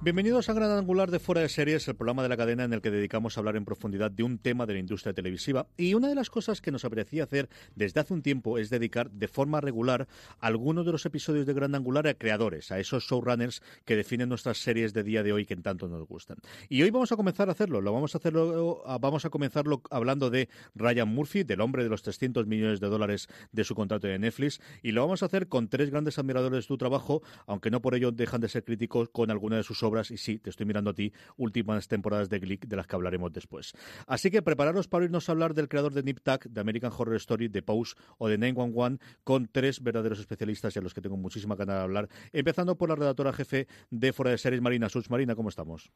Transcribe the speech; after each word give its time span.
Bienvenidos 0.00 0.48
a 0.48 0.52
Gran 0.52 0.70
Angular 0.70 1.10
de 1.10 1.18
Fuera 1.18 1.40
de 1.40 1.48
Series, 1.48 1.88
el 1.88 1.96
programa 1.96 2.22
de 2.22 2.28
la 2.28 2.36
cadena 2.36 2.62
en 2.62 2.72
el 2.72 2.80
que 2.80 2.92
dedicamos 2.92 3.36
a 3.36 3.40
hablar 3.40 3.56
en 3.56 3.64
profundidad 3.64 4.12
de 4.12 4.22
un 4.22 4.38
tema 4.38 4.64
de 4.64 4.74
la 4.74 4.78
industria 4.78 5.12
televisiva. 5.12 5.66
Y 5.76 5.94
una 5.94 6.06
de 6.06 6.14
las 6.14 6.30
cosas 6.30 6.60
que 6.60 6.70
nos 6.70 6.84
apetecía 6.84 7.24
hacer 7.24 7.48
desde 7.74 7.98
hace 7.98 8.14
un 8.14 8.22
tiempo 8.22 8.58
es 8.58 8.70
dedicar 8.70 9.10
de 9.10 9.26
forma 9.26 9.60
regular 9.60 10.06
algunos 10.38 10.86
de 10.86 10.92
los 10.92 11.04
episodios 11.04 11.46
de 11.46 11.52
Gran 11.52 11.74
Angular 11.74 12.06
a 12.06 12.14
creadores, 12.14 12.70
a 12.70 12.78
esos 12.78 13.02
showrunners 13.08 13.60
que 13.84 13.96
definen 13.96 14.28
nuestras 14.28 14.58
series 14.58 14.94
de 14.94 15.02
día 15.02 15.24
de 15.24 15.32
hoy 15.32 15.46
que 15.46 15.56
tanto 15.56 15.88
nos 15.88 16.06
gustan. 16.06 16.36
Y 16.68 16.80
hoy 16.82 16.90
vamos 16.90 17.10
a 17.10 17.16
comenzar 17.16 17.48
a 17.48 17.52
hacerlo. 17.52 17.80
Lo 17.80 17.92
vamos 17.92 18.14
a 18.14 18.18
hacerlo, 18.18 18.84
vamos 19.00 19.24
a 19.24 19.30
comenzarlo 19.30 19.82
hablando 19.90 20.30
de 20.30 20.48
Ryan 20.76 21.08
Murphy, 21.08 21.42
del 21.42 21.60
hombre 21.60 21.82
de 21.82 21.88
los 21.88 22.02
300 22.02 22.46
millones 22.46 22.78
de 22.78 22.86
dólares 22.86 23.26
de 23.50 23.64
su 23.64 23.74
contrato 23.74 24.06
de 24.06 24.16
Netflix, 24.20 24.60
y 24.80 24.92
lo 24.92 25.00
vamos 25.00 25.24
a 25.24 25.26
hacer 25.26 25.48
con 25.48 25.66
tres 25.66 25.90
grandes 25.90 26.20
admiradores 26.20 26.64
de 26.64 26.68
tu 26.68 26.78
trabajo, 26.78 27.20
aunque 27.46 27.72
no 27.72 27.82
por 27.82 27.96
ello 27.96 28.12
dejan 28.12 28.40
de 28.40 28.48
ser 28.48 28.62
críticos 28.62 29.08
con 29.08 29.32
alguna 29.32 29.56
de 29.56 29.64
sus 29.64 29.82
obras, 29.82 29.87
y 30.10 30.16
sí, 30.16 30.38
te 30.38 30.50
estoy 30.50 30.66
mirando 30.66 30.90
a 30.90 30.94
ti, 30.94 31.12
últimas 31.36 31.88
temporadas 31.88 32.28
de 32.28 32.38
Glick 32.38 32.66
de 32.66 32.76
las 32.76 32.86
que 32.86 32.96
hablaremos 32.96 33.32
después. 33.32 33.72
Así 34.06 34.30
que 34.30 34.42
prepararos 34.42 34.88
para 34.88 35.04
irnos 35.04 35.28
a 35.28 35.32
hablar 35.32 35.54
del 35.54 35.68
creador 35.68 35.92
de 35.92 36.02
Nip 36.02 36.20
Tuck, 36.22 36.44
de 36.44 36.60
American 36.60 36.92
Horror 36.96 37.16
Story, 37.16 37.48
de 37.48 37.62
Pose 37.62 37.94
o 38.18 38.28
de 38.28 38.38
911, 38.38 38.98
con 39.24 39.48
tres 39.48 39.82
verdaderos 39.82 40.20
especialistas 40.20 40.76
y 40.76 40.78
a 40.78 40.82
los 40.82 40.94
que 40.94 41.00
tengo 41.00 41.16
muchísima 41.16 41.56
ganas 41.56 41.76
de 41.76 41.82
hablar, 41.82 42.08
empezando 42.32 42.76
por 42.76 42.88
la 42.88 42.96
redactora 42.96 43.32
jefe 43.32 43.66
de 43.90 44.12
Fuera 44.12 44.30
de 44.30 44.38
Series, 44.38 44.60
Marina 44.60 44.88
Such. 44.88 45.08
Marina, 45.08 45.34
¿cómo 45.34 45.48
estamos? 45.48 45.90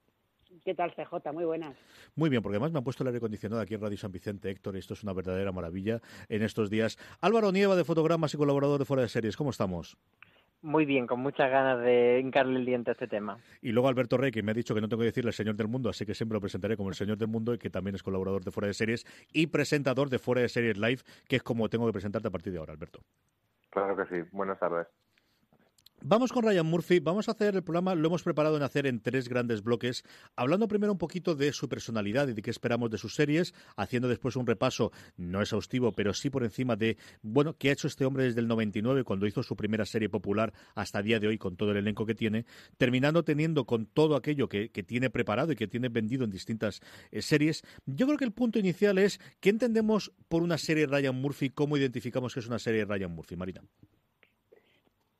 ¿Qué 0.65 0.75
tal, 0.75 0.95
CJ? 0.95 1.33
Muy 1.33 1.45
buenas. 1.45 1.77
Muy 2.15 2.31
bien, 2.31 2.43
porque 2.43 2.57
además 2.57 2.73
me 2.73 2.79
han 2.79 2.85
puesto 2.85 3.03
el 3.03 3.09
aire 3.09 3.19
acondicionado 3.19 3.61
aquí 3.61 3.75
en 3.75 3.81
Radio 3.81 3.97
San 3.97 4.13
Vicente, 4.13 4.51
Héctor, 4.51 4.77
y 4.77 4.79
esto 4.79 4.95
es 4.95 5.03
una 5.03 5.13
verdadera 5.13 5.51
maravilla 5.51 6.01
en 6.29 6.43
estos 6.43 6.71
días. 6.71 6.99
Álvaro 7.21 7.51
Nieva, 7.51 7.75
de 7.75 7.85
Fotogramas 7.85 8.33
y 8.35 8.37
colaborador 8.37 8.79
de 8.79 8.85
Fuera 8.85 9.03
de 9.03 9.09
Series, 9.09 9.37
¿cómo 9.37 9.51
estamos? 9.51 9.97
Muy 10.63 10.85
bien, 10.85 11.09
con 11.09 11.19
muchas 11.19 11.51
ganas 11.51 11.81
de 11.81 12.21
hincarle 12.21 12.61
el 12.61 12.65
diente 12.65 12.91
a 12.91 12.93
este 12.93 13.09
tema. 13.09 13.37
Y 13.61 13.73
luego 13.73 13.89
Alberto 13.89 14.17
Rey, 14.17 14.31
que 14.31 14.45
me 14.45 14.53
ha 14.53 14.55
dicho 14.55 14.75
que 14.75 14.81
no 14.81 14.89
tengo 14.89 15.01
que 15.01 15.07
decirle 15.07 15.31
el 15.31 15.35
Señor 15.35 15.57
del 15.57 15.67
Mundo, 15.67 15.91
así 15.91 16.07
que 16.07 16.15
siempre 16.15 16.35
lo 16.35 16.41
presentaré 16.41 16.77
como 16.77 16.89
el 16.89 16.95
Señor 16.95 17.19
del 17.19 17.27
Mundo 17.27 17.53
y 17.53 17.59
que 17.59 17.69
también 17.69 17.97
es 17.97 18.03
colaborador 18.03 18.45
de 18.45 18.53
Fuera 18.53 18.69
de 18.69 18.75
Series 18.75 19.05
y 19.33 19.49
presentador 19.49 20.09
de 20.09 20.21
Fuera 20.21 20.41
de 20.41 20.49
Series 20.49 20.79
Live, 20.79 21.03
que 21.27 21.37
es 21.37 21.43
como 21.43 21.69
tengo 21.69 21.87
que 21.87 21.93
presentarte 21.93 22.29
a 22.29 22.31
partir 22.31 22.53
de 22.53 22.61
ahora, 22.61 22.73
Alberto. 22.73 23.01
Claro 23.71 23.97
que 23.97 24.05
sí. 24.07 24.29
Buenas 24.31 24.61
tardes. 24.61 24.87
Vamos 26.05 26.33
con 26.33 26.43
Ryan 26.43 26.67
Murphy. 26.67 26.99
Vamos 26.99 27.29
a 27.29 27.33
hacer 27.33 27.55
el 27.55 27.63
programa, 27.63 27.95
lo 27.95 28.09
hemos 28.09 28.25
preparado 28.25 28.57
en 28.57 28.65
hacer 28.65 28.87
en 28.87 29.01
tres 29.01 29.29
grandes 29.29 29.63
bloques, 29.63 30.03
hablando 30.35 30.67
primero 30.67 30.91
un 30.91 30.99
poquito 30.99 31.37
de 31.37 31.53
su 31.53 31.69
personalidad 31.69 32.27
y 32.27 32.33
de 32.33 32.43
qué 32.43 32.51
esperamos 32.51 32.91
de 32.91 32.99
sus 32.99 33.15
series, 33.15 33.55
haciendo 33.77 34.09
después 34.09 34.35
un 34.35 34.45
repaso, 34.45 34.91
no 35.17 35.41
exhaustivo, 35.41 35.93
pero 35.93 36.13
sí 36.13 36.29
por 36.29 36.43
encima 36.43 36.75
de, 36.75 36.97
bueno, 37.23 37.57
qué 37.57 37.69
ha 37.69 37.73
hecho 37.73 37.87
este 37.87 38.05
hombre 38.05 38.25
desde 38.25 38.41
el 38.41 38.49
99, 38.49 39.05
cuando 39.05 39.29
hizo 39.29 39.45
su 39.45 39.55
primera 39.55 39.87
serie 39.87 40.09
popular, 40.09 40.53
hasta 40.75 41.03
día 41.03 41.21
de 41.21 41.29
hoy, 41.29 41.39
con 41.39 41.57
todo 41.57 41.71
el 41.71 41.77
elenco 41.77 42.05
que 42.05 42.17
tiene, 42.17 42.47
terminando 42.79 43.23
teniendo 43.23 43.65
con 43.65 43.87
todo 43.87 44.17
aquello 44.17 44.49
que, 44.49 44.71
que 44.71 44.83
tiene 44.83 45.09
preparado 45.09 45.53
y 45.53 45.57
que 45.57 45.69
tiene 45.69 45.89
vendido 45.89 46.25
en 46.25 46.31
distintas 46.31 46.81
eh, 47.13 47.23
series. 47.23 47.63
Yo 47.87 48.07
creo 48.07 48.19
que 48.19 48.25
el 48.25 48.33
punto 48.33 48.59
inicial 48.59 48.99
es, 48.99 49.21
¿qué 49.39 49.51
entendemos 49.51 50.13
por 50.29 50.43
una 50.43 50.59
serie 50.59 50.87
Ryan 50.87 51.15
Murphy? 51.15 51.51
¿Cómo 51.51 51.77
identificamos 51.77 52.35
que 52.35 52.41
es 52.41 52.49
una 52.49 52.59
serie 52.59 52.85
Ryan 52.85 53.13
Murphy, 53.13 53.37
Marina? 53.37 53.63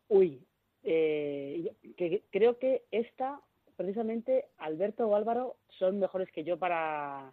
Uy, 0.09 0.45
eh, 0.85 1.73
que 1.97 2.23
creo 2.31 2.59
que 2.59 2.83
esta, 2.91 3.41
precisamente, 3.77 4.47
Alberto 4.59 5.07
o 5.07 5.17
Álvaro 5.17 5.57
son 5.79 5.99
mejores 5.99 6.31
que 6.33 6.45
yo 6.45 6.59
para, 6.59 7.33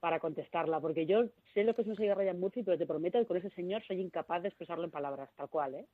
para 0.00 0.20
contestarla, 0.20 0.80
porque 0.80 1.06
yo 1.06 1.24
sé 1.54 1.64
lo 1.64 1.74
que 1.74 1.82
es 1.82 1.86
una 1.86 1.96
serie 1.96 2.10
de 2.10 2.16
Ryan 2.16 2.40
Murphy, 2.40 2.62
pero 2.62 2.78
te 2.78 2.86
prometo 2.86 3.18
que 3.18 3.26
con 3.26 3.36
ese 3.36 3.50
señor 3.50 3.82
soy 3.86 4.00
incapaz 4.00 4.42
de 4.42 4.48
expresarlo 4.48 4.84
en 4.84 4.90
palabras, 4.90 5.30
tal 5.36 5.48
cual, 5.48 5.74
¿eh? 5.74 5.86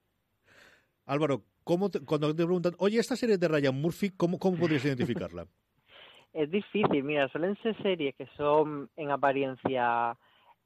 Álvaro, 1.06 1.42
¿cómo 1.62 1.88
te, 1.88 2.04
cuando 2.04 2.34
te 2.34 2.44
preguntan, 2.44 2.74
oye, 2.78 2.98
esta 2.98 3.14
serie 3.14 3.38
de 3.38 3.46
Ryan 3.46 3.80
Murphy, 3.80 4.10
¿cómo, 4.10 4.38
cómo 4.38 4.58
podrías 4.58 4.84
identificarla? 4.84 5.46
es 6.36 6.50
difícil, 6.50 7.02
mira, 7.02 7.28
suelen 7.28 7.56
ser 7.62 7.74
series 7.82 8.14
que 8.14 8.26
son 8.36 8.90
en 8.96 9.10
apariencia 9.10 10.16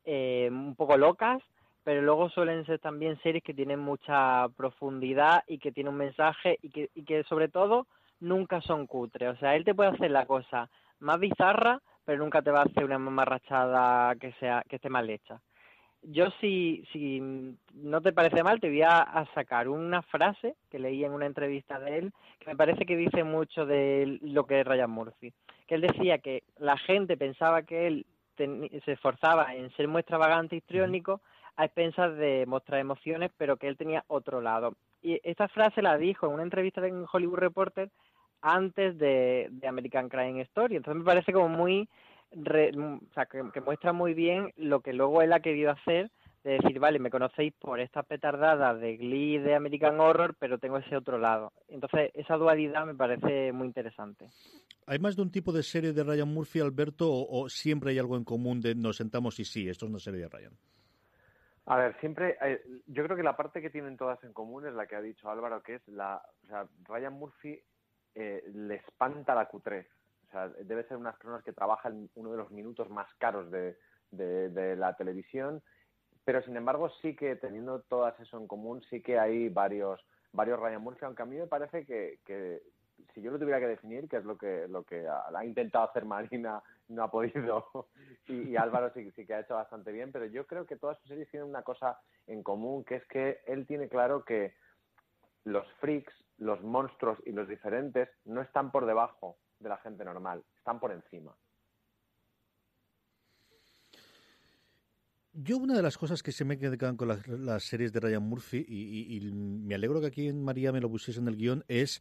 eh, 0.05 0.49
un 0.51 0.75
poco 0.75 0.97
locas, 0.97 1.41
pero 1.85 2.03
luego 2.03 2.29
suelen 2.31 2.67
ser 2.67 2.79
también 2.79 3.19
series 3.23 3.43
que 3.43 3.55
tienen 3.55 3.79
mucha 3.79 4.49
profundidad 4.57 5.43
y 5.47 5.59
que 5.59 5.73
tienen 5.73 5.93
un 5.93 5.99
mensaje 5.99 6.59
y 6.63 6.71
que, 6.71 6.91
y 6.95 7.05
que 7.05 7.25
sobre 7.25 7.49
todo 7.49 7.87
nunca 8.21 8.61
son 8.61 8.87
cutres. 8.87 9.31
O 9.31 9.37
sea, 9.37 9.57
él 9.57 9.65
te 9.65 9.75
puede 9.75 9.91
hacer 9.91 10.11
la 10.11 10.27
cosa 10.27 10.69
más 10.99 11.19
bizarra, 11.19 11.81
pero 12.05 12.23
nunca 12.23 12.43
te 12.43 12.51
va 12.51 12.61
a 12.61 12.65
hacer 12.65 12.85
una 12.85 12.99
mamarrachada 12.99 14.15
que 14.17 14.33
sea 14.35 14.63
que 14.69 14.77
esté 14.77 14.91
mal 14.91 15.09
hecha. 15.09 15.41
Yo 16.03 16.31
si, 16.41 16.85
si 16.93 17.21
no 17.75 18.01
te 18.01 18.13
parece 18.13 18.43
mal, 18.43 18.59
te 18.59 18.69
voy 18.69 18.83
a, 18.83 19.01
a, 19.01 19.27
sacar 19.35 19.69
una 19.69 20.01
frase 20.01 20.57
que 20.71 20.79
leí 20.79 21.05
en 21.05 21.13
una 21.13 21.27
entrevista 21.27 21.79
de 21.79 21.99
él, 21.99 22.13
que 22.39 22.47
me 22.51 22.57
parece 22.57 22.87
que 22.87 22.97
dice 22.97 23.23
mucho 23.23 23.67
de 23.67 24.19
lo 24.23 24.45
que 24.45 24.61
es 24.61 24.67
Ryan 24.67 24.91
Murphy. 24.91 25.33
Que 25.67 25.75
él 25.75 25.83
decía 25.83 26.19
que 26.19 26.43
la 26.59 26.79
gente 26.79 27.19
pensaba 27.19 27.63
que 27.63 27.87
él 27.87 28.07
se 28.37 28.93
esforzaba 28.93 29.55
en 29.55 29.71
ser 29.77 29.89
muy 29.89 30.01
extravagante 30.01 30.55
y 30.55 30.59
histriónico, 30.59 31.21
a 31.61 31.67
expensas 31.67 32.17
de 32.17 32.47
mostrar 32.47 32.81
emociones, 32.81 33.31
pero 33.37 33.59
que 33.59 33.69
él 33.69 33.77
tenía 33.77 34.03
otro 34.09 34.41
lado. 34.41 34.77
Y 35.03 35.21
esta 35.23 35.47
frase 35.47 35.83
la 35.83 35.99
dijo 35.99 36.27
en 36.27 36.33
una 36.33 36.43
entrevista 36.43 36.87
en 36.87 37.05
Hollywood 37.11 37.39
Reporter 37.39 37.91
antes 38.41 38.97
de, 38.97 39.51
American 39.69 40.09
Crime 40.09 40.41
Story. 40.41 40.77
Entonces 40.77 40.99
me 41.01 41.05
parece 41.05 41.35
como 41.35 41.51
muy, 41.51 41.87
re, 42.33 42.71
o 42.75 43.13
sea, 43.13 43.27
que, 43.27 43.61
muestra 43.61 43.93
muy 43.93 44.15
bien 44.15 44.55
lo 44.57 44.81
que 44.81 44.95
luego 44.95 45.21
él 45.21 45.35
ha 45.35 45.41
querido 45.41 45.71
hacer, 45.71 46.11
de 46.45 46.53
decir, 46.53 46.79
vale, 46.79 46.99
me 46.99 47.11
conocéis 47.11 47.53
por 47.61 47.79
estas 47.79 48.07
petardadas 48.07 48.81
de 48.81 48.97
Glee, 48.97 49.37
de 49.37 49.55
American 49.55 50.01
Horror, 50.01 50.35
pero 50.39 50.57
tengo 50.57 50.79
ese 50.79 50.97
otro 50.97 51.19
lado. 51.19 51.53
Entonces 51.69 52.11
esa 52.15 52.37
dualidad 52.37 52.87
me 52.87 52.95
parece 52.95 53.53
muy 53.53 53.67
interesante. 53.67 54.31
¿Hay 54.87 54.99
más 54.99 55.15
de 55.15 55.21
un 55.21 55.31
tipo 55.31 55.53
de 55.53 55.63
serie 55.63 55.93
de 55.93 56.05
Ryan 56.05 56.33
Murphy, 56.33 56.61
Alberto, 56.61 57.07
o 57.11 57.51
siempre 57.51 57.91
hay 57.91 57.99
algo 57.99 58.17
en 58.17 58.25
común 58.25 58.63
de 58.63 58.75
nos 58.75 58.97
sentamos 58.97 59.39
y 59.39 59.45
sí, 59.45 59.69
esto 59.69 59.85
es 59.85 59.91
una 59.91 60.01
serie 60.01 60.21
de 60.21 60.29
Ryan? 60.31 60.53
A 61.67 61.77
ver, 61.77 61.99
siempre, 62.01 62.37
eh, 62.41 62.63
yo 62.87 63.05
creo 63.05 63.17
que 63.17 63.23
la 63.23 63.37
parte 63.37 63.61
que 63.61 63.71
tienen 63.71 63.97
todas 63.97 64.23
en 64.25 64.33
común 64.33 64.67
es 64.67 64.75
la 64.75 64.87
que 64.87 64.97
ha 64.97 65.03
dicho 65.03 65.31
Álvaro, 65.31 65.63
que 65.63 65.77
es 65.77 65.89
la, 65.89 66.23
o 66.45 66.47
sea, 66.47 66.67
Ryan 66.89 67.13
Murphy 67.13 67.61
eh, 68.15 68.43
le 68.53 68.77
espanta 68.77 69.35
la 69.35 69.49
Q3. 69.49 69.87
O 70.27 70.31
sea, 70.31 70.49
debe 70.49 70.85
ser 70.85 70.97
unas 70.97 71.17
personas 71.17 71.43
que 71.43 71.53
trabajan 71.53 72.09
uno 72.15 72.31
de 72.33 72.39
los 72.39 72.51
minutos 72.51 72.89
más 72.89 73.13
caros 73.19 73.51
de, 73.51 73.77
de, 74.11 74.49
de, 74.51 74.77
la 74.77 74.97
televisión, 74.97 75.63
pero 76.25 76.43
sin 76.43 76.57
embargo 76.57 76.89
sí 77.03 77.17
que 77.17 77.37
teniendo 77.37 77.83
todas 77.83 78.19
eso 78.21 78.39
en 78.39 78.47
común, 78.47 78.83
sí 78.89 79.03
que 79.03 79.19
hay 79.19 79.49
varios, 79.49 80.01
varios 80.33 80.61
Ryan 80.61 80.83
Murphy, 80.83 81.05
aunque 81.05 81.23
a 81.23 81.27
mí 81.27 81.37
me 81.37 81.47
parece 81.47 81.85
que, 81.85 82.21
que 82.25 82.63
si 83.15 83.23
yo 83.23 83.31
lo 83.31 83.39
tuviera 83.39 83.61
que 83.61 83.67
definir, 83.67 84.09
que 84.09 84.19
es 84.19 84.25
lo 84.25 84.37
que, 84.37 84.67
lo 84.69 84.85
que 84.85 85.07
ha, 85.07 85.25
ha 85.35 85.45
intentado 85.45 85.89
hacer 85.89 86.05
Marina, 86.05 86.63
no 86.91 87.05
ha 87.05 87.11
podido, 87.11 87.89
y, 88.29 88.57
Álvaro 88.57 88.93
sí, 88.93 89.11
sí, 89.13 89.27
que 89.27 89.35
ha 89.35 89.41
hecho 89.41 89.55
bastante 89.55 89.93
bien, 89.93 90.13
pero 90.13 90.27
yo 90.27 90.47
creo 90.47 90.67
que 90.67 90.77
todas 90.77 90.99
sus 90.99 91.09
series 91.09 91.31
tienen 91.31 91.49
una 91.49 91.63
cosa 91.63 91.99
en 92.27 92.43
común, 92.43 92.85
que 92.85 92.97
es 92.97 93.07
que 93.07 93.41
él 93.47 93.67
tiene 93.67 93.89
claro 93.89 94.25
que 94.25 94.55
los 95.45 95.67
freaks, 95.81 96.13
los 96.39 96.63
monstruos 96.63 97.19
y 97.25 97.33
los 97.33 97.49
diferentes 97.49 98.09
no 98.25 98.43
están 98.43 98.71
por 98.71 98.87
debajo 98.87 99.39
de 99.59 99.69
la 99.69 99.79
gente 99.79 100.05
normal, 100.05 100.45
están 100.59 100.81
por 100.81 100.93
encima. 100.93 101.35
Yo 105.33 105.59
una 105.59 105.77
de 105.77 105.83
las 105.83 105.97
cosas 105.97 106.25
que 106.25 106.33
se 106.33 106.45
me 106.45 106.59
quedan 106.59 106.97
con 106.97 107.07
las, 107.09 107.63
series 107.63 107.93
de 107.93 108.01
Ryan 108.01 108.23
Murphy, 108.23 108.65
y, 108.67 109.21
me 109.31 109.77
alegro 109.77 110.01
que 110.01 110.09
aquí 110.09 110.29
en 110.29 110.43
María 110.43 110.73
me 110.73 110.81
lo 110.81 110.91
pusiese 110.91 111.21
en 111.21 111.29
el 111.29 111.37
guion, 111.37 111.65
es 111.69 112.01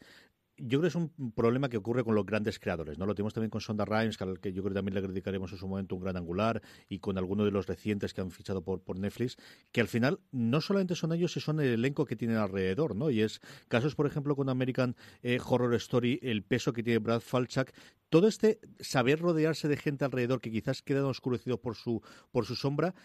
yo 0.59 0.79
creo 0.79 0.81
que 0.81 0.87
es 0.87 0.95
un 0.95 1.31
problema 1.31 1.69
que 1.69 1.77
ocurre 1.77 2.03
con 2.03 2.15
los 2.15 2.25
grandes 2.25 2.59
creadores, 2.59 2.97
¿no? 2.97 3.05
Lo 3.05 3.15
tenemos 3.15 3.33
también 3.33 3.49
con 3.49 3.61
Sonda 3.61 3.85
Rhimes, 3.85 4.17
que, 4.17 4.23
al 4.23 4.39
que 4.39 4.53
yo 4.53 4.61
creo 4.61 4.73
que 4.73 4.75
también 4.75 4.95
le 4.95 5.01
dedicaremos 5.01 5.51
en 5.51 5.57
su 5.57 5.67
momento 5.67 5.95
un 5.95 6.01
gran 6.01 6.17
angular, 6.17 6.61
y 6.87 6.99
con 6.99 7.17
algunos 7.17 7.45
de 7.45 7.51
los 7.51 7.67
recientes 7.67 8.13
que 8.13 8.21
han 8.21 8.31
fichado 8.31 8.61
por, 8.63 8.81
por 8.81 8.99
Netflix, 8.99 9.37
que 9.71 9.81
al 9.81 9.87
final 9.87 10.19
no 10.31 10.61
solamente 10.61 10.95
son 10.95 11.13
ellos, 11.13 11.33
sino 11.33 11.43
son 11.43 11.59
el 11.59 11.67
elenco 11.67 12.05
que 12.05 12.15
tienen 12.15 12.37
alrededor, 12.37 12.95
¿no? 12.95 13.09
Y 13.09 13.21
es 13.21 13.41
casos, 13.67 13.95
por 13.95 14.05
ejemplo, 14.05 14.35
con 14.35 14.49
American 14.49 14.95
eh, 15.23 15.39
Horror 15.45 15.73
Story, 15.75 16.19
el 16.21 16.43
peso 16.43 16.73
que 16.73 16.83
tiene 16.83 16.99
Brad 16.99 17.21
Falchuk, 17.21 17.71
todo 18.09 18.27
este 18.27 18.59
saber 18.79 19.19
rodearse 19.19 19.67
de 19.67 19.77
gente 19.77 20.05
alrededor 20.05 20.41
que 20.41 20.51
quizás 20.51 20.81
quedan 20.81 21.05
oscurecidos 21.05 21.59
por 21.59 21.75
su, 21.75 22.01
por 22.31 22.45
su 22.45 22.55
sombra, 22.55 22.95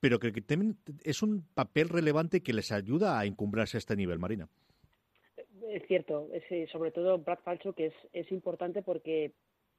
pero 0.00 0.18
que, 0.18 0.32
es 1.04 1.22
un 1.22 1.46
papel 1.54 1.88
relevante 1.88 2.42
que 2.42 2.52
les 2.52 2.72
ayuda 2.72 3.18
a 3.18 3.24
encumbrarse 3.24 3.76
a 3.76 3.78
este 3.78 3.96
nivel, 3.96 4.18
Marina. 4.18 4.48
Es 5.72 5.86
cierto, 5.86 6.28
eh, 6.32 6.66
sobre 6.70 6.90
todo 6.90 7.18
Brad 7.18 7.38
Falchuk 7.38 7.80
es, 7.80 7.94
es 8.12 8.30
importante 8.30 8.82
porque 8.82 9.32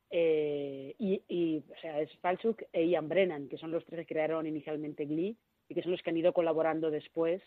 eh, 0.09 0.95
y, 0.97 1.63
o 1.69 1.79
sea, 1.81 2.01
es 2.01 2.09
Falchuk 2.17 2.63
e 2.71 2.87
Ian 2.87 3.07
Brennan, 3.07 3.47
que 3.47 3.57
son 3.57 3.69
los 3.69 3.85
tres 3.85 3.99
que 3.99 4.13
crearon 4.13 4.47
inicialmente 4.47 5.05
Glee 5.05 5.37
y 5.69 5.75
que 5.75 5.83
son 5.83 5.91
los 5.91 6.01
que 6.01 6.09
han 6.09 6.17
ido 6.17 6.33
colaborando 6.33 6.89
después, 6.89 7.43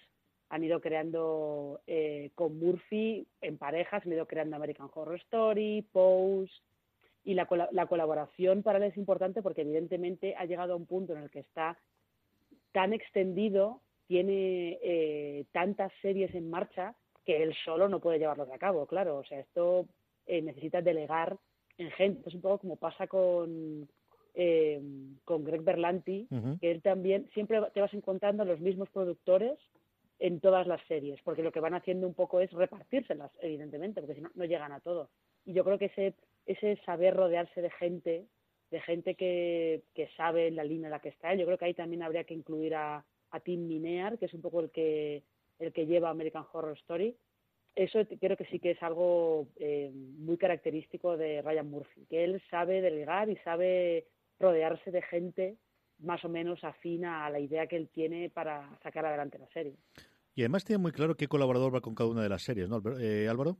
han 0.49 0.63
ido 0.63 0.81
creando 0.81 1.81
eh, 1.89 2.31
con 2.37 2.57
Murphy 2.57 3.27
en 3.41 3.59
parejas, 3.59 4.07
han 4.07 4.13
ido 4.13 4.27
creando 4.27 4.55
American 4.55 4.91
Horror 4.95 5.17
Story, 5.17 5.85
Pose, 5.91 6.53
y 7.25 7.35
la, 7.35 7.49
la 7.73 7.87
colaboración 7.87 8.63
para 8.63 8.79
él 8.79 8.85
es 8.85 8.97
importante 8.97 9.43
porque 9.43 9.63
evidentemente 9.63 10.37
ha 10.37 10.45
llegado 10.45 10.75
a 10.75 10.77
un 10.77 10.87
punto 10.87 11.15
en 11.15 11.25
el 11.25 11.31
que 11.31 11.41
está 11.41 11.77
tan 12.71 12.93
extendido, 12.93 13.81
tiene 14.07 14.79
eh, 14.83 15.47
tantas 15.51 15.91
series 16.01 16.33
en 16.37 16.49
marcha 16.49 16.95
que 17.27 17.43
él 17.43 17.55
solo 17.65 17.89
no 17.89 18.01
puede 18.01 18.19
llevarlos 18.19 18.51
a 18.51 18.59
cabo, 18.59 18.87
claro. 18.87 19.19
O 19.19 19.25
sea, 19.25 19.41
esto 19.41 19.87
eh, 20.27 20.41
necesita 20.41 20.81
delegar 20.81 21.37
en 21.77 21.91
gente. 21.91 22.29
Es 22.29 22.35
un 22.35 22.41
poco 22.41 22.59
como 22.59 22.77
pasa 22.77 23.07
con, 23.07 23.89
eh, 24.35 24.81
con 25.25 25.45
Greg 25.45 25.63
Berlanti, 25.63 26.29
que 26.61 26.71
él 26.71 26.81
también 26.81 27.29
siempre 27.35 27.61
te 27.75 27.81
vas 27.81 27.93
encontrando 27.93 28.45
los 28.45 28.61
mismos 28.61 28.89
productores 28.91 29.59
en 30.19 30.41
todas 30.41 30.67
las 30.67 30.81
series, 30.87 31.21
porque 31.23 31.43
lo 31.43 31.53
que 31.53 31.61
van 31.61 31.75
haciendo 31.75 32.07
un 32.07 32.15
poco 32.15 32.41
es 32.41 32.51
repartírselas, 32.53 33.31
evidentemente, 33.41 34.01
porque 34.01 34.15
si 34.15 34.23
no, 34.23 34.31
no 34.35 34.45
llegan 34.47 34.73
a 34.73 34.81
todo. 34.81 35.11
Y 35.45 35.53
yo 35.53 35.63
creo 35.63 35.79
que 35.79 35.87
ese, 35.87 36.15
ese 36.47 36.77
saber 36.87 37.15
rodearse 37.15 37.61
de 37.61 37.71
gente 37.71 38.27
de 38.71 38.81
gente 38.81 39.15
que, 39.15 39.83
que 39.95 40.09
sabe 40.17 40.51
la 40.51 40.65
línea 40.65 40.87
en 40.87 40.91
la 40.91 41.01
que 41.01 41.11
está. 41.11 41.35
Yo 41.35 41.47
creo 41.47 41.59
que 41.59 41.67
ahí 41.67 41.75
también 41.75 42.03
habría 42.03 42.25
que 42.25 42.35
incluir 42.35 42.75
a, 42.75 43.05
a 43.31 43.41
Tim 43.41 43.67
Minear, 43.67 44.19
que 44.19 44.27
es 44.27 44.35
un 44.35 44.43
poco 44.43 44.61
el 44.61 44.71
que, 44.71 45.23
el 45.59 45.73
que 45.73 45.87
lleva 45.87 46.11
American 46.11 46.45
Horror 46.53 46.77
Story. 46.79 47.17
Eso 47.75 47.99
creo 48.21 48.37
que 48.37 48.47
sí 48.47 48.59
que 48.59 48.71
es 48.73 48.83
algo 48.83 49.49
eh, 49.57 49.91
muy 49.95 50.39
característico 50.39 51.17
de 51.17 51.43
Ryan 51.43 51.71
Murphy, 51.71 52.07
que 52.07 52.25
él 52.25 52.43
sabe 52.51 52.81
delegar 52.81 53.29
y 53.29 53.37
sabe 53.39 54.07
rodearse 54.39 54.91
de 54.91 55.03
gente 55.03 55.57
más 55.99 56.25
o 56.25 56.29
menos 56.29 56.63
afina 56.63 57.25
a 57.25 57.31
la 57.31 57.41
idea 57.41 57.67
que 57.67 57.77
él 57.77 57.89
tiene 57.89 58.31
para 58.31 58.79
sacar 58.83 59.07
adelante 59.07 59.39
la 59.39 59.49
serie. 59.49 59.77
Y 60.35 60.43
además 60.43 60.65
tiene 60.65 60.83
muy 60.83 60.93
claro 60.93 61.17
qué 61.17 61.29
colaborador 61.29 61.75
va 61.75 61.81
con 61.81 61.95
cada 61.95 62.11
una 62.11 62.23
de 62.23 62.29
las 62.29 62.43
series, 62.43 62.69
¿no, 62.69 62.83
eh, 62.99 63.29
Álvaro? 63.29 63.57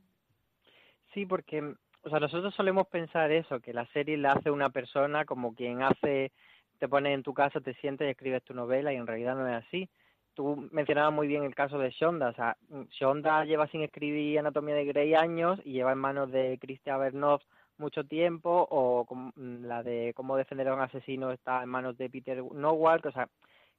Sí, 1.13 1.25
porque 1.25 1.73
o 2.07 2.09
sea, 2.09 2.19
nosotros 2.19 2.53
solemos 2.55 2.87
pensar 2.87 3.31
eso, 3.31 3.59
que 3.59 3.73
la 3.73 3.85
serie 3.87 4.17
la 4.17 4.33
hace 4.33 4.49
una 4.49 4.69
persona 4.69 5.25
como 5.25 5.53
quien 5.53 5.81
hace, 5.81 6.31
te 6.79 6.87
pones 6.87 7.13
en 7.13 7.23
tu 7.23 7.33
casa, 7.33 7.59
te 7.59 7.73
sientes 7.75 8.07
y 8.07 8.11
escribes 8.11 8.43
tu 8.43 8.53
novela 8.53 8.93
y 8.93 8.95
en 8.95 9.07
realidad 9.07 9.35
no 9.35 9.47
es 9.47 9.65
así. 9.65 9.89
Tú 10.37 10.69
mencionabas 10.71 11.11
muy 11.11 11.25
bien 11.25 11.43
el 11.45 11.55
caso 11.55 11.79
de 11.79 11.89
Shonda, 11.89 12.29
o 12.29 12.33
sea, 12.33 12.55
Shonda 12.91 13.43
lleva 13.43 13.65
sin 13.69 13.81
escribir 13.81 14.37
Anatomía 14.37 14.75
de 14.75 14.85
Grey 14.85 15.15
años 15.15 15.59
y 15.65 15.71
lleva 15.71 15.93
en 15.93 15.97
manos 15.97 16.31
de 16.31 16.59
Christian 16.61 16.99
Bernov 16.99 17.41
mucho 17.79 18.03
tiempo, 18.03 18.67
o 18.69 19.07
la 19.35 19.81
de 19.81 20.13
Cómo 20.15 20.37
defender 20.37 20.67
a 20.67 20.75
un 20.75 20.81
asesino 20.81 21.31
está 21.31 21.63
en 21.63 21.69
manos 21.69 21.97
de 21.97 22.07
Peter 22.11 22.43
Nowalk, 22.43 23.07
o 23.07 23.11
sea, 23.11 23.27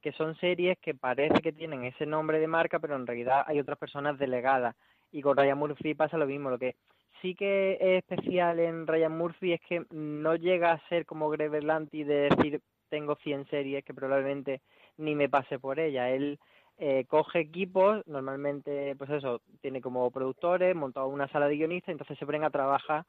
que 0.03 0.11
son 0.11 0.35
series 0.39 0.77
que 0.79 0.95
parece 0.95 1.41
que 1.43 1.53
tienen 1.53 1.85
ese 1.85 2.07
nombre 2.07 2.41
de 2.41 2.49
marca, 2.49 2.81
pero 2.81 2.97
en 2.97 3.07
realidad 3.07 3.45
hay 3.47 3.61
otras 3.61 3.79
personas 3.79 4.19
delegadas. 4.19 4.75
Y 5.13 5.23
con 5.23 5.37
Ryan 5.37 5.59
Murphy 5.59 5.95
pasa 5.95 6.19
lo 6.19 6.27
mismo, 6.27 6.51
lo 6.51 6.59
que 6.59 6.75
sí 7.23 7.37
que 7.37 7.79
es 7.81 8.03
especial 8.03 8.59
en 8.59 8.85
Ryan 8.89 9.17
Murphy 9.17 9.53
es 9.53 9.61
que 9.61 9.85
no 9.91 10.35
llega 10.35 10.73
a 10.73 10.89
ser 10.89 11.07
como 11.07 11.31
Greg 11.31 11.53
Berlanti 11.53 12.03
de 12.03 12.31
decir 12.31 12.61
tengo 12.89 13.15
100 13.15 13.47
series 13.47 13.85
que 13.85 13.95
probablemente 13.95 14.61
ni 14.99 15.15
me 15.15 15.29
pase 15.29 15.59
por 15.59 15.81
ella. 15.81 16.11
Él 16.11 16.39
eh, 16.79 17.07
coge 17.09 17.41
equipos, 17.41 18.07
normalmente, 18.07 18.95
pues 18.97 19.11
eso, 19.11 19.41
tiene 19.61 19.81
como 19.81 20.11
productores, 20.11 20.77
monta 20.77 21.05
una 21.05 21.29
sala 21.29 21.49
de 21.49 21.57
guionistas, 21.57 21.93
entonces 21.93 22.19
se 22.19 22.27
ponen 22.27 22.45
a 22.45 22.51
trabajar 22.51 23.05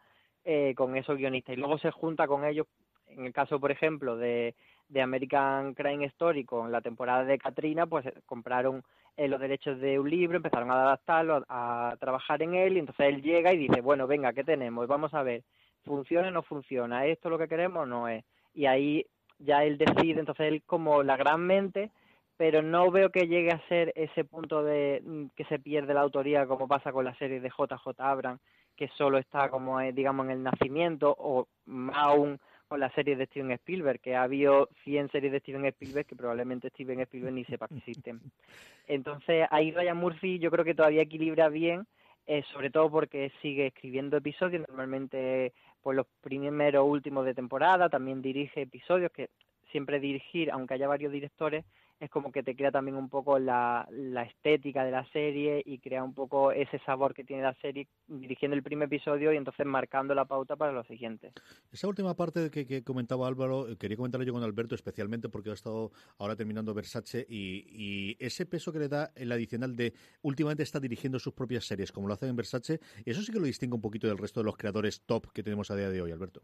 eh, 0.45 0.73
con 0.75 0.95
esos 0.95 1.17
guionistas 1.17 1.55
y 1.55 1.59
luego 1.59 1.77
se 1.77 1.91
junta 1.91 2.27
con 2.27 2.45
ellos, 2.45 2.65
en 3.07 3.25
el 3.25 3.33
caso, 3.33 3.59
por 3.59 3.71
ejemplo, 3.71 4.17
de, 4.17 4.55
de 4.87 5.01
American 5.01 5.73
Crime 5.75 6.05
Story 6.05 6.43
con 6.43 6.71
la 6.71 6.81
temporada 6.81 7.23
de 7.23 7.37
Katrina, 7.37 7.85
pues 7.85 8.05
eh, 8.07 8.13
compraron 8.25 8.83
eh, 9.15 9.27
los 9.27 9.39
derechos 9.39 9.79
de 9.79 9.99
un 9.99 10.09
libro, 10.09 10.37
empezaron 10.37 10.71
a 10.71 10.81
adaptarlo, 10.81 11.45
a, 11.47 11.95
trabajar 11.99 12.41
en 12.41 12.55
él, 12.55 12.77
y 12.77 12.79
entonces 12.79 13.07
él 13.07 13.21
llega 13.21 13.53
y 13.53 13.57
dice, 13.57 13.81
bueno, 13.81 14.07
venga, 14.07 14.33
¿qué 14.33 14.43
tenemos? 14.43 14.87
Vamos 14.87 15.13
a 15.13 15.23
ver, 15.23 15.43
¿funciona 15.83 16.29
o 16.29 16.31
no 16.31 16.41
funciona? 16.41 17.05
¿Esto 17.05 17.27
es 17.27 17.31
lo 17.31 17.37
que 17.37 17.47
queremos 17.47 17.83
o 17.83 17.85
no 17.85 18.07
es? 18.07 18.25
Y 18.53 18.65
ahí 18.65 19.05
ya 19.39 19.63
él 19.63 19.77
decide, 19.77 20.19
entonces 20.19 20.47
él 20.47 20.61
como 20.65 21.03
la 21.03 21.17
gran 21.17 21.41
mente, 21.41 21.91
pero 22.37 22.61
no 22.61 22.91
veo 22.91 23.09
que 23.09 23.27
llegue 23.27 23.51
a 23.51 23.67
ser 23.67 23.91
ese 23.95 24.23
punto 24.23 24.63
de 24.63 25.01
mm, 25.03 25.25
que 25.35 25.45
se 25.45 25.59
pierde 25.59 25.93
la 25.93 26.01
autoría 26.01 26.45
como 26.45 26.67
pasa 26.67 26.91
con 26.91 27.05
la 27.05 27.15
serie 27.15 27.39
de 27.39 27.49
JJ 27.49 27.99
Abrams, 27.99 28.41
que 28.75 28.87
solo 28.97 29.17
está 29.17 29.49
como, 29.49 29.81
eh, 29.81 29.91
digamos, 29.91 30.25
en 30.25 30.31
el 30.31 30.43
nacimiento, 30.43 31.13
o 31.17 31.47
más 31.65 31.97
aún 31.97 32.39
con 32.69 32.79
la 32.79 32.89
serie 32.91 33.15
de 33.15 33.25
Steven 33.25 33.51
Spielberg, 33.51 33.99
que 33.99 34.15
ha 34.15 34.23
habido 34.23 34.69
100 34.83 35.09
series 35.09 35.31
de 35.31 35.39
Steven 35.39 35.65
Spielberg 35.65 36.05
que 36.05 36.15
probablemente 36.15 36.69
Steven 36.69 36.99
Spielberg 37.01 37.33
ni 37.33 37.43
sepa 37.45 37.67
que 37.67 37.77
existen. 37.77 38.21
Entonces, 38.87 39.47
ahí 39.49 39.71
Ryan 39.71 39.97
Murphy 39.97 40.39
yo 40.39 40.51
creo 40.51 40.63
que 40.63 40.75
todavía 40.75 41.01
equilibra 41.01 41.49
bien, 41.49 41.87
eh, 42.27 42.43
sobre 42.53 42.69
todo 42.69 42.89
porque 42.89 43.31
sigue 43.41 43.67
escribiendo 43.67 44.17
episodios, 44.17 44.65
normalmente 44.67 45.53
por 45.81 45.95
los 45.95 46.05
primeros 46.21 46.85
últimos 46.87 47.25
de 47.25 47.33
temporada, 47.33 47.89
también 47.89 48.21
dirige 48.21 48.61
episodios 48.61 49.11
que 49.11 49.29
siempre 49.71 49.99
dirigir, 49.99 50.51
aunque 50.51 50.73
haya 50.75 50.87
varios 50.87 51.11
directores, 51.11 51.65
es 51.99 52.09
como 52.09 52.31
que 52.31 52.43
te 52.43 52.55
crea 52.55 52.71
también 52.71 52.95
un 52.95 53.09
poco 53.09 53.39
la, 53.39 53.87
la, 53.91 54.23
estética 54.23 54.85
de 54.85 54.91
la 54.91 55.05
serie 55.11 55.61
y 55.65 55.79
crea 55.79 56.03
un 56.03 56.13
poco 56.13 56.51
ese 56.51 56.79
sabor 56.79 57.13
que 57.13 57.23
tiene 57.23 57.43
la 57.43 57.53
serie 57.55 57.87
dirigiendo 58.07 58.55
el 58.55 58.63
primer 58.63 58.85
episodio 58.85 59.33
y 59.33 59.37
entonces 59.37 59.65
marcando 59.65 60.15
la 60.15 60.25
pauta 60.25 60.55
para 60.55 60.71
los 60.71 60.87
siguientes. 60.87 61.33
Esa 61.71 61.87
última 61.87 62.15
parte 62.15 62.49
que, 62.49 62.65
que 62.65 62.83
comentaba 62.83 63.27
Álvaro, 63.27 63.67
eh, 63.67 63.77
quería 63.77 63.97
comentarlo 63.97 64.25
yo 64.25 64.33
con 64.33 64.43
Alberto 64.43 64.75
especialmente 64.75 65.27
porque 65.29 65.49
ha 65.49 65.53
estado 65.53 65.91
ahora 66.17 66.35
terminando 66.35 66.73
Versace 66.73 67.25
y, 67.27 67.65
y, 67.69 68.17
ese 68.19 68.45
peso 68.45 68.71
que 68.71 68.79
le 68.79 68.87
da 68.87 69.11
el 69.15 69.31
adicional 69.31 69.75
de 69.75 69.93
últimamente 70.21 70.63
está 70.63 70.79
dirigiendo 70.79 71.19
sus 71.19 71.33
propias 71.33 71.65
series 71.65 71.91
como 71.91 72.07
lo 72.07 72.13
hace 72.13 72.27
en 72.27 72.35
Versace, 72.35 72.79
eso 73.05 73.21
sí 73.21 73.31
que 73.31 73.39
lo 73.39 73.45
distingue 73.45 73.75
un 73.75 73.81
poquito 73.81 74.07
del 74.07 74.17
resto 74.17 74.39
de 74.39 74.45
los 74.45 74.55
creadores 74.55 75.01
top 75.05 75.31
que 75.33 75.43
tenemos 75.43 75.69
a 75.71 75.75
día 75.75 75.89
de 75.89 76.01
hoy, 76.01 76.11
Alberto. 76.11 76.41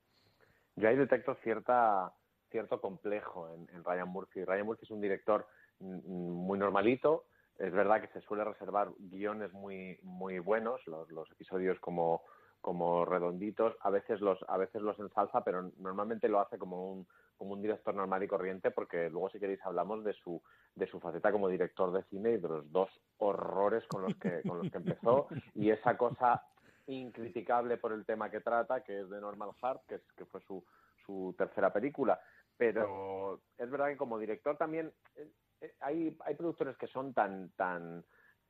Yo 0.76 0.90
ahí 0.90 0.98
detecto 0.98 1.36
cierta 1.44 2.14
cierto 2.56 2.80
complejo 2.80 3.50
en, 3.50 3.84
Ryan 3.84 4.08
Murphy. 4.08 4.46
Ryan 4.46 4.66
Murphy 4.66 4.86
es 4.86 4.92
un 4.92 5.02
director 5.02 5.46
muy 5.82 6.58
normalito. 6.58 7.26
Es 7.60 7.74
verdad 7.74 8.00
que 8.00 8.08
se 8.08 8.22
suele 8.22 8.46
reservar 8.46 8.92
guiones 8.98 9.52
muy 9.52 10.00
muy 10.04 10.40
buenos, 10.40 10.80
los, 10.88 11.12
los 11.12 11.30
episodios 11.32 11.78
como 11.82 12.22
como 12.62 13.04
redonditos, 13.04 13.76
a 13.82 13.90
veces 13.90 14.22
los 14.22 14.40
a 14.48 14.58
veces 14.58 14.82
los 14.82 14.98
ensalza, 15.00 15.44
pero 15.44 15.70
normalmente 15.80 16.30
lo 16.30 16.40
hace 16.40 16.58
como 16.58 16.94
un 16.94 17.08
como 17.36 17.52
un 17.52 17.62
director 17.62 17.94
normal 17.94 18.24
y 18.24 18.28
corriente, 18.30 18.72
porque 18.72 19.10
luego 19.10 19.30
si 19.30 19.40
queréis 19.40 19.60
hablamos 19.66 20.06
de 20.06 20.14
su 20.14 20.42
de 20.76 20.88
su 20.88 21.02
faceta 21.02 21.34
como 21.34 21.50
director 21.50 21.92
de 21.92 22.04
cine 22.04 22.32
y 22.32 22.38
de 22.38 22.48
los 22.48 22.72
dos 22.72 22.90
horrores 23.18 23.86
con 23.88 24.04
los 24.04 24.16
que 24.16 24.42
con 24.44 24.60
los 24.60 24.72
que 24.72 24.78
empezó 24.78 25.28
y 25.56 25.72
esa 25.72 25.98
cosa 25.98 26.42
incriticable 26.88 27.76
por 27.76 27.92
el 27.92 28.06
tema 28.06 28.32
que 28.32 28.40
trata, 28.40 28.82
que 28.82 29.02
es 29.02 29.10
de 29.10 29.20
Normal 29.20 29.52
Heart, 29.62 29.82
que, 29.88 29.96
es, 29.96 30.02
que 30.16 30.26
fue 30.26 30.40
su, 30.42 30.64
su 31.06 31.36
tercera 31.38 31.72
película 31.72 32.20
pero 32.58 33.42
es 33.58 33.70
verdad 33.70 33.88
que 33.90 33.98
como 33.98 34.20
director 34.20 34.58
también 34.58 34.92
eh, 35.16 35.30
eh, 35.62 35.74
hay, 35.82 36.18
hay 36.26 36.36
productores 36.36 36.78
que 36.78 36.88
son 36.88 37.14
tan, 37.14 37.50
tan, 37.52 38.04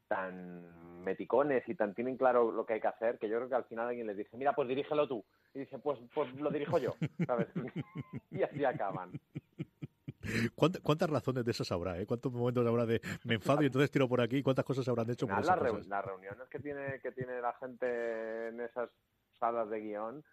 tan 0.08 1.04
meticones 1.04 1.68
y 1.68 1.76
tan 1.76 1.94
tienen 1.94 2.18
claro 2.18 2.52
lo 2.52 2.66
que 2.66 2.74
hay 2.74 2.82
que 2.82 2.88
hacer 2.88 3.18
que 3.18 3.30
yo 3.30 3.38
creo 3.38 3.50
que 3.50 3.56
al 3.56 3.66
final 3.66 3.88
alguien 3.88 4.08
les 4.08 4.18
dice, 4.18 4.38
mira, 4.38 4.54
pues 4.54 4.68
dirígelo 4.68 5.08
tú. 5.08 5.24
Y 5.54 5.60
dice, 5.60 5.80
pues, 5.80 6.00
pues 6.14 6.34
lo 6.36 6.50
dirijo 6.52 6.78
yo, 6.78 6.96
¿sabes? 7.26 7.48
y 8.32 8.44
así 8.44 8.64
acaban. 8.66 9.12
¿Cuántas, 10.56 11.10
razones 11.10 11.46
de 11.46 11.52
esas 11.52 11.72
habrá? 11.72 12.00
Eh? 12.00 12.08
¿Cuántos 12.08 12.32
momentos 12.32 12.66
habrá 12.66 12.86
de 12.86 13.00
me 13.24 13.36
enfado 13.36 13.62
y 13.62 13.68
entonces 13.68 13.92
tiro 13.92 14.10
por 14.10 14.22
aquí? 14.22 14.42
¿Cuántas 14.42 14.66
cosas 14.66 14.88
habrán 14.88 15.10
hecho 15.10 15.28
por 15.28 15.46
las, 15.46 15.88
las 15.88 16.06
reuniones 16.06 16.50
que 16.50 16.60
tiene, 16.60 17.00
que 17.00 17.12
tiene 17.12 17.40
la 17.42 17.54
gente 17.54 18.48
en 18.48 18.60
esas 18.62 18.90
salas 19.40 19.70
de 19.70 19.82
guion 19.82 20.24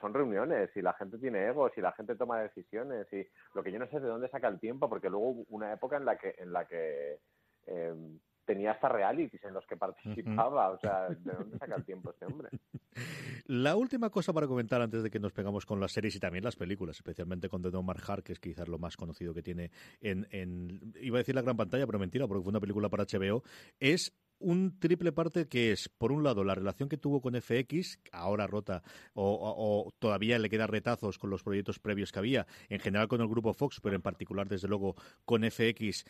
son 0.00 0.14
reuniones 0.14 0.70
y 0.74 0.82
la 0.82 0.94
gente 0.94 1.18
tiene 1.18 1.46
egos 1.46 1.72
y 1.76 1.80
la 1.80 1.92
gente 1.92 2.16
toma 2.16 2.40
decisiones 2.40 3.06
y 3.12 3.26
lo 3.54 3.62
que 3.62 3.70
yo 3.70 3.78
no 3.78 3.86
sé 3.88 3.96
es 3.96 4.02
de 4.02 4.08
dónde 4.08 4.28
saca 4.28 4.48
el 4.48 4.58
tiempo 4.58 4.88
porque 4.88 5.08
luego 5.08 5.28
hubo 5.30 5.46
una 5.50 5.72
época 5.72 5.96
en 5.96 6.04
la 6.04 6.16
que 6.16 6.34
en 6.38 6.52
la 6.52 6.66
que 6.66 7.20
em, 7.66 8.18
tenía 8.44 8.72
hasta 8.72 8.88
realities 8.88 9.42
en 9.44 9.54
los 9.54 9.66
que 9.66 9.76
participaba. 9.76 10.70
O 10.70 10.78
sea, 10.78 11.08
¿de 11.08 11.32
dónde 11.32 11.58
saca 11.58 11.76
el 11.76 11.84
tiempo 11.84 12.10
este 12.10 12.26
hombre? 12.26 12.50
La 13.46 13.76
última 13.76 14.10
cosa 14.10 14.32
para 14.32 14.46
comentar 14.46 14.80
antes 14.80 15.02
de 15.02 15.10
que 15.10 15.18
nos 15.18 15.32
pegamos 15.32 15.66
con 15.66 15.80
las 15.80 15.92
series 15.92 16.16
y 16.16 16.20
también 16.20 16.44
las 16.44 16.56
películas, 16.56 16.96
especialmente 16.96 17.48
con 17.48 17.60
The 17.60 17.70
Don 17.70 17.86
Hart, 17.88 18.24
que 18.24 18.32
es 18.32 18.40
quizás 18.40 18.68
lo 18.68 18.78
más 18.78 18.96
conocido 18.96 19.34
que 19.34 19.42
tiene 19.42 19.70
en, 20.00 20.26
en, 20.30 20.94
iba 21.00 21.18
a 21.18 21.18
decir 21.18 21.34
la 21.34 21.42
gran 21.42 21.56
pantalla, 21.56 21.86
pero 21.86 21.98
mentira, 21.98 22.26
porque 22.26 22.42
fue 22.42 22.50
una 22.50 22.60
película 22.60 22.88
para 22.88 23.04
HBO, 23.04 23.42
es 23.78 24.14
un 24.44 24.78
triple 24.78 25.12
parte 25.12 25.48
que 25.48 25.72
es, 25.72 25.88
por 25.88 26.12
un 26.12 26.22
lado, 26.22 26.44
la 26.44 26.54
relación 26.54 26.88
que 26.88 26.98
tuvo 26.98 27.20
con 27.20 27.34
FX, 27.34 27.98
ahora 28.12 28.46
rota, 28.46 28.82
o, 29.14 29.92
todavía 29.98 30.38
le 30.38 30.50
queda 30.50 30.66
retazos 30.66 31.18
con 31.18 31.30
los 31.30 31.42
proyectos 31.42 31.78
previos 31.78 32.12
que 32.12 32.18
había, 32.18 32.46
en 32.68 32.78
general 32.78 33.08
con 33.08 33.20
el 33.20 33.28
grupo 33.28 33.54
Fox, 33.54 33.80
pero 33.82 33.96
en 33.96 34.02
particular, 34.02 34.48
desde 34.48 34.68
luego, 34.68 34.96
con 35.24 35.42
FX, 35.50 36.04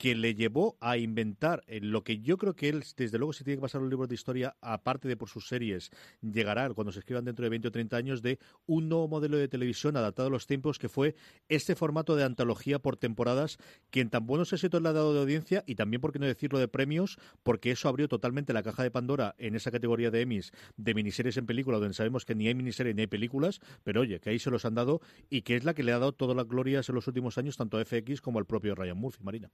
que 0.00 0.14
le 0.14 0.34
llevó 0.34 0.78
a 0.80 0.96
inventar 0.96 1.62
eh, 1.66 1.78
lo 1.82 2.02
que 2.04 2.20
yo 2.20 2.38
creo 2.38 2.56
que 2.56 2.70
él, 2.70 2.82
desde 2.96 3.18
luego, 3.18 3.34
si 3.34 3.44
tiene 3.44 3.58
que 3.58 3.60
pasar 3.60 3.82
un 3.82 3.90
libro 3.90 4.06
de 4.06 4.14
historia, 4.14 4.56
aparte 4.62 5.08
de 5.08 5.16
por 5.18 5.28
sus 5.28 5.46
series, 5.46 5.90
llegará 6.22 6.70
cuando 6.70 6.90
se 6.90 7.00
escriban 7.00 7.26
dentro 7.26 7.42
de 7.42 7.50
20 7.50 7.68
o 7.68 7.70
30 7.70 7.98
años 7.98 8.22
de 8.22 8.38
un 8.64 8.88
nuevo 8.88 9.08
modelo 9.08 9.36
de 9.36 9.46
televisión 9.46 9.98
adaptado 9.98 10.28
a 10.28 10.30
los 10.30 10.46
tiempos, 10.46 10.78
que 10.78 10.88
fue 10.88 11.16
este 11.50 11.74
formato 11.74 12.16
de 12.16 12.24
antología 12.24 12.78
por 12.78 12.96
temporadas, 12.96 13.58
que 13.90 14.00
en 14.00 14.08
tan 14.08 14.24
buenos 14.24 14.54
éxitos 14.54 14.80
le 14.80 14.88
ha 14.88 14.94
dado 14.94 15.12
de 15.12 15.20
audiencia 15.20 15.64
y 15.66 15.74
también, 15.74 16.00
por 16.00 16.12
qué 16.12 16.18
no 16.18 16.24
decirlo, 16.24 16.58
de 16.58 16.66
premios, 16.66 17.18
porque 17.42 17.70
eso 17.70 17.86
abrió 17.86 18.08
totalmente 18.08 18.54
la 18.54 18.62
caja 18.62 18.82
de 18.82 18.90
Pandora 18.90 19.34
en 19.36 19.54
esa 19.54 19.70
categoría 19.70 20.10
de 20.10 20.22
Emmys 20.22 20.50
de 20.78 20.94
miniseries 20.94 21.36
en 21.36 21.44
película, 21.44 21.76
donde 21.76 21.92
sabemos 21.92 22.24
que 22.24 22.34
ni 22.34 22.48
hay 22.48 22.54
miniseries 22.54 22.96
ni 22.96 23.02
hay 23.02 23.06
películas, 23.06 23.60
pero 23.84 24.00
oye, 24.00 24.18
que 24.18 24.30
ahí 24.30 24.38
se 24.38 24.50
los 24.50 24.64
han 24.64 24.76
dado 24.76 25.02
y 25.28 25.42
que 25.42 25.56
es 25.56 25.64
la 25.64 25.74
que 25.74 25.82
le 25.82 25.92
ha 25.92 25.98
dado 25.98 26.12
todas 26.12 26.34
las 26.34 26.48
glorias 26.48 26.88
en 26.88 26.94
los 26.94 27.06
últimos 27.06 27.36
años, 27.36 27.58
tanto 27.58 27.76
a 27.76 27.84
FX 27.84 28.22
como 28.22 28.38
al 28.38 28.46
propio 28.46 28.74
Ryan 28.74 28.96
Murphy, 28.96 29.22
Marina 29.22 29.50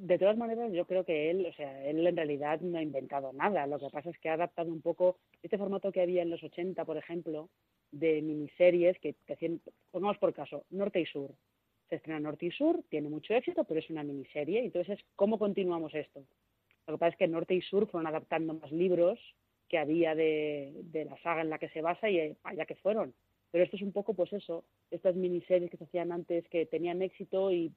de 0.00 0.18
todas 0.18 0.36
maneras, 0.36 0.72
yo 0.72 0.86
creo 0.86 1.04
que 1.04 1.30
él, 1.30 1.44
o 1.44 1.52
sea, 1.52 1.84
él 1.84 2.06
en 2.06 2.16
realidad 2.16 2.60
no 2.60 2.78
ha 2.78 2.82
inventado 2.82 3.34
nada. 3.34 3.66
Lo 3.66 3.78
que 3.78 3.90
pasa 3.90 4.08
es 4.08 4.18
que 4.18 4.30
ha 4.30 4.34
adaptado 4.34 4.72
un 4.72 4.80
poco 4.80 5.18
este 5.42 5.58
formato 5.58 5.92
que 5.92 6.00
había 6.00 6.22
en 6.22 6.30
los 6.30 6.42
80, 6.42 6.84
por 6.86 6.96
ejemplo, 6.96 7.50
de 7.92 8.22
miniseries 8.22 8.98
que 8.98 9.12
te 9.12 9.34
hacían, 9.34 9.60
pongamos 9.90 10.16
por 10.16 10.32
caso, 10.32 10.64
Norte 10.70 11.00
y 11.00 11.06
Sur. 11.06 11.30
Se 11.90 11.96
estrena 11.96 12.18
Norte 12.18 12.46
y 12.46 12.50
Sur, 12.50 12.82
tiene 12.88 13.10
mucho 13.10 13.34
éxito, 13.34 13.64
pero 13.64 13.80
es 13.80 13.90
una 13.90 14.02
miniserie. 14.02 14.64
Entonces, 14.64 14.98
¿cómo 15.16 15.38
continuamos 15.38 15.94
esto? 15.94 16.24
Lo 16.86 16.94
que 16.94 16.98
pasa 16.98 17.10
es 17.10 17.16
que 17.18 17.28
Norte 17.28 17.54
y 17.54 17.60
Sur 17.60 17.86
fueron 17.86 18.06
adaptando 18.06 18.54
más 18.54 18.72
libros 18.72 19.18
que 19.68 19.76
había 19.76 20.14
de, 20.14 20.72
de 20.84 21.04
la 21.04 21.18
saga 21.18 21.42
en 21.42 21.50
la 21.50 21.58
que 21.58 21.68
se 21.68 21.82
basa 21.82 22.08
y 22.08 22.36
allá 22.42 22.64
que 22.64 22.76
fueron. 22.76 23.12
Pero 23.50 23.64
esto 23.64 23.76
es 23.76 23.82
un 23.82 23.92
poco, 23.92 24.14
pues 24.14 24.32
eso, 24.32 24.64
estas 24.90 25.14
miniseries 25.14 25.70
que 25.70 25.76
se 25.76 25.84
hacían 25.84 26.10
antes 26.10 26.48
que 26.48 26.64
tenían 26.64 27.02
éxito 27.02 27.52
y 27.52 27.72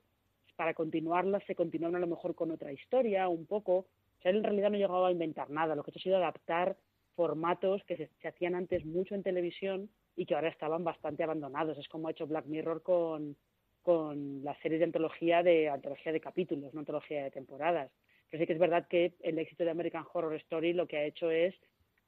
para 0.55 0.73
continuarlas 0.73 1.43
se 1.45 1.55
continuaron 1.55 1.95
a 1.95 1.99
lo 1.99 2.07
mejor 2.07 2.35
con 2.35 2.51
otra 2.51 2.71
historia, 2.71 3.27
un 3.27 3.45
poco. 3.45 3.77
O 3.77 4.21
sea, 4.21 4.31
él 4.31 4.37
en 4.37 4.43
realidad 4.43 4.69
no 4.69 4.77
llegaba 4.77 5.07
a 5.07 5.11
inventar 5.11 5.49
nada, 5.49 5.75
lo 5.75 5.83
que 5.83 5.89
ha 5.89 5.91
hecho 5.91 5.99
ha 5.99 6.03
sido 6.03 6.17
adaptar 6.17 6.77
formatos 7.15 7.83
que 7.85 7.97
se, 7.97 8.27
hacían 8.27 8.55
antes 8.55 8.85
mucho 8.85 9.15
en 9.15 9.23
televisión 9.23 9.89
y 10.15 10.25
que 10.25 10.35
ahora 10.35 10.49
estaban 10.49 10.83
bastante 10.83 11.23
abandonados. 11.23 11.77
Es 11.77 11.87
como 11.87 12.07
ha 12.07 12.11
hecho 12.11 12.27
Black 12.27 12.45
Mirror 12.45 12.81
con, 12.81 13.35
con 13.81 14.43
las 14.43 14.57
series 14.59 14.79
de 14.79 14.85
antología 14.85 15.43
de 15.43 15.69
antología 15.69 16.11
de 16.11 16.21
capítulos, 16.21 16.73
no 16.73 16.79
antología 16.79 17.23
de 17.23 17.31
temporadas. 17.31 17.91
Pero 18.29 18.41
sí 18.41 18.47
que 18.47 18.53
es 18.53 18.59
verdad 18.59 18.87
que 18.87 19.13
el 19.21 19.37
éxito 19.37 19.63
de 19.63 19.71
American 19.71 20.05
Horror 20.11 20.35
Story 20.35 20.73
lo 20.73 20.87
que 20.87 20.97
ha 20.97 21.05
hecho 21.05 21.29
es 21.29 21.53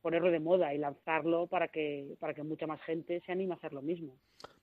ponerlo 0.01 0.31
de 0.31 0.39
moda 0.39 0.73
y 0.73 0.77
lanzarlo 0.77 1.47
para 1.47 1.67
que 1.67 2.15
para 2.19 2.33
que 2.33 2.43
mucha 2.43 2.67
más 2.67 2.81
gente 2.83 3.21
se 3.25 3.31
anime 3.31 3.53
a 3.53 3.57
hacer 3.57 3.73
lo 3.73 3.81
mismo. 3.81 4.19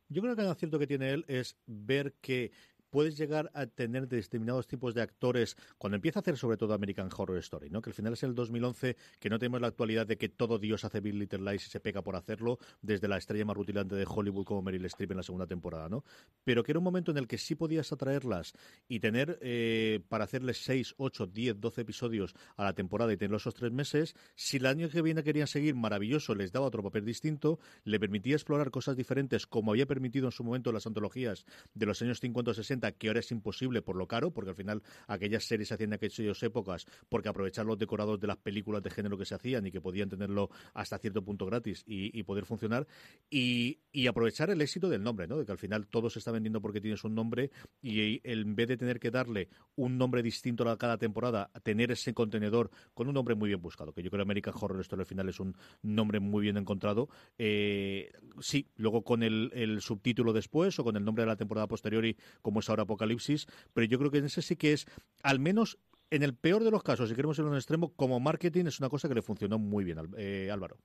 Yo 0.09 0.23
creo 0.23 0.37
que 0.37 0.43
el 0.43 0.49
acierto 0.49 0.79
que 0.79 0.87
tiene 0.87 1.11
él 1.11 1.25
es 1.27 1.59
ver 1.67 2.15
que 2.21 2.53
puedes 2.93 3.17
llegar 3.17 3.51
a 3.55 3.67
tener 3.67 4.07
determinados 4.07 4.67
tipos 4.67 4.95
de 4.95 5.01
actores 5.01 5.57
cuando 5.79 5.97
empieza 5.97 6.19
a 6.19 6.21
hacer 6.21 6.37
sobre 6.37 6.59
todo 6.59 6.75
American 6.75 7.09
Horror 7.17 7.39
Story, 7.39 7.71
¿no? 7.71 7.81
Que 7.81 7.89
al 7.89 7.95
final 7.95 8.13
es 8.13 8.23
el 8.23 8.35
2011 8.35 8.97
que 9.19 9.31
no 9.31 9.39
tenemos 9.39 9.63
la 9.63 9.69
actualidad 9.69 10.07
de 10.07 10.19
que 10.19 10.29
todo 10.29 10.59
Dios 10.59 10.85
hace 10.85 11.01
Bill 11.01 11.19
Little 11.19 11.51
Lies 11.51 11.67
y 11.67 11.71
se 11.71 11.81
pega 11.81 12.03
por 12.03 12.17
hacerlo 12.17 12.59
desde 12.83 13.09
la 13.09 13.17
estrella 13.17 13.47
más 13.47 13.57
rutilante 13.57 13.97
de 13.97 14.05
Hollywood 14.07 14.45
como 14.45 14.61
Meryl 14.61 14.85
Streep 14.85 15.11
en 15.11 15.17
la 15.17 15.23
segunda 15.23 15.47
temporada, 15.47 15.89
¿no? 15.89 16.05
Pero 16.45 16.63
que 16.63 16.73
era 16.73 16.81
un 16.81 16.85
momento 16.85 17.11
en 17.11 17.17
el 17.17 17.27
que 17.27 17.39
sí 17.39 17.55
podías 17.55 17.91
atraerlas 17.93 18.53
y 18.89 19.01
tener 19.01 19.39
eh, 19.41 20.01
para 20.11 20.25
hacerles 20.25 20.63
6, 20.63 20.95
8, 20.99 21.27
10, 21.29 21.61
12 21.61 21.81
episodios 21.81 22.35
a 22.57 22.65
la 22.65 22.75
temporada 22.75 23.11
y 23.11 23.17
tenerlos 23.17 23.43
esos 23.43 23.55
tres 23.55 23.73
meses, 23.73 24.15
si 24.35 24.59
el 24.59 24.67
año 24.67 24.91
que 24.91 25.01
viene 25.01 25.23
querían 25.23 25.47
seguir 25.47 25.75
maravilloso, 25.75 26.35
les 26.35 26.53
daba 26.53 26.67
otro 26.67 26.83
papel 26.83 27.07
distinto, 27.07 27.59
le 27.85 27.99
permitía 27.99 28.35
explorar 28.35 28.71
cosas 28.71 28.97
diferentes 28.97 29.47
como 29.47 29.71
había 29.71 29.87
permitido 29.87 30.27
en 30.27 30.33
su 30.33 30.45
momento 30.45 30.73
las 30.73 30.87
antologías 30.87 31.47
de 31.73 31.87
los 31.87 32.03
años 32.03 32.21
50 32.21 32.51
o 32.51 32.55
60 32.55 32.82
que 32.91 33.07
ahora 33.07 33.21
es 33.21 33.31
imposible 33.31 33.83
por 33.83 33.95
lo 33.95 34.09
caro, 34.09 34.33
porque 34.33 34.51
al 34.51 34.57
final 34.57 34.83
aquellas 35.07 35.45
series 35.45 35.69
se 35.69 35.75
hacían 35.75 35.91
en 35.91 35.95
aquellas 35.95 36.43
épocas 36.43 36.87
porque 37.09 37.29
aprovechar 37.29 37.65
los 37.67 37.79
decorados 37.79 38.19
de 38.19 38.27
las 38.27 38.39
películas 38.39 38.83
de 38.83 38.91
género 38.91 39.17
que 39.17 39.25
se 39.25 39.37
hacían 39.37 39.65
y 39.67 39.71
que 39.71 39.81
podían 39.81 40.09
tenerlo 40.09 40.51
hasta 40.75 40.99
cierto 40.99 41.23
punto 41.23 41.47
gratis 41.47 41.85
y, 41.87 42.23
poder 42.25 42.45
funcionar, 42.45 42.87
y, 43.31 43.79
aprovechar 44.09 44.51
el 44.51 44.61
éxito 44.61 44.89
del 44.89 45.03
nombre, 45.03 45.29
¿no? 45.29 45.39
de 45.39 45.47
que 45.47 45.53
al 45.53 45.59
final 45.59 45.87
todo 45.87 46.11
se 46.11 46.19
está 46.19 46.33
vendiendo 46.33 46.61
porque 46.61 46.81
tienes 46.81 47.05
un 47.05 47.15
nombre 47.15 47.51
y 47.81 48.21
en 48.29 48.55
vez 48.57 48.69
de 48.69 48.77
tener 48.77 48.99
que 48.99 49.11
darle 49.11 49.49
un 49.77 49.97
nombre 49.97 50.23
distinto 50.23 50.69
a 50.69 50.79
cada 50.79 50.99
temporada, 50.99 51.51
tener 51.63 51.93
ese 51.93 52.15
contenedor 52.15 52.71
con 52.95 53.09
un 53.09 53.15
nombre 53.15 53.35
muy 53.35 53.49
bien 53.49 53.61
buscado, 53.61 53.93
que 53.93 54.03
yo 54.03 54.11
creo 54.11 54.25
que 54.25 54.31
American 54.31 54.55
Horror 54.59 54.81
Story 54.81 55.01
al 55.01 55.07
final 55.07 55.29
es 55.29 55.41
un 55.41 55.57
nombre 55.83 56.21
muy 56.21 56.43
bien 56.43 56.57
encontrado. 56.57 57.09
Eh, 57.39 58.11
sí, 58.41 58.69
luego 58.77 59.03
con 59.03 59.23
el, 59.23 59.51
el 59.55 59.81
subtítulo 59.81 60.33
después 60.33 60.79
o 60.79 60.85
con 60.85 60.97
el 60.97 61.05
nombre 61.05 61.23
de 61.23 61.29
la 61.29 61.37
temporada 61.37 61.67
posterior 61.67 62.05
y 62.05 62.17
como 62.41 62.61
es 62.61 62.71
ahora 62.73 62.83
apocalipsis, 62.83 63.47
pero 63.73 63.87
yo 63.87 63.99
creo 63.99 64.11
que 64.11 64.19
en 64.19 64.27
ese 64.27 64.43
sí 64.43 64.57
que 64.57 64.73
es, 64.73 64.87
al 65.23 65.39
menos 65.39 65.79
en 66.11 66.23
el 66.23 66.35
peor 66.35 66.63
de 66.63 66.71
los 66.71 66.83
casos, 66.83 67.09
si 67.09 67.15
queremos 67.15 67.39
ir 67.39 67.45
a 67.45 67.49
un 67.49 67.55
extremo, 67.55 67.93
como 67.95 68.21
marketing 68.21 68.67
es 68.67 68.81
una 68.81 68.91
cosa 68.91 69.09
que 69.09 69.15
le 69.15 69.23
funcionó 69.23 69.59
muy 69.59 69.85
bien, 69.85 69.99
eh, 70.19 70.51
Álvaro. 70.53 70.77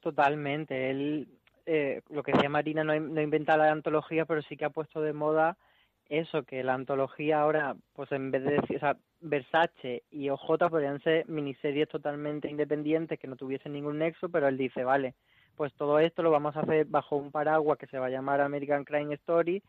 Totalmente. 0.00 0.90
Él, 0.90 1.28
eh, 1.66 2.02
lo 2.10 2.22
que 2.22 2.32
decía 2.32 2.48
Marina, 2.48 2.84
no, 2.84 2.98
no 2.98 3.20
inventa 3.20 3.56
la 3.56 3.72
antología, 3.72 4.26
pero 4.26 4.42
sí 4.42 4.56
que 4.56 4.64
ha 4.64 4.70
puesto 4.70 5.00
de 5.00 5.12
moda 5.12 5.56
eso, 6.08 6.42
que 6.44 6.62
la 6.62 6.74
antología 6.74 7.40
ahora, 7.40 7.76
pues 7.92 8.10
en 8.12 8.30
vez 8.30 8.42
de 8.44 8.52
decir, 8.52 8.76
o 8.76 8.80
sea, 8.80 8.96
Versace 9.20 10.04
y 10.10 10.30
OJ 10.30 10.68
podrían 10.70 11.02
ser 11.02 11.28
miniseries 11.28 11.88
totalmente 11.88 12.48
independientes 12.48 13.18
que 13.18 13.26
no 13.26 13.36
tuviesen 13.36 13.72
ningún 13.72 13.98
nexo, 13.98 14.28
pero 14.28 14.48
él 14.48 14.56
dice, 14.56 14.84
vale, 14.84 15.14
pues 15.56 15.74
todo 15.74 15.98
esto 15.98 16.22
lo 16.22 16.30
vamos 16.30 16.56
a 16.56 16.60
hacer 16.60 16.86
bajo 16.86 17.16
un 17.16 17.30
paraguas 17.30 17.78
que 17.78 17.88
se 17.88 17.98
va 17.98 18.06
a 18.06 18.10
llamar 18.10 18.40
American 18.40 18.84
Crime 18.84 19.14
Story 19.16 19.62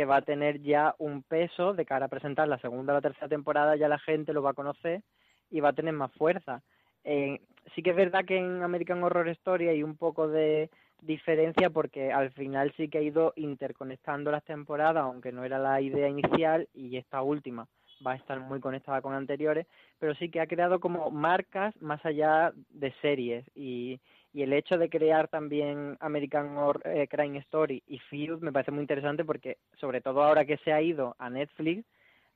que 0.00 0.06
va 0.06 0.16
a 0.16 0.22
tener 0.22 0.62
ya 0.62 0.94
un 0.96 1.22
peso 1.22 1.74
de 1.74 1.84
cara 1.84 2.06
a 2.06 2.08
presentar 2.08 2.48
la 2.48 2.56
segunda 2.56 2.94
o 2.94 2.96
la 2.96 3.02
tercera 3.02 3.28
temporada, 3.28 3.76
ya 3.76 3.86
la 3.86 3.98
gente 3.98 4.32
lo 4.32 4.40
va 4.40 4.52
a 4.52 4.54
conocer 4.54 5.02
y 5.50 5.60
va 5.60 5.68
a 5.68 5.72
tener 5.74 5.92
más 5.92 6.10
fuerza. 6.12 6.62
Eh, 7.04 7.38
sí 7.74 7.82
que 7.82 7.90
es 7.90 7.96
verdad 7.96 8.24
que 8.24 8.38
en 8.38 8.62
American 8.62 9.04
Horror 9.04 9.28
Story 9.28 9.68
hay 9.68 9.82
un 9.82 9.98
poco 9.98 10.26
de 10.26 10.70
diferencia 11.02 11.68
porque 11.68 12.12
al 12.12 12.30
final 12.30 12.72
sí 12.78 12.88
que 12.88 12.96
ha 12.96 13.02
ido 13.02 13.34
interconectando 13.36 14.30
las 14.30 14.42
temporadas, 14.44 15.02
aunque 15.02 15.32
no 15.32 15.44
era 15.44 15.58
la 15.58 15.82
idea 15.82 16.08
inicial, 16.08 16.66
y 16.72 16.96
esta 16.96 17.20
última 17.20 17.66
va 18.06 18.12
a 18.12 18.16
estar 18.16 18.40
muy 18.40 18.58
conectada 18.58 19.02
con 19.02 19.12
anteriores, 19.12 19.66
pero 19.98 20.14
sí 20.14 20.30
que 20.30 20.40
ha 20.40 20.46
creado 20.46 20.80
como 20.80 21.10
marcas 21.10 21.74
más 21.82 22.02
allá 22.06 22.54
de 22.70 22.90
series 23.02 23.44
y, 23.54 24.00
y 24.32 24.42
el 24.42 24.52
hecho 24.52 24.78
de 24.78 24.88
crear 24.88 25.28
también 25.28 25.96
American 26.00 26.56
Horror 26.56 26.82
eh, 26.84 27.08
Crime 27.08 27.38
Story 27.38 27.82
y 27.86 27.98
Field 27.98 28.42
me 28.42 28.52
parece 28.52 28.70
muy 28.70 28.82
interesante 28.82 29.24
porque 29.24 29.58
sobre 29.78 30.00
todo 30.00 30.22
ahora 30.22 30.44
que 30.44 30.58
se 30.58 30.72
ha 30.72 30.80
ido 30.80 31.16
a 31.18 31.30
Netflix 31.30 31.84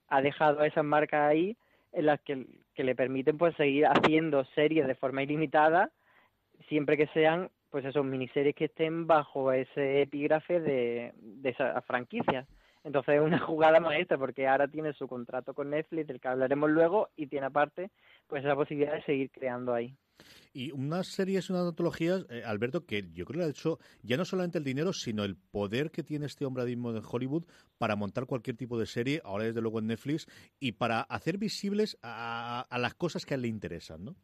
ha 0.08 0.20
dejado 0.20 0.64
esas 0.64 0.84
marcas 0.84 1.30
ahí 1.30 1.56
en 1.92 2.06
las 2.06 2.20
que, 2.22 2.46
le 2.76 2.94
permiten 2.96 3.38
pues 3.38 3.54
seguir 3.56 3.86
haciendo 3.86 4.44
series 4.56 4.86
de 4.86 4.96
forma 4.96 5.22
ilimitada 5.22 5.90
siempre 6.68 6.96
que 6.96 7.06
sean 7.08 7.50
pues 7.70 7.84
esos 7.84 8.04
miniseries 8.04 8.54
que 8.54 8.66
estén 8.66 9.06
bajo 9.06 9.52
ese 9.52 10.02
epígrafe 10.02 10.60
de, 10.60 11.12
de 11.16 11.50
esas 11.50 11.84
franquicias. 11.84 12.46
Entonces 12.84 13.16
es 13.16 13.20
una 13.20 13.38
jugada 13.40 13.80
maestra 13.80 14.18
porque 14.18 14.46
ahora 14.46 14.68
tiene 14.68 14.92
su 14.92 15.08
contrato 15.08 15.54
con 15.54 15.70
Netflix, 15.70 16.06
del 16.06 16.20
que 16.20 16.28
hablaremos 16.28 16.70
luego, 16.70 17.08
y 17.16 17.26
tiene 17.26 17.46
aparte 17.46 17.90
pues 18.28 18.44
esa 18.44 18.54
posibilidad 18.54 18.94
de 18.94 19.02
seguir 19.02 19.30
creando 19.30 19.74
ahí. 19.74 19.96
Y 20.52 20.70
unas 20.70 21.08
series, 21.08 21.50
unas 21.50 21.66
antologías, 21.66 22.26
eh, 22.30 22.44
Alberto, 22.44 22.86
que 22.86 23.10
yo 23.12 23.24
creo 23.24 23.40
que 23.40 23.46
ha 23.46 23.50
hecho 23.50 23.78
ya 24.02 24.16
no 24.16 24.24
solamente 24.24 24.58
el 24.58 24.64
dinero, 24.64 24.92
sino 24.92 25.24
el 25.24 25.36
poder 25.36 25.90
que 25.90 26.04
tiene 26.04 26.26
este 26.26 26.46
hombre 26.46 26.64
mismo 26.64 26.90
en 26.90 27.02
Hollywood 27.04 27.44
para 27.78 27.96
montar 27.96 28.26
cualquier 28.26 28.56
tipo 28.56 28.78
de 28.78 28.86
serie, 28.86 29.20
ahora 29.24 29.44
desde 29.44 29.60
luego 29.60 29.80
en 29.80 29.88
Netflix, 29.88 30.26
y 30.60 30.72
para 30.72 31.00
hacer 31.00 31.38
visibles 31.38 31.98
a, 32.02 32.66
las 32.78 32.94
cosas 32.94 33.26
que 33.26 33.34
a 33.34 33.36
él 33.36 33.42
le 33.42 33.48
interesan, 33.48 34.04
¿no? 34.04 34.14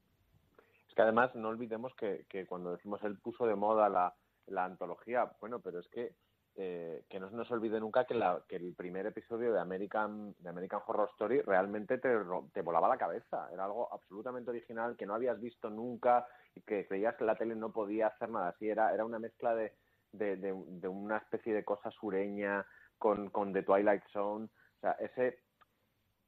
Es 0.89 0.95
que 0.95 1.03
además 1.03 1.35
no 1.35 1.49
olvidemos 1.49 1.95
que, 1.95 2.27
que 2.29 2.47
cuando 2.47 2.73
decimos 2.73 3.03
él 3.03 3.19
puso 3.19 3.47
de 3.47 3.55
moda 3.55 3.89
la, 3.89 4.15
la 4.47 4.65
antología, 4.65 5.33
bueno, 5.41 5.61
pero 5.61 5.81
es 5.81 5.89
que 5.89 6.15
eh, 6.57 7.05
que 7.09 7.21
no 7.21 7.31
nos 7.31 7.51
olvide 7.51 7.81
nunca 7.81 8.05
que, 8.05 8.15
el 8.57 8.75
primer 8.75 9.07
episodio 9.07 9.53
de 9.53 9.61
American, 9.61 10.35
de 10.39 10.49
American 10.49 10.81
Horror 10.87 11.09
Story 11.13 11.41
realmente 11.43 11.99
te, 11.99 12.11
te, 12.53 12.63
volaba 12.63 12.89
la 12.89 12.99
cabeza. 12.99 13.49
Era 13.53 13.65
algo 13.65 13.93
absolutamente 13.93 14.51
original 14.51 14.97
que 14.97 15.07
no 15.07 15.15
habías 15.15 15.41
visto 15.41 15.71
nunca 15.71 16.27
y 16.55 16.61
que 16.63 16.87
creías 16.87 17.17
que 17.17 17.25
la 17.25 17.37
tele 17.37 17.55
no 17.55 17.73
podía 17.73 18.09
hacer 18.09 18.31
nada 18.31 18.49
así. 18.49 18.69
Era, 18.69 18.93
era 18.93 19.05
una 19.05 19.19
mezcla 19.19 19.55
de, 19.55 19.73
de, 20.13 20.89
una 20.89 21.19
especie 21.19 21.55
de 21.55 21.65
cosa 21.65 21.91
sureña 21.91 22.67
con, 22.99 23.31
con 23.31 23.53
The 23.53 23.63
Twilight 23.63 24.03
Zone. 24.13 24.47
O 24.47 24.81
sea, 24.81 24.93
ese, 24.93 25.39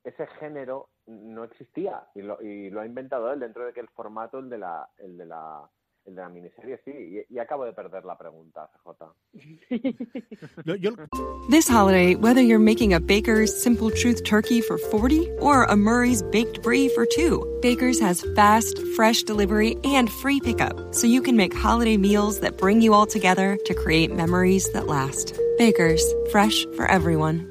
ese 0.05 0.27
género 0.39 0.91
no 1.07 1.45
existía 1.45 2.07
y 2.15 2.23
lo, 2.23 2.41
y 2.41 2.71
lo 2.71 2.81
ha 2.81 2.87
inventado 2.87 3.33
él 3.33 3.41
dentro 3.41 3.67
de 3.67 3.73
que 3.73 3.81
el 3.81 3.89
formato, 3.89 4.39
el 4.39 4.49
de 4.49 4.59
la, 4.59 4.89
el 4.99 5.19
de 5.19 5.27
la, 5.27 5.69
el 6.07 6.15
de 6.15 6.23
la 6.23 6.29
miniserie, 6.29 6.81
sí. 6.85 6.91
Y, 6.91 7.27
y 7.29 7.39
acabo 7.39 7.65
de 7.65 7.73
perder 7.73 8.05
la 8.05 8.17
pregunta, 8.17 8.71
CJ. 8.85 9.13
This 11.51 11.69
holiday, 11.69 12.15
whether 12.15 12.41
you're 12.41 12.59
making 12.59 12.93
a 12.93 13.01
Baker's 13.01 13.63
Simple 13.63 13.91
Truth 13.91 14.25
turkey 14.25 14.61
for 14.61 14.79
40 14.79 15.31
or 15.41 15.65
a 15.65 15.77
Murray's 15.77 16.23
Baked 16.23 16.63
Brie 16.63 16.89
for 16.89 17.07
2, 17.07 17.61
Baker's 17.63 18.01
has 18.01 18.25
fast, 18.35 18.79
fresh 18.97 19.23
delivery 19.23 19.77
and 19.85 20.11
free 20.11 20.41
pickup, 20.41 20.95
so 20.95 21.07
you 21.07 21.23
can 21.23 21.37
make 21.37 21.55
holiday 21.55 21.97
meals 21.97 22.41
that 22.41 22.59
bring 22.59 22.81
you 22.81 22.95
all 22.95 23.07
together 23.07 23.59
to 23.65 23.75
create 23.75 24.13
memories 24.13 24.71
that 24.73 24.87
last. 24.87 25.35
Baker's, 25.59 26.03
fresh 26.31 26.65
for 26.77 26.91
everyone. 26.91 27.51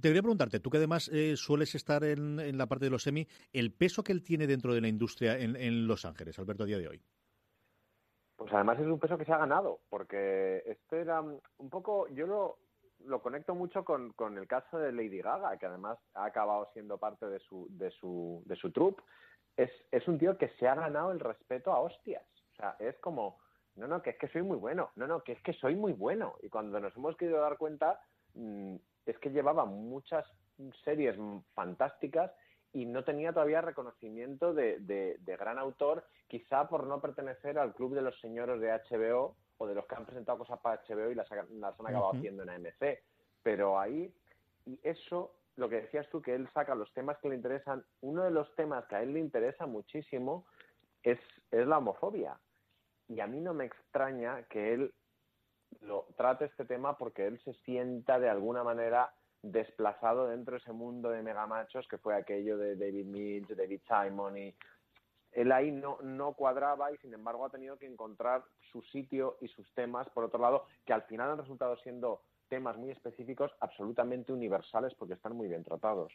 Te 0.00 0.08
quería 0.08 0.20
preguntarte, 0.20 0.60
tú 0.60 0.68
que 0.68 0.76
además 0.76 1.08
eh, 1.08 1.36
sueles 1.36 1.74
estar 1.74 2.04
en, 2.04 2.58
la 2.58 2.66
parte 2.66 2.84
de 2.84 2.90
los 2.90 3.02
semi, 3.02 3.26
el 3.52 3.72
peso 3.72 4.04
que 4.04 4.12
él 4.12 4.22
tiene 4.22 4.46
dentro 4.46 4.74
de 4.74 4.82
la 4.82 4.88
industria 4.88 5.38
en, 5.38 5.86
Los 5.86 6.04
Ángeles, 6.04 6.38
Alberto, 6.38 6.64
a 6.64 6.66
día 6.66 6.78
de 6.78 6.88
hoy. 6.88 7.02
Pues 8.36 8.52
además 8.52 8.78
es 8.78 8.86
un 8.86 8.98
peso 8.98 9.16
que 9.16 9.24
se 9.24 9.32
ha 9.32 9.38
ganado, 9.38 9.80
porque 9.88 10.62
este 10.66 11.00
era 11.00 11.22
un 11.22 11.70
poco, 11.70 12.08
yo 12.08 12.26
lo, 12.26 13.22
conecto 13.22 13.54
mucho 13.54 13.86
con, 13.86 14.12
con 14.12 14.36
el 14.36 14.46
caso 14.46 14.78
de 14.78 14.92
Lady 14.92 15.22
Gaga, 15.22 15.56
que 15.56 15.64
además 15.64 15.98
ha 16.12 16.26
acabado 16.26 16.68
siendo 16.74 16.98
parte 16.98 17.26
de 17.26 17.40
su, 17.40 17.66
de 17.70 17.90
su, 17.92 18.42
de 18.44 18.56
su 18.56 18.70
troupe. 18.72 19.02
Es, 19.56 19.70
es 19.90 20.06
un 20.06 20.18
tío 20.18 20.36
que 20.36 20.50
se 20.58 20.68
ha 20.68 20.74
ganado 20.74 21.10
el 21.10 21.20
respeto 21.20 21.72
a 21.72 21.80
hostias. 21.80 22.26
O 22.52 22.56
sea, 22.56 22.76
es 22.78 22.98
como, 22.98 23.38
no, 23.76 23.88
no, 23.88 24.02
que 24.02 24.10
es 24.10 24.18
que 24.18 24.28
soy 24.28 24.42
muy 24.42 24.58
bueno, 24.58 24.90
no, 24.96 25.06
no, 25.06 25.22
que 25.22 25.32
es 25.32 25.42
que 25.42 25.54
soy 25.54 25.74
muy 25.74 25.94
bueno. 25.94 26.34
Y 26.42 26.50
cuando 26.50 26.78
nos 26.80 26.94
hemos 26.94 27.16
querido 27.16 27.40
dar 27.40 27.56
cuenta, 27.56 27.98
mm, 28.34 28.76
es 29.06 29.18
que 29.18 29.30
llevaba 29.30 29.64
muchas 29.64 30.24
series 30.84 31.16
fantásticas 31.54 32.32
y 32.72 32.84
no 32.86 33.04
tenía 33.04 33.32
todavía 33.32 33.60
reconocimiento 33.62 34.52
de, 34.52 34.78
de, 34.80 35.16
de 35.20 35.36
gran 35.36 35.58
autor, 35.58 36.04
quizá 36.28 36.68
por 36.68 36.86
no 36.86 37.00
pertenecer 37.00 37.58
al 37.58 37.74
club 37.74 37.94
de 37.94 38.02
los 38.02 38.18
señores 38.20 38.60
de 38.60 38.70
HBO 38.72 39.34
o 39.58 39.66
de 39.66 39.74
los 39.74 39.86
que 39.86 39.94
han 39.94 40.04
presentado 40.04 40.38
cosas 40.38 40.58
para 40.60 40.82
HBO 40.86 41.10
y 41.10 41.14
las, 41.14 41.30
ha- 41.32 41.46
las 41.50 41.78
han 41.80 41.86
acabado 41.86 42.12
haciendo 42.18 42.42
en 42.42 42.50
AMC. 42.50 42.98
Pero 43.42 43.78
ahí, 43.78 44.12
y 44.66 44.78
eso, 44.82 45.32
lo 45.56 45.68
que 45.68 45.82
decías 45.82 46.06
tú, 46.10 46.20
que 46.20 46.34
él 46.34 46.48
saca 46.52 46.74
los 46.74 46.92
temas 46.92 47.16
que 47.18 47.28
le 47.30 47.36
interesan, 47.36 47.82
uno 48.02 48.24
de 48.24 48.30
los 48.30 48.54
temas 48.56 48.84
que 48.86 48.96
a 48.96 49.02
él 49.02 49.14
le 49.14 49.20
interesa 49.20 49.66
muchísimo 49.66 50.44
es, 51.02 51.18
es 51.50 51.66
la 51.66 51.78
homofobia. 51.78 52.38
Y 53.08 53.20
a 53.20 53.26
mí 53.26 53.40
no 53.40 53.54
me 53.54 53.64
extraña 53.66 54.42
que 54.50 54.74
él 54.74 54.92
lo 55.82 56.06
trate 56.16 56.46
este 56.46 56.64
tema 56.64 56.96
porque 56.98 57.26
él 57.26 57.38
se 57.40 57.54
sienta 57.64 58.18
de 58.18 58.28
alguna 58.28 58.62
manera 58.64 59.12
desplazado 59.42 60.26
dentro 60.28 60.52
de 60.52 60.58
ese 60.58 60.72
mundo 60.72 61.10
de 61.10 61.22
megamachos 61.22 61.86
que 61.88 61.98
fue 61.98 62.14
aquello 62.14 62.58
de 62.58 62.76
David 62.76 63.04
Mills, 63.06 63.56
David 63.56 63.80
Simon 63.86 64.36
y 64.38 64.54
él 65.32 65.52
ahí 65.52 65.70
no, 65.70 65.98
no 66.02 66.32
cuadraba 66.32 66.90
y 66.92 66.96
sin 66.98 67.12
embargo 67.12 67.44
ha 67.44 67.50
tenido 67.50 67.76
que 67.78 67.86
encontrar 67.86 68.42
su 68.72 68.80
sitio 68.82 69.36
y 69.40 69.48
sus 69.48 69.70
temas, 69.74 70.08
por 70.10 70.24
otro 70.24 70.40
lado, 70.40 70.64
que 70.84 70.92
al 70.94 71.02
final 71.02 71.30
han 71.30 71.38
resultado 71.38 71.76
siendo 71.78 72.22
temas 72.48 72.76
muy 72.78 72.90
específicos, 72.90 73.52
absolutamente 73.60 74.32
universales 74.32 74.94
porque 74.94 75.14
están 75.14 75.36
muy 75.36 75.48
bien 75.48 75.62
tratados. 75.62 76.12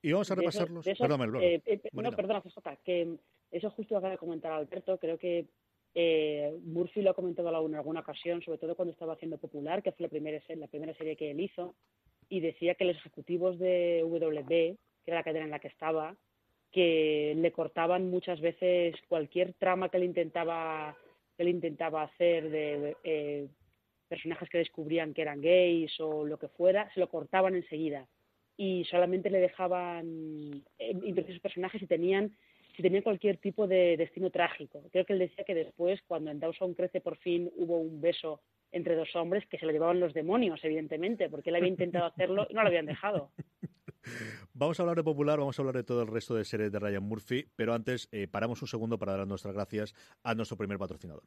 Y 0.00 0.12
vamos 0.12 0.30
a 0.30 0.34
eso- 0.34 0.40
repasarlos. 0.40 0.86
eso, 0.86 1.02
Perdón, 1.04 1.36
eh, 1.42 1.62
eh, 1.66 1.80
no, 1.92 2.12
perdona, 2.12 2.40
CJ, 2.40 2.76
que 2.84 3.18
eso 3.50 3.70
justo 3.70 3.96
acaba 3.96 4.12
de 4.12 4.18
comentar 4.18 4.52
Alberto. 4.52 4.98
Creo 4.98 5.18
que 5.18 5.46
eh, 5.98 6.54
Murphy 6.62 7.00
lo 7.00 7.12
ha 7.12 7.14
comentado 7.14 7.48
en 7.66 7.74
alguna 7.74 8.00
ocasión, 8.00 8.42
sobre 8.42 8.58
todo 8.58 8.76
cuando 8.76 8.92
estaba 8.92 9.14
haciendo 9.14 9.38
Popular, 9.38 9.82
que 9.82 9.92
fue 9.92 10.04
la 10.04 10.10
primera, 10.10 10.38
primera 10.70 10.92
serie 10.92 11.16
que 11.16 11.30
él 11.30 11.40
hizo, 11.40 11.74
y 12.28 12.40
decía 12.40 12.74
que 12.74 12.84
los 12.84 12.98
ejecutivos 12.98 13.58
de 13.58 14.02
WB, 14.04 14.46
que 14.46 14.76
era 15.06 15.16
la 15.16 15.24
cadena 15.24 15.46
en 15.46 15.50
la 15.52 15.58
que 15.58 15.68
estaba, 15.68 16.14
que 16.70 17.32
le 17.38 17.50
cortaban 17.50 18.10
muchas 18.10 18.42
veces 18.42 18.94
cualquier 19.08 19.54
trama 19.54 19.88
que 19.88 19.96
él 19.96 20.04
intentaba 20.04 20.94
que 21.34 21.42
él 21.44 21.48
intentaba 21.48 22.02
hacer 22.02 22.50
de 22.50 22.94
eh, 23.02 23.48
personajes 24.08 24.50
que 24.50 24.58
descubrían 24.58 25.14
que 25.14 25.22
eran 25.22 25.40
gays 25.40 25.98
o 25.98 26.26
lo 26.26 26.38
que 26.38 26.48
fuera, 26.48 26.92
se 26.92 27.00
lo 27.00 27.08
cortaban 27.08 27.54
enseguida. 27.54 28.06
Y 28.58 28.84
solamente 28.84 29.30
le 29.30 29.40
dejaban 29.40 30.62
eh, 30.78 31.40
personajes 31.42 31.80
si 31.80 31.86
tenían 31.86 32.36
si 32.76 32.82
tenían 32.82 33.02
cualquier 33.02 33.38
tipo 33.38 33.66
de 33.66 33.96
destino 33.96 34.30
trágico. 34.30 34.82
Creo 34.92 35.06
que 35.06 35.14
él 35.14 35.18
decía 35.18 35.44
que 35.44 35.54
después, 35.54 36.00
cuando 36.06 36.30
en 36.30 36.38
Dawson 36.38 36.74
crece 36.74 37.00
por 37.00 37.16
fin 37.16 37.50
hubo 37.56 37.78
un 37.78 38.00
beso 38.00 38.42
entre 38.70 38.94
dos 38.94 39.14
hombres, 39.16 39.46
que 39.46 39.58
se 39.58 39.64
lo 39.64 39.72
llevaban 39.72 40.00
los 40.00 40.12
demonios, 40.12 40.60
evidentemente, 40.62 41.30
porque 41.30 41.50
él 41.50 41.56
había 41.56 41.68
intentado 41.68 42.06
hacerlo 42.06 42.46
y 42.50 42.54
no 42.54 42.62
lo 42.62 42.68
habían 42.68 42.86
dejado. 42.86 43.30
Vamos 44.52 44.78
a 44.78 44.82
hablar 44.82 44.96
de 44.96 45.02
Popular, 45.02 45.38
vamos 45.40 45.58
a 45.58 45.62
hablar 45.62 45.74
de 45.74 45.82
todo 45.82 46.02
el 46.02 46.08
resto 46.08 46.36
de 46.36 46.44
series 46.44 46.70
de 46.70 46.78
Ryan 46.78 47.02
Murphy, 47.02 47.50
pero 47.56 47.74
antes 47.74 48.08
eh, 48.12 48.28
paramos 48.28 48.62
un 48.62 48.68
segundo 48.68 48.98
para 48.98 49.16
dar 49.16 49.26
nuestras 49.26 49.52
gracias 49.52 49.94
a 50.22 50.34
nuestro 50.34 50.56
primer 50.56 50.78
patrocinador. 50.78 51.24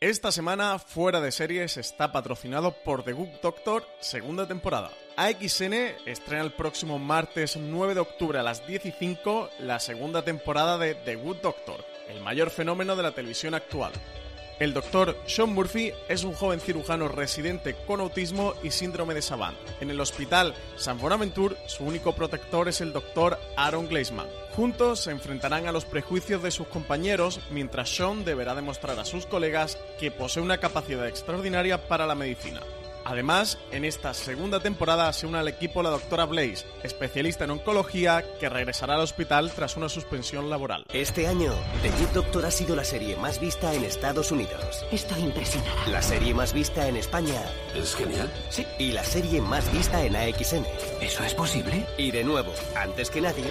Esta 0.00 0.30
semana, 0.30 0.78
Fuera 0.78 1.20
de 1.20 1.32
Series 1.32 1.76
está 1.76 2.12
patrocinado 2.12 2.76
por 2.84 3.02
The 3.02 3.12
Good 3.12 3.40
Doctor, 3.42 3.82
segunda 3.98 4.46
temporada. 4.46 4.90
AXN 5.18 5.74
estrena 6.06 6.44
el 6.44 6.52
próximo 6.52 7.00
martes 7.00 7.56
9 7.56 7.94
de 7.94 7.98
octubre 7.98 8.38
a 8.38 8.44
las 8.44 8.64
10 8.68 8.86
y 8.86 8.92
5 8.92 9.50
la 9.58 9.80
segunda 9.80 10.22
temporada 10.22 10.78
de 10.78 10.94
The 10.94 11.16
Good 11.16 11.38
Doctor, 11.38 11.84
el 12.08 12.20
mayor 12.20 12.50
fenómeno 12.50 12.94
de 12.94 13.02
la 13.02 13.10
televisión 13.10 13.54
actual. 13.54 13.90
El 14.60 14.72
doctor 14.72 15.18
Sean 15.26 15.52
Murphy 15.54 15.92
es 16.08 16.22
un 16.22 16.34
joven 16.34 16.60
cirujano 16.60 17.08
residente 17.08 17.74
con 17.84 18.00
autismo 18.00 18.54
y 18.62 18.70
síndrome 18.70 19.12
de 19.12 19.22
Savant. 19.22 19.58
En 19.80 19.90
el 19.90 20.00
hospital 20.00 20.54
San 20.76 21.00
Bonaventure, 21.00 21.56
su 21.66 21.82
único 21.82 22.14
protector 22.14 22.68
es 22.68 22.80
el 22.80 22.92
doctor 22.92 23.40
Aaron 23.56 23.88
Gleisman. 23.88 24.28
Juntos 24.54 25.00
se 25.00 25.10
enfrentarán 25.10 25.66
a 25.66 25.72
los 25.72 25.84
prejuicios 25.84 26.44
de 26.44 26.52
sus 26.52 26.68
compañeros 26.68 27.40
mientras 27.50 27.90
Sean 27.90 28.24
deberá 28.24 28.54
demostrar 28.54 28.96
a 29.00 29.04
sus 29.04 29.26
colegas 29.26 29.78
que 29.98 30.12
posee 30.12 30.44
una 30.44 30.58
capacidad 30.58 31.08
extraordinaria 31.08 31.88
para 31.88 32.06
la 32.06 32.14
medicina. 32.14 32.60
Además, 33.08 33.56
en 33.72 33.86
esta 33.86 34.12
segunda 34.12 34.60
temporada 34.60 35.10
se 35.14 35.26
une 35.26 35.38
al 35.38 35.48
equipo 35.48 35.82
la 35.82 35.88
doctora 35.88 36.26
Blaze, 36.26 36.66
especialista 36.82 37.44
en 37.44 37.52
oncología, 37.52 38.22
que 38.38 38.50
regresará 38.50 38.96
al 38.96 39.00
hospital 39.00 39.50
tras 39.56 39.78
una 39.78 39.88
suspensión 39.88 40.50
laboral. 40.50 40.84
Este 40.92 41.26
año, 41.26 41.54
The 41.80 41.88
Good 41.88 42.12
Doctor 42.12 42.44
ha 42.44 42.50
sido 42.50 42.76
la 42.76 42.84
serie 42.84 43.16
más 43.16 43.40
vista 43.40 43.72
en 43.72 43.84
Estados 43.84 44.30
Unidos. 44.30 44.84
Estoy 44.92 45.22
impresionada. 45.22 45.88
La 45.88 46.02
serie 46.02 46.34
más 46.34 46.52
vista 46.52 46.86
en 46.86 46.98
España. 46.98 47.40
Es 47.74 47.94
genial. 47.94 48.30
Sí. 48.50 48.66
Y 48.78 48.92
la 48.92 49.04
serie 49.04 49.40
más 49.40 49.72
vista 49.72 50.04
en 50.04 50.14
AXN. 50.14 50.66
¿Eso 51.00 51.24
es 51.24 51.32
posible? 51.32 51.86
Y 51.96 52.10
de 52.10 52.24
nuevo, 52.24 52.52
antes 52.76 53.08
que 53.08 53.22
nadie, 53.22 53.44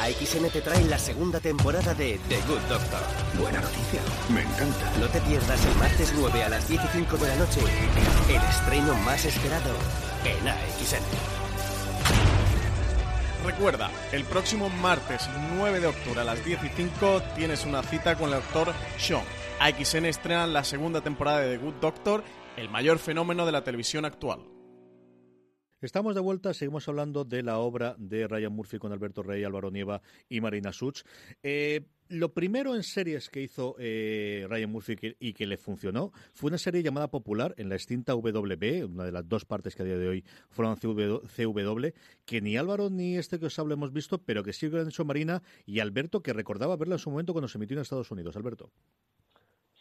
AXN 0.00 0.48
te 0.48 0.62
trae 0.62 0.82
la 0.84 0.98
segunda 0.98 1.40
temporada 1.40 1.92
de 1.92 2.18
The 2.30 2.36
Good 2.36 2.62
Doctor. 2.70 3.00
Buena 3.38 3.60
noticia. 3.60 4.00
Me 4.30 4.40
encanta. 4.40 4.90
No 4.98 5.08
te 5.08 5.20
pierdas 5.20 5.62
el 5.66 5.74
martes 5.76 6.14
9 6.16 6.42
a 6.42 6.48
las 6.48 6.66
10 6.68 6.82
y 6.82 6.88
5 6.88 7.16
de 7.18 7.28
la 7.28 7.36
noche 7.36 7.60
el 8.30 8.42
estreno 8.42 8.93
más 8.98 9.24
esperado 9.24 9.70
en 10.24 10.48
AXN. 10.48 11.04
Recuerda, 13.44 13.90
el 14.12 14.24
próximo 14.24 14.70
martes 14.70 15.28
9 15.56 15.80
de 15.80 15.86
octubre 15.86 16.20
a 16.20 16.24
las 16.24 16.44
10 16.44 16.64
y 16.64 16.68
5 16.68 17.22
tienes 17.36 17.66
una 17.66 17.82
cita 17.82 18.16
con 18.16 18.30
el 18.30 18.36
doctor 18.36 18.72
Sean. 18.96 19.22
AXN 19.60 20.06
estrena 20.06 20.46
la 20.46 20.64
segunda 20.64 21.02
temporada 21.02 21.40
de 21.40 21.58
The 21.58 21.64
Good 21.64 21.74
Doctor, 21.74 22.24
el 22.56 22.70
mayor 22.70 22.98
fenómeno 22.98 23.44
de 23.44 23.52
la 23.52 23.62
televisión 23.62 24.04
actual. 24.04 24.53
Estamos 25.84 26.14
de 26.14 26.22
vuelta, 26.22 26.54
seguimos 26.54 26.88
hablando 26.88 27.26
de 27.26 27.42
la 27.42 27.58
obra 27.58 27.94
de 27.98 28.26
Ryan 28.26 28.54
Murphy 28.54 28.78
con 28.78 28.92
Alberto 28.92 29.22
Rey, 29.22 29.44
Álvaro 29.44 29.70
Nieva 29.70 30.00
y 30.30 30.40
Marina 30.40 30.72
Such. 30.72 31.02
Eh, 31.42 31.82
lo 32.08 32.32
primero 32.32 32.74
en 32.74 32.82
series 32.82 33.28
que 33.28 33.42
hizo 33.42 33.76
eh, 33.78 34.46
Ryan 34.48 34.72
Murphy 34.72 34.96
y 35.20 35.34
que 35.34 35.46
le 35.46 35.58
funcionó 35.58 36.10
fue 36.32 36.48
una 36.48 36.56
serie 36.56 36.82
llamada 36.82 37.08
Popular 37.08 37.54
en 37.58 37.68
la 37.68 37.74
extinta 37.74 38.14
WB, 38.14 38.86
una 38.90 39.04
de 39.04 39.12
las 39.12 39.28
dos 39.28 39.44
partes 39.44 39.76
que 39.76 39.82
a 39.82 39.84
día 39.84 39.98
de 39.98 40.08
hoy 40.08 40.24
fueron 40.48 40.76
CW, 40.76 41.88
que 42.24 42.40
ni 42.40 42.56
Álvaro 42.56 42.88
ni 42.88 43.18
este 43.18 43.38
que 43.38 43.46
os 43.46 43.58
hablo 43.58 43.74
hemos 43.74 43.92
visto, 43.92 44.16
pero 44.16 44.42
que 44.42 44.54
sí 44.54 44.70
lo 44.70 44.80
han 44.80 44.88
hecho 44.88 45.04
Marina 45.04 45.42
y 45.66 45.80
Alberto, 45.80 46.22
que 46.22 46.32
recordaba 46.32 46.78
verla 46.78 46.94
en 46.94 47.00
su 47.00 47.10
momento 47.10 47.34
cuando 47.34 47.48
se 47.48 47.58
emitió 47.58 47.76
en 47.76 47.82
Estados 47.82 48.10
Unidos. 48.10 48.34
Alberto. 48.36 48.70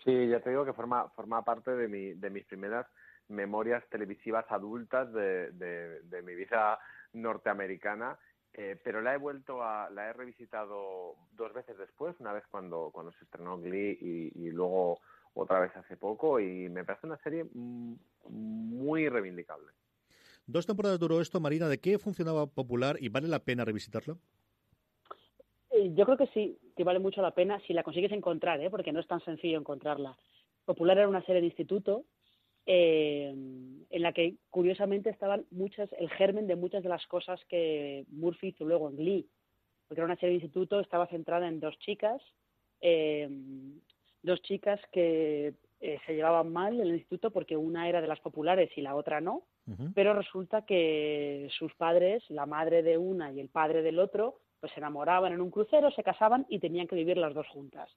Sí, 0.04 0.28
ya 0.28 0.42
te 0.42 0.50
digo 0.50 0.66
que 0.66 0.74
forma, 0.74 1.08
forma 1.12 1.46
parte 1.46 1.72
de, 1.72 1.88
mi, 1.88 2.14
de 2.14 2.30
mis 2.30 2.44
primeras 2.44 2.88
memorias 3.30 3.84
televisivas 3.90 4.46
adultas 4.50 5.12
de, 5.14 5.52
de, 5.52 6.22
mi 6.22 6.36
vida 6.36 6.80
norteamericana, 7.14 8.18
eh, 8.54 8.80
pero 8.84 9.02
la 9.02 9.14
he 9.14 9.18
vuelto 9.18 9.64
a, 9.64 9.90
la 9.90 10.10
he 10.10 10.14
revisitado 10.14 11.16
dos 11.32 11.54
veces 11.54 11.78
después, 11.78 12.16
una 12.20 12.34
vez 12.34 12.44
cuando, 12.50 12.92
cuando 12.94 13.12
se 13.14 13.24
estrenó 13.24 13.58
Glee 13.58 13.98
y, 14.36 14.50
luego 14.52 15.00
otra 15.34 15.60
vez 15.60 15.76
hace 15.76 15.98
poco, 15.98 16.40
y 16.40 16.70
me 16.70 16.84
parece 16.84 17.08
una 17.08 17.18
serie 17.18 17.46
muy 17.54 19.10
reivindicable. 19.10 19.72
Dos 20.46 20.68
temporadas 20.68 21.00
duró 21.00 21.22
esto, 21.22 21.40
Marina. 21.40 21.70
¿De 21.70 21.80
qué 21.80 21.98
funcionaba 21.98 22.46
popular 22.48 22.98
y 23.00 23.10
vale 23.10 23.28
la 23.28 23.40
pena 23.40 23.66
revisitarlo? 23.66 24.20
Eh, 25.72 25.92
yo 25.96 26.06
creo 26.06 26.18
que 26.18 26.28
sí, 26.28 26.60
que 26.76 26.84
vale 26.84 27.00
mucho 27.00 27.22
la 27.22 27.32
pena 27.32 27.60
si 27.66 27.74
la 27.74 27.84
consigues 27.84 28.12
encontrar, 28.12 28.60
¿eh? 28.62 28.70
porque 28.70 28.92
no 28.92 29.00
es 29.00 29.08
tan 29.08 29.24
sencillo 29.24 29.58
encontrarla. 29.58 30.16
Popular 30.66 30.98
era 30.98 31.08
una 31.08 31.26
serie 31.26 31.42
de 31.42 31.48
instituto 31.48 32.06
eh, 32.66 33.30
en 33.90 34.02
la 34.02 34.14
que 34.14 34.36
curiosamente 34.50 35.10
estaban 35.10 35.46
muchas, 35.52 35.92
el 36.00 36.10
germen 36.10 36.48
de 36.48 36.56
muchas 36.56 36.84
de 36.84 36.90
las 36.90 37.06
cosas 37.08 37.40
que 37.50 38.06
Murphy 38.10 38.48
hizo 38.48 38.66
luego 38.66 38.90
en 38.90 38.98
Glee, 38.98 39.28
porque 39.88 40.02
era 40.02 40.06
una 40.06 40.16
serie 40.16 40.38
de 40.38 40.46
instituto, 40.46 40.80
estaba 40.80 41.08
centrada 41.08 41.48
en 41.48 41.60
dos 41.60 41.78
chicas, 41.80 42.22
eh, 42.82 43.30
dos 44.22 44.42
chicas 44.42 44.80
que 44.92 45.54
eh, 45.82 46.00
se 46.06 46.16
llevaban 46.16 46.52
mal 46.52 46.76
en 46.76 46.88
el 46.88 46.96
instituto 46.96 47.32
porque 47.32 47.58
una 47.58 47.90
era 47.90 48.02
de 48.02 48.08
las 48.08 48.22
populares 48.22 48.70
y 48.78 48.82
la 48.82 48.96
otra 48.96 49.20
no, 49.20 49.44
pero 49.94 50.14
resulta 50.14 50.66
que 50.66 51.48
sus 51.58 51.74
padres, 51.76 52.24
la 52.30 52.46
madre 52.46 52.84
de 52.84 52.98
una 52.98 53.32
y 53.32 53.40
el 53.40 53.48
padre 53.48 53.82
del 53.82 54.00
otro, 54.00 54.40
pues 54.60 54.74
se 54.74 54.80
enamoraban 54.80 55.32
en 55.32 55.40
un 55.40 55.52
crucero, 55.52 55.92
se 55.92 56.04
casaban 56.04 56.46
y 56.50 56.60
tenían 56.60 56.88
que 56.88 56.96
vivir 56.96 57.18
las 57.18 57.34
dos 57.34 57.48
juntas. 57.48 57.90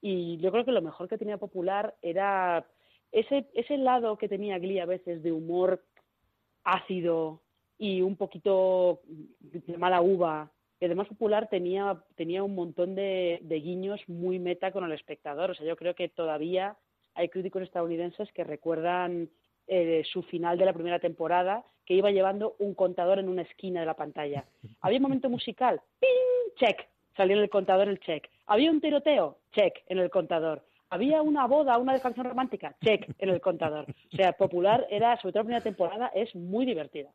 Y 0.00 0.38
yo 0.38 0.50
creo 0.50 0.64
que 0.64 0.72
lo 0.72 0.82
mejor 0.82 1.08
que 1.08 1.18
tenía 1.18 1.36
Popular 1.36 1.94
era 2.00 2.66
ese, 3.12 3.46
ese 3.54 3.76
lado 3.76 4.16
que 4.16 4.28
tenía 4.28 4.58
Glee 4.58 4.80
a 4.80 4.86
veces 4.86 5.22
de 5.22 5.32
humor 5.32 5.82
ácido 6.64 7.40
y 7.78 8.02
un 8.02 8.16
poquito 8.16 9.00
de 9.06 9.78
mala 9.78 10.02
uva, 10.02 10.50
que 10.78 10.86
además 10.86 11.08
popular 11.08 11.48
tenía, 11.48 12.02
tenía 12.14 12.42
un 12.42 12.54
montón 12.54 12.94
de, 12.94 13.40
de 13.42 13.60
guiños 13.60 14.00
muy 14.08 14.38
meta 14.38 14.70
con 14.70 14.84
el 14.84 14.92
espectador. 14.92 15.50
O 15.50 15.54
sea, 15.54 15.66
yo 15.66 15.76
creo 15.76 15.94
que 15.94 16.08
todavía 16.08 16.76
hay 17.14 17.28
críticos 17.28 17.62
estadounidenses 17.62 18.30
que 18.32 18.44
recuerdan 18.44 19.30
eh, 19.66 20.02
su 20.10 20.22
final 20.22 20.58
de 20.58 20.64
la 20.64 20.72
primera 20.72 20.98
temporada, 20.98 21.64
que 21.86 21.94
iba 21.94 22.10
llevando 22.10 22.54
un 22.58 22.74
contador 22.74 23.18
en 23.18 23.28
una 23.28 23.42
esquina 23.42 23.80
de 23.80 23.86
la 23.86 23.94
pantalla. 23.94 24.44
Había 24.80 24.98
un 24.98 25.04
momento 25.04 25.28
musical, 25.28 25.80
¡ping! 25.98 26.56
check, 26.56 26.86
salió 27.16 27.36
en 27.36 27.42
el 27.42 27.50
contador 27.50 27.88
el 27.88 28.00
check. 28.00 28.28
Había 28.46 28.70
un 28.70 28.80
tiroteo, 28.80 29.38
check, 29.52 29.78
en 29.86 29.98
el 29.98 30.10
contador 30.10 30.62
había 30.90 31.22
una 31.22 31.46
boda, 31.46 31.78
una 31.78 31.98
canción 32.00 32.26
romántica, 32.26 32.76
check 32.82 33.14
en 33.18 33.28
el 33.30 33.40
contador. 33.40 33.86
O 34.12 34.16
sea, 34.16 34.32
popular 34.32 34.86
era, 34.90 35.16
sobre 35.20 35.32
todo 35.32 35.42
la 35.42 35.44
primera 35.44 35.62
temporada, 35.62 36.10
es 36.14 36.34
muy 36.34 36.66
divertida. 36.66 37.10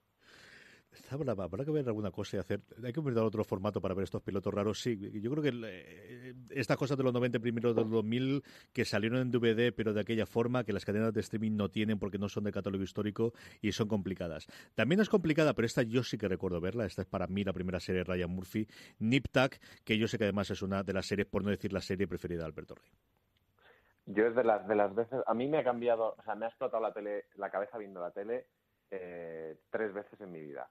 Está 0.95 1.17
brava, 1.17 1.43
habrá 1.43 1.65
que 1.65 1.71
ver 1.71 1.85
alguna 1.87 2.09
cosa 2.09 2.37
y 2.37 2.39
hacer. 2.39 2.61
Hay 2.83 2.93
que 2.93 3.01
ver 3.01 3.17
otro 3.17 3.43
formato 3.43 3.81
para 3.81 3.93
ver 3.93 4.05
estos 4.05 4.21
pilotos 4.21 4.53
raros. 4.53 4.79
Sí, 4.79 4.97
yo 5.21 5.29
creo 5.31 5.43
que 5.43 5.51
eh, 5.65 6.33
estas 6.51 6.77
cosas 6.77 6.97
de 6.97 7.03
los 7.03 7.13
90, 7.13 7.39
primero 7.39 7.73
de 7.73 7.81
los 7.81 7.91
2000, 7.91 8.43
que 8.71 8.85
salieron 8.85 9.19
en 9.19 9.29
DVD, 9.29 9.73
pero 9.75 9.93
de 9.93 10.01
aquella 10.01 10.25
forma 10.25 10.63
que 10.63 10.71
las 10.71 10.85
cadenas 10.85 11.13
de 11.13 11.19
streaming 11.19 11.51
no 11.51 11.69
tienen 11.69 11.99
porque 11.99 12.17
no 12.17 12.29
son 12.29 12.45
de 12.45 12.51
catálogo 12.51 12.83
histórico 12.83 13.33
y 13.61 13.73
son 13.73 13.87
complicadas. 13.87 14.47
También 14.73 15.01
es 15.01 15.09
complicada, 15.09 15.53
pero 15.53 15.65
esta 15.65 15.83
yo 15.83 16.01
sí 16.03 16.17
que 16.17 16.27
recuerdo 16.27 16.61
verla. 16.61 16.85
Esta 16.85 17.01
es 17.01 17.07
para 17.07 17.27
mí 17.27 17.43
la 17.43 17.53
primera 17.53 17.79
serie 17.79 17.99
de 17.99 18.05
Ryan 18.05 18.29
Murphy, 18.29 18.67
Nip 18.99 19.27
Tuck, 19.31 19.57
que 19.83 19.97
yo 19.97 20.07
sé 20.07 20.17
que 20.17 20.23
además 20.23 20.49
es 20.51 20.61
una 20.61 20.83
de 20.83 20.93
las 20.93 21.05
series, 21.05 21.27
por 21.27 21.43
no 21.43 21.49
decir 21.49 21.73
la 21.73 21.81
serie 21.81 22.07
preferida 22.07 22.39
de 22.39 22.45
Alberto 22.45 22.75
Rey. 22.75 22.91
Yo 24.07 24.27
es 24.27 24.35
de 24.35 24.43
las, 24.43 24.67
de 24.67 24.75
las 24.75 24.93
veces, 24.93 25.21
a 25.25 25.33
mí 25.33 25.47
me 25.47 25.57
ha 25.57 25.63
cambiado, 25.63 26.15
o 26.17 26.23
sea, 26.23 26.35
me 26.35 26.45
ha 26.45 26.49
explotado 26.49 26.81
la 26.81 26.93
tele, 26.93 27.25
la 27.35 27.49
cabeza 27.49 27.77
viendo 27.77 27.99
la 27.99 28.11
tele 28.11 28.45
eh, 28.91 29.57
tres 29.71 29.93
veces 29.93 30.19
en 30.21 30.31
mi 30.31 30.41
vida. 30.41 30.69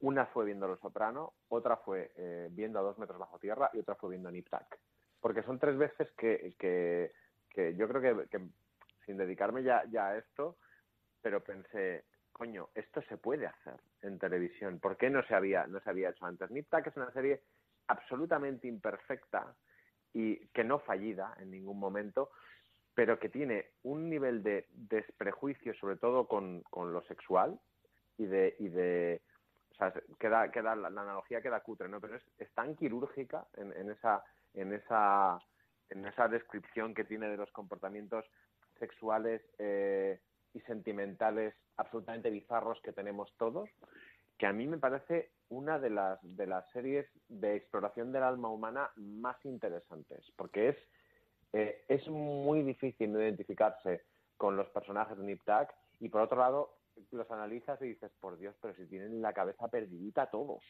Una 0.00 0.26
fue 0.26 0.44
viendo 0.44 0.68
Los 0.68 0.80
Soprano, 0.80 1.34
otra 1.48 1.76
fue 1.78 2.12
eh, 2.16 2.48
viendo 2.52 2.78
a 2.78 2.82
dos 2.82 2.98
metros 2.98 3.18
bajo 3.18 3.38
tierra 3.38 3.70
y 3.72 3.80
otra 3.80 3.96
fue 3.96 4.10
viendo 4.10 4.30
Nip 4.30 4.48
Tuck. 4.48 4.78
Porque 5.20 5.42
son 5.42 5.58
tres 5.58 5.76
veces 5.76 6.08
que, 6.16 6.54
que, 6.58 7.12
que 7.50 7.74
yo 7.74 7.88
creo 7.88 8.28
que, 8.28 8.48
sin 9.06 9.16
dedicarme 9.16 9.62
ya, 9.64 9.84
ya 9.90 10.08
a 10.08 10.18
esto, 10.18 10.56
pero 11.20 11.42
pensé, 11.42 12.04
coño, 12.32 12.68
esto 12.74 13.02
se 13.02 13.16
puede 13.16 13.46
hacer 13.46 13.80
en 14.02 14.18
televisión. 14.18 14.78
¿Por 14.78 14.96
qué 14.96 15.10
no 15.10 15.24
se 15.24 15.34
había, 15.34 15.66
no 15.66 15.80
se 15.80 15.90
había 15.90 16.10
hecho 16.10 16.26
antes? 16.26 16.50
Nip 16.50 16.68
Tuck 16.68 16.86
es 16.86 16.96
una 16.96 17.12
serie 17.12 17.42
absolutamente 17.88 18.68
imperfecta 18.68 19.54
y 20.14 20.46
que 20.48 20.64
no 20.64 20.78
fallida 20.80 21.34
en 21.38 21.50
ningún 21.50 21.78
momento, 21.78 22.30
pero 22.94 23.18
que 23.18 23.28
tiene 23.28 23.70
un 23.82 24.10
nivel 24.10 24.42
de 24.42 24.66
desprejuicio, 24.70 25.74
sobre 25.74 25.96
todo 25.96 26.28
con, 26.28 26.62
con 26.62 26.92
lo 26.92 27.02
sexual, 27.02 27.58
y 28.18 28.26
de, 28.26 28.54
y 28.58 28.68
de 28.68 29.22
o 29.72 29.74
sea, 29.74 29.92
queda, 30.18 30.50
queda, 30.50 30.76
la, 30.76 30.88
analogía 30.88 31.40
queda 31.40 31.60
cutre, 31.60 31.88
¿no? 31.88 32.00
Pero 32.00 32.16
es, 32.16 32.52
tan 32.54 32.76
quirúrgica 32.76 33.46
en, 33.54 33.72
en, 33.72 33.90
esa, 33.90 34.22
en, 34.54 34.72
esa, 34.74 35.38
en 35.88 36.06
esa 36.06 36.28
descripción 36.28 36.94
que 36.94 37.04
tiene 37.04 37.28
de 37.28 37.38
los 37.38 37.50
comportamientos 37.52 38.24
sexuales 38.78 39.42
eh, 39.58 40.20
y 40.52 40.60
sentimentales 40.60 41.54
absolutamente 41.76 42.30
bizarros 42.30 42.80
que 42.82 42.92
tenemos 42.92 43.32
todos, 43.38 43.70
que 44.38 44.46
a 44.46 44.52
mí 44.52 44.66
me 44.66 44.78
parece 44.78 45.30
una 45.52 45.78
de 45.78 45.90
las, 45.90 46.18
de 46.22 46.46
las 46.46 46.68
series 46.70 47.06
de 47.28 47.56
exploración 47.56 48.12
del 48.12 48.22
alma 48.22 48.48
humana 48.48 48.90
más 48.96 49.36
interesantes, 49.44 50.32
porque 50.36 50.70
es 50.70 50.76
eh, 51.52 51.84
es 51.88 52.08
muy 52.08 52.62
difícil 52.62 53.12
no 53.12 53.20
identificarse 53.20 54.04
con 54.36 54.56
los 54.56 54.68
personajes 54.70 55.18
de 55.18 55.24
Nip 55.24 55.42
Tuck 55.44 55.68
y 56.00 56.08
por 56.08 56.22
otro 56.22 56.38
lado 56.38 56.78
los 57.10 57.30
analizas 57.30 57.80
y 57.82 57.88
dices, 57.88 58.10
por 58.20 58.38
Dios, 58.38 58.54
pero 58.60 58.74
si 58.74 58.86
tienen 58.86 59.20
la 59.22 59.32
cabeza 59.32 59.68
perdidita 59.68 60.30
todos. 60.30 60.62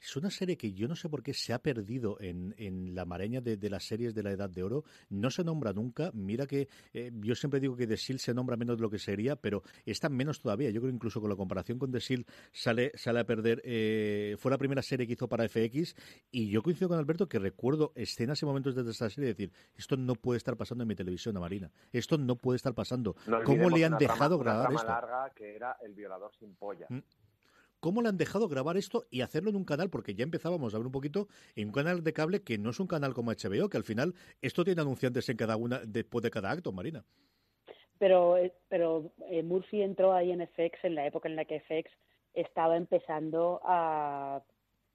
Es 0.00 0.16
una 0.16 0.30
serie 0.30 0.56
que 0.56 0.72
yo 0.72 0.86
no 0.86 0.94
sé 0.94 1.08
por 1.08 1.22
qué 1.22 1.34
se 1.34 1.52
ha 1.52 1.58
perdido 1.58 2.18
en, 2.20 2.54
en 2.56 2.94
la 2.94 3.04
mareña 3.04 3.40
de, 3.40 3.58
las 3.68 3.84
series 3.84 4.14
de 4.14 4.22
la 4.22 4.30
Edad 4.30 4.48
de 4.48 4.62
Oro. 4.62 4.84
No 5.08 5.30
se 5.30 5.42
nombra 5.42 5.72
nunca. 5.72 6.10
Mira 6.14 6.46
que 6.46 6.68
eh, 6.92 7.10
yo 7.14 7.34
siempre 7.34 7.60
digo 7.60 7.76
que 7.76 7.86
The 7.86 7.96
Seal 7.96 8.18
se 8.18 8.32
nombra 8.32 8.56
menos 8.56 8.76
de 8.76 8.82
lo 8.82 8.90
que 8.90 8.98
sería, 8.98 9.36
pero 9.36 9.62
está 9.84 10.08
menos 10.08 10.40
todavía. 10.40 10.70
Yo 10.70 10.80
creo 10.80 10.92
incluso 10.92 11.20
con 11.20 11.28
la 11.28 11.36
comparación 11.36 11.78
con 11.78 11.90
The 11.90 12.00
Seal 12.00 12.26
sale, 12.52 12.92
sale 12.94 13.20
a 13.20 13.24
perder. 13.24 13.60
Eh, 13.64 14.36
fue 14.38 14.50
la 14.50 14.58
primera 14.58 14.82
serie 14.82 15.06
que 15.06 15.14
hizo 15.14 15.28
para 15.28 15.48
FX 15.48 15.94
y 16.30 16.48
yo 16.48 16.62
coincido 16.62 16.88
con 16.88 16.98
Alberto 16.98 17.28
que 17.28 17.38
recuerdo 17.38 17.92
escenas 17.96 18.40
y 18.42 18.46
momentos 18.46 18.74
de 18.74 18.88
esta 18.88 19.10
serie 19.10 19.30
y 19.30 19.32
decir, 19.32 19.52
esto 19.76 19.96
no 19.96 20.14
puede 20.14 20.38
estar 20.38 20.56
pasando 20.56 20.82
en 20.82 20.88
mi 20.88 20.94
televisión, 20.94 21.34
Marina. 21.38 21.70
Esto 21.92 22.18
no 22.18 22.36
puede 22.36 22.56
estar 22.56 22.74
pasando. 22.74 23.16
¿Cómo 23.44 23.68
le 23.68 23.84
han 23.84 23.98
dejado 23.98 24.38
grabar 24.38 24.72
esto? 24.72 24.86
larga 24.86 25.30
que 25.34 25.56
era 25.56 25.76
El 25.82 25.94
violador 25.94 26.32
sin 26.38 26.54
polla. 26.54 26.86
Mm 26.88 26.98
cómo 27.80 28.02
le 28.02 28.08
han 28.08 28.16
dejado 28.16 28.48
grabar 28.48 28.76
esto 28.76 29.06
y 29.10 29.20
hacerlo 29.20 29.50
en 29.50 29.56
un 29.56 29.64
canal, 29.64 29.90
porque 29.90 30.14
ya 30.14 30.24
empezábamos 30.24 30.74
a 30.74 30.78
ver 30.78 30.86
un 30.86 30.92
poquito 30.92 31.28
en 31.56 31.68
un 31.68 31.72
canal 31.72 32.02
de 32.02 32.12
cable 32.12 32.42
que 32.42 32.58
no 32.58 32.70
es 32.70 32.80
un 32.80 32.86
canal 32.86 33.14
como 33.14 33.32
HBO, 33.32 33.68
que 33.68 33.76
al 33.76 33.84
final 33.84 34.14
esto 34.42 34.64
tiene 34.64 34.80
anunciantes 34.80 35.28
en 35.28 35.36
cada 35.36 35.56
una 35.56 35.80
después 35.84 36.22
de 36.22 36.30
cada 36.30 36.50
acto, 36.50 36.72
Marina. 36.72 37.04
Pero, 37.98 38.36
eh, 38.36 38.52
pero 38.68 39.12
eh, 39.30 39.42
Murphy 39.42 39.82
entró 39.82 40.12
ahí 40.12 40.30
en 40.30 40.46
FX 40.46 40.84
en 40.84 40.94
la 40.94 41.06
época 41.06 41.28
en 41.28 41.36
la 41.36 41.44
que 41.44 41.60
FX 41.60 41.90
estaba 42.32 42.76
empezando 42.76 43.60
a, 43.64 44.42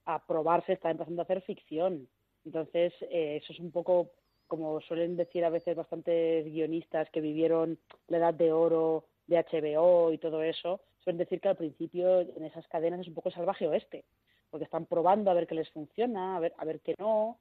a 0.06 0.26
probarse, 0.26 0.74
estaba 0.74 0.92
empezando 0.92 1.22
a 1.22 1.26
hacer 1.26 1.42
ficción. 1.42 2.08
Entonces, 2.46 2.94
eh, 3.02 3.40
eso 3.42 3.54
es 3.54 3.60
un 3.60 3.72
poco, 3.72 4.12
como 4.48 4.80
suelen 4.82 5.18
decir 5.18 5.44
a 5.44 5.50
veces 5.50 5.76
bastantes 5.76 6.46
guionistas 6.46 7.10
que 7.10 7.22
vivieron 7.22 7.78
la 8.08 8.18
edad 8.18 8.34
de 8.34 8.52
oro 8.52 9.06
de 9.28 9.38
HBO 9.38 10.12
y 10.12 10.18
todo 10.18 10.44
eso, 10.44 10.82
suelen 11.04 11.20
decir 11.20 11.40
que 11.42 11.50
al 11.50 11.58
principio 11.58 12.22
en 12.22 12.46
esas 12.46 12.68
cadenas 12.68 13.02
es 13.02 13.08
un 13.08 13.14
poco 13.14 13.32
salvaje 13.32 13.68
oeste, 13.68 14.06
porque 14.50 14.66
están 14.66 14.86
probando 14.86 15.32
a 15.32 15.34
ver 15.34 15.48
qué 15.48 15.56
les 15.56 15.70
funciona, 15.70 16.38
a 16.38 16.40
ver, 16.40 16.54
a 16.58 16.66
ver 16.66 16.80
qué 16.80 16.96
no, 16.98 17.38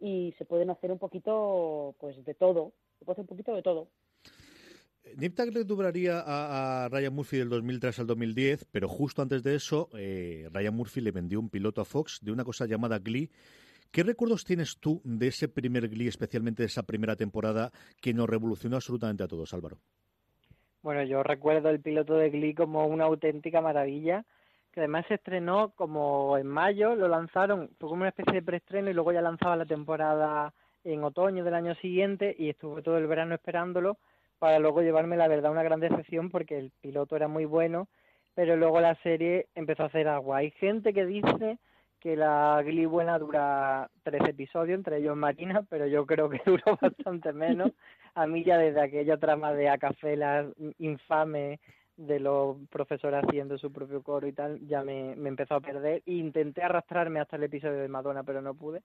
y 0.00 0.34
se 0.38 0.44
pueden 0.44 0.70
hacer 0.70 0.90
un 0.90 0.98
poquito, 0.98 1.94
pues, 1.98 2.24
de 2.24 2.34
todo, 2.34 2.72
se 2.98 3.04
puede 3.04 3.14
hacer 3.14 3.22
un 3.22 3.28
poquito 3.28 3.54
de 3.54 3.62
todo. 3.62 3.88
Nip 5.16 5.38
le 5.38 5.64
duraría 5.64 6.22
a, 6.24 6.88
Ryan 6.88 7.14
Murphy 7.14 7.38
del 7.38 7.48
2003 7.48 7.98
al 7.98 8.06
2010, 8.06 8.66
pero 8.70 8.88
justo 8.88 9.20
antes 9.20 9.42
de 9.42 9.56
eso, 9.56 9.88
eh, 9.94 10.48
Ryan 10.52 10.74
Murphy 10.74 11.00
le 11.00 11.10
vendió 11.10 11.40
un 11.40 11.50
piloto 11.50 11.80
a 11.80 11.84
Fox 11.84 12.20
de 12.22 12.32
una 12.32 12.44
cosa 12.44 12.66
llamada 12.66 12.98
Glee. 12.98 13.30
¿Qué 13.90 14.04
recuerdos 14.04 14.44
tienes 14.44 14.78
tú 14.78 15.02
de 15.04 15.28
ese 15.28 15.48
primer 15.48 15.88
Glee, 15.88 16.08
especialmente 16.08 16.62
de 16.62 16.68
esa 16.68 16.84
primera 16.84 17.16
temporada 17.16 17.72
que 18.00 18.14
nos 18.14 18.28
revolucionó 18.28 18.76
absolutamente 18.76 19.24
a 19.24 19.28
todos, 19.28 19.52
Álvaro? 19.52 19.80
Bueno, 20.82 21.02
yo 21.04 21.22
recuerdo 21.22 21.70
el 21.70 21.80
piloto 21.80 22.14
de 22.14 22.30
Glee 22.30 22.54
como 22.54 22.86
una 22.86 23.04
auténtica 23.04 23.60
maravilla 23.60 24.24
que 24.72 24.80
además 24.80 25.04
se 25.06 25.14
estrenó 25.14 25.70
como 25.76 26.38
en 26.38 26.46
mayo, 26.46 26.96
lo 26.96 27.06
lanzaron, 27.06 27.68
fue 27.78 27.90
como 27.90 28.00
una 28.02 28.08
especie 28.08 28.32
de 28.32 28.42
preestreno 28.42 28.90
y 28.90 28.94
luego 28.94 29.12
ya 29.12 29.20
lanzaba 29.20 29.54
la 29.54 29.66
temporada 29.66 30.52
en 30.84 31.04
otoño 31.04 31.44
del 31.44 31.54
año 31.54 31.74
siguiente 31.76 32.34
y 32.38 32.48
estuve 32.48 32.82
todo 32.82 32.96
el 32.98 33.06
verano 33.06 33.34
esperándolo 33.34 33.98
para 34.38 34.58
luego 34.58 34.82
llevarme 34.82 35.16
la 35.16 35.28
verdad 35.28 35.52
una 35.52 35.62
gran 35.62 35.78
decepción 35.78 36.30
porque 36.30 36.58
el 36.58 36.72
piloto 36.80 37.14
era 37.14 37.28
muy 37.28 37.44
bueno, 37.44 37.86
pero 38.34 38.56
luego 38.56 38.80
la 38.80 38.96
serie 39.02 39.46
empezó 39.54 39.84
a 39.84 39.86
hacer 39.86 40.08
agua. 40.08 40.38
Hay 40.38 40.50
gente 40.52 40.92
que 40.92 41.06
dice 41.06 41.58
que 42.02 42.16
la 42.16 42.60
Glee 42.64 42.86
buena 42.86 43.16
dura 43.16 43.88
tres 44.02 44.22
episodios, 44.28 44.76
entre 44.76 44.98
ellos 44.98 45.16
Marina, 45.16 45.64
pero 45.70 45.86
yo 45.86 46.04
creo 46.04 46.28
que 46.28 46.40
duró 46.44 46.76
bastante 46.80 47.32
menos. 47.32 47.70
A 48.14 48.26
mí 48.26 48.42
ya 48.42 48.58
desde 48.58 48.80
aquella 48.80 49.18
trama 49.18 49.52
de 49.52 49.68
Acafelas 49.68 50.46
infame 50.78 51.60
de 51.96 52.18
los 52.18 52.56
profesores 52.70 53.22
haciendo 53.22 53.56
su 53.56 53.72
propio 53.72 54.02
coro 54.02 54.26
y 54.26 54.32
tal, 54.32 54.58
ya 54.66 54.82
me, 54.82 55.14
me 55.14 55.28
empezó 55.28 55.54
a 55.54 55.60
perder. 55.60 56.02
Intenté 56.06 56.62
arrastrarme 56.62 57.20
hasta 57.20 57.36
el 57.36 57.44
episodio 57.44 57.78
de 57.78 57.88
Madonna, 57.88 58.24
pero 58.24 58.42
no 58.42 58.54
pude. 58.54 58.82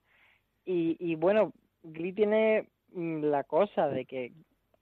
Y, 0.64 0.96
y 1.00 1.16
bueno, 1.16 1.54
Glee 1.82 2.14
tiene 2.14 2.68
mm, 2.92 3.24
la 3.24 3.46
cosa 3.46 3.88
de 3.88 4.06
que, 4.06 4.32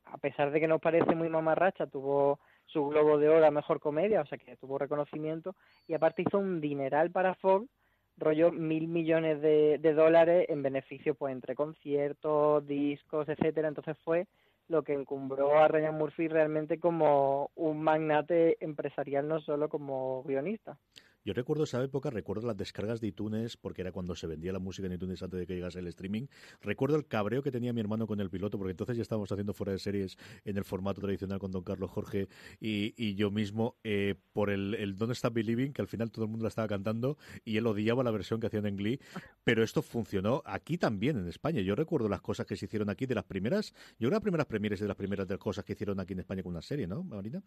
a 0.03 0.17
pesar 0.17 0.51
de 0.51 0.59
que 0.59 0.67
nos 0.67 0.81
parece 0.81 1.15
muy 1.15 1.29
mamarracha, 1.29 1.87
tuvo 1.87 2.39
su 2.65 2.85
Globo 2.89 3.17
de 3.17 3.29
Oro 3.29 3.45
a 3.45 3.51
Mejor 3.51 3.79
Comedia, 3.79 4.19
o 4.19 4.25
sea 4.25 4.37
que 4.37 4.57
tuvo 4.57 4.77
reconocimiento, 4.77 5.55
y 5.87 5.93
aparte 5.93 6.23
hizo 6.23 6.37
un 6.37 6.59
dineral 6.59 7.11
para 7.11 7.35
Fox, 7.35 7.69
rollo 8.17 8.51
mil 8.51 8.87
millones 8.87 9.41
de, 9.41 9.77
de 9.79 9.93
dólares 9.93 10.45
en 10.49 10.63
beneficio 10.63 11.15
pues 11.15 11.33
entre 11.33 11.55
conciertos, 11.55 12.65
discos, 12.65 13.27
etcétera, 13.29 13.67
entonces 13.67 13.97
fue 14.03 14.27
lo 14.67 14.83
que 14.83 14.93
encumbró 14.93 15.57
a 15.57 15.67
Ryan 15.67 15.95
Murphy 15.95 16.27
realmente 16.27 16.79
como 16.79 17.51
un 17.55 17.81
magnate 17.81 18.57
empresarial, 18.63 19.27
no 19.27 19.39
solo 19.39 19.69
como 19.69 20.23
guionista. 20.23 20.77
Yo 21.25 21.33
recuerdo 21.33 21.63
esa 21.63 21.83
época, 21.83 22.11
recuerdo 22.11 22.45
las 22.45 22.55
descargas 22.55 23.01
de 23.01 23.07
iTunes, 23.07 23.57
porque 23.57 23.81
era 23.81 23.91
cuando 23.91 24.13
se 24.13 24.27
vendía 24.27 24.53
la 24.53 24.59
música 24.59 24.85
en 24.85 24.93
iTunes 24.93 25.23
antes 25.23 25.39
de 25.39 25.47
que 25.47 25.55
llegase 25.55 25.79
el 25.79 25.87
streaming. 25.87 26.27
Recuerdo 26.61 26.97
el 26.97 27.07
cabreo 27.07 27.41
que 27.41 27.51
tenía 27.51 27.73
mi 27.73 27.81
hermano 27.81 28.05
con 28.05 28.19
el 28.19 28.29
piloto, 28.29 28.59
porque 28.59 28.69
entonces 28.69 28.95
ya 28.95 29.01
estábamos 29.01 29.31
haciendo 29.31 29.51
fuera 29.51 29.71
de 29.71 29.79
series 29.79 30.17
en 30.43 30.55
el 30.55 30.63
formato 30.63 31.01
tradicional 31.01 31.39
con 31.39 31.49
Don 31.49 31.63
Carlos 31.63 31.89
Jorge 31.89 32.27
y, 32.59 33.15
yo 33.15 33.31
mismo, 33.31 33.75
eh, 33.83 34.13
por 34.33 34.51
el, 34.51 34.75
el 34.75 34.97
Don't 34.97 35.13
Stop 35.13 35.33
Believing, 35.33 35.73
que 35.73 35.81
al 35.81 35.87
final 35.87 36.11
todo 36.11 36.25
el 36.25 36.29
mundo 36.29 36.43
la 36.43 36.49
estaba 36.49 36.67
cantando, 36.67 37.17
y 37.43 37.57
él 37.57 37.65
odiaba 37.65 38.03
la 38.03 38.11
versión 38.11 38.39
que 38.39 38.45
hacían 38.45 38.67
en 38.67 38.75
Glee, 38.75 38.99
pero 39.43 39.63
esto 39.63 39.81
funcionó 39.81 40.43
aquí 40.45 40.77
también, 40.77 41.17
en 41.17 41.27
España. 41.27 41.61
Yo 41.61 41.73
recuerdo 41.73 42.07
las 42.07 42.21
cosas 42.21 42.45
que 42.45 42.55
se 42.55 42.65
hicieron 42.65 42.87
aquí 42.91 43.07
de 43.07 43.15
las 43.15 43.23
primeras, 43.23 43.73
yo 43.97 44.09
creo 44.09 44.11
las 44.11 44.21
primeras 44.21 44.45
premieres 44.45 44.79
de 44.79 44.87
las 44.87 44.95
primeras 44.95 45.27
de 45.27 45.39
cosas 45.39 45.65
que 45.65 45.73
hicieron 45.73 45.99
aquí 45.99 46.13
en 46.13 46.19
España 46.19 46.43
con 46.43 46.51
una 46.51 46.61
serie, 46.61 46.85
¿no, 46.85 47.03
Marina? 47.03 47.41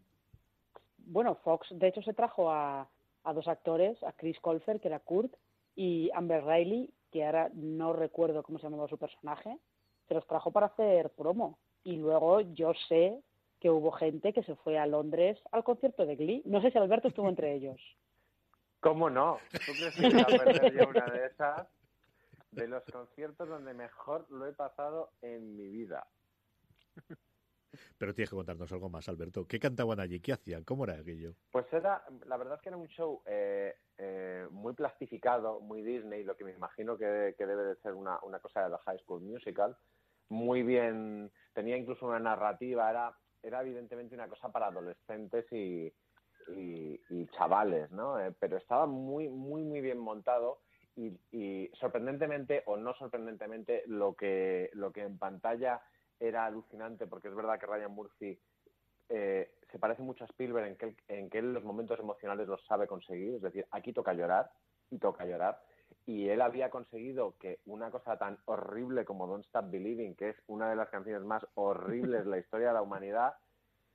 Bueno, 0.99 1.37
Fox, 1.37 1.69
de 1.71 1.89
hecho, 1.89 2.03
se 2.03 2.13
trajo 2.13 2.51
a 2.51 2.89
a 3.29 3.35
dos 3.35 3.47
actores, 3.47 4.03
a 4.03 4.13
Chris 4.13 4.41
Colfer, 4.41 4.81
que 4.81 4.89
era 4.89 5.01
Kurt, 5.01 5.35
y 5.77 6.11
Amber 6.15 6.45
Riley, 6.45 6.91
que 7.13 7.27
ahora 7.27 7.51
no 7.55 7.93
recuerdo 7.93 8.43
cómo 8.43 8.59
se 8.59 8.65
llamaba 8.65 8.89
su 8.89 8.97
personaje, 8.97 9.59
se 10.09 10.15
los 10.15 10.27
trajo 10.27 10.51
para 10.51 10.67
hacer 10.67 11.11
promo. 11.11 11.59
Y 11.85 11.97
luego 11.97 12.41
yo 12.41 12.73
sé 12.89 13.23
que 13.61 13.71
hubo 13.71 13.93
gente 13.93 14.33
que 14.33 14.43
se 14.45 14.57
fue 14.57 14.79
a 14.79 14.87
Londres 14.87 15.39
al 15.53 15.63
concierto 15.63 16.07
de 16.07 16.17
Glee. 16.17 16.43
No 16.47 16.63
sé 16.63 16.71
si 16.71 16.79
Alberto 16.79 17.09
estuvo 17.09 17.29
entre 17.29 17.55
ellos. 17.55 17.79
¿Cómo 18.81 19.11
no? 19.11 19.39
¿Tú 19.53 19.73
crees 19.73 19.95
que 19.95 20.09
voy 20.09 20.81
a 20.81 20.89
una 20.89 21.07
de 21.07 21.27
esas? 21.27 21.69
De 22.51 22.67
los 22.67 22.83
conciertos 22.85 23.47
donde 23.47 23.75
mejor 23.75 24.27
lo 24.31 24.47
he 24.47 24.53
pasado 24.53 25.11
en 25.21 25.55
mi 25.55 25.69
vida. 25.69 26.07
Pero 27.99 28.15
tienes 28.15 28.31
que 28.31 28.37
contarnos 28.37 28.73
algo 28.73 28.89
más, 28.89 29.09
Alberto. 29.09 29.47
¿Qué 29.47 29.59
cantaban 29.59 30.01
allí? 30.01 30.21
¿Qué 30.21 30.33
hacían? 30.33 30.65
¿Cómo 30.65 30.85
era 30.85 30.95
aquello? 30.95 31.35
Pues 31.51 31.67
era, 31.73 32.03
la 32.27 32.37
verdad 32.37 32.61
que 32.61 32.69
era 32.69 32.79
un 32.79 32.89
show 32.89 33.23
eh, 33.27 33.75
eh, 33.99 34.47
muy 34.51 34.73
plastificado, 34.75 35.61
muy 35.61 35.83
Disney, 35.83 36.25
lo 36.25 36.37
que 36.37 36.45
me 36.45 36.53
imagino 36.53 36.97
que, 36.97 37.05
debe 37.05 37.65
de 37.65 37.77
ser 37.77 37.95
una, 37.95 38.19
una, 38.23 38.39
cosa 38.39 38.63
de 38.63 38.71
la 38.71 38.79
High 38.79 39.01
School 39.01 39.23
Musical. 39.23 39.77
Muy 40.29 40.63
bien, 40.63 41.31
tenía 41.53 41.77
incluso 41.77 42.07
una 42.07 42.19
narrativa, 42.19 42.91
era, 42.91 43.17
era 43.43 43.63
evidentemente 43.63 44.15
una 44.15 44.29
cosa 44.29 44.51
para 44.51 44.67
adolescentes 44.67 45.51
y, 45.53 45.93
y, 46.49 47.01
y 47.09 47.27
chavales, 47.29 47.91
¿no? 47.91 48.21
Eh, 48.21 48.33
pero 48.39 48.57
estaba 48.57 48.87
muy, 48.87 49.29
muy, 49.29 49.63
muy 49.63 49.81
bien 49.81 49.99
montado. 49.99 50.61
Y, 50.97 51.17
y 51.31 51.71
sorprendentemente 51.79 52.65
o 52.67 52.77
no 52.77 52.93
sorprendentemente 52.95 53.85
lo 53.87 54.15
que 54.15 54.69
lo 54.73 54.91
que 54.91 55.03
en 55.03 55.17
pantalla 55.17 55.81
era 56.21 56.47
alucinante 56.47 57.07
porque 57.07 57.29
es 57.29 57.35
verdad 57.35 57.59
que 57.59 57.67
Ryan 57.67 57.93
Murphy 57.93 58.39
eh, 59.09 59.51
se 59.71 59.79
parece 59.79 60.03
mucho 60.03 60.25
a 60.25 60.27
Spielberg 60.27 60.67
en 60.67 60.77
que, 60.77 60.95
en 61.09 61.31
que 61.31 61.39
él 61.39 61.53
los 61.53 61.65
momentos 61.65 61.99
emocionales 61.99 62.49
los 62.49 62.65
sabe 62.67 62.87
conseguir, 62.87 63.35
es 63.35 63.43
decir, 63.43 63.67
aquí 63.71 63.93
toca 63.93 64.13
llorar 64.13 64.51
y 64.91 64.99
toca 64.99 65.25
llorar. 65.25 65.63
Y 66.07 66.29
él 66.29 66.41
había 66.41 66.71
conseguido 66.71 67.35
que 67.39 67.61
una 67.67 67.91
cosa 67.91 68.19
tan 68.19 68.39
horrible 68.47 69.05
como 69.05 69.27
Don't 69.27 69.45
Stop 69.47 69.71
Believing, 69.71 70.15
que 70.15 70.31
es 70.31 70.37
una 70.47 70.71
de 70.71 70.77
las 70.77 70.89
canciones 70.89 71.23
más 71.23 71.47
horribles 71.55 72.25
de 72.25 72.31
la 72.31 72.39
historia 72.39 72.69
de 72.69 72.75
la 72.75 72.83
humanidad, 72.83 73.35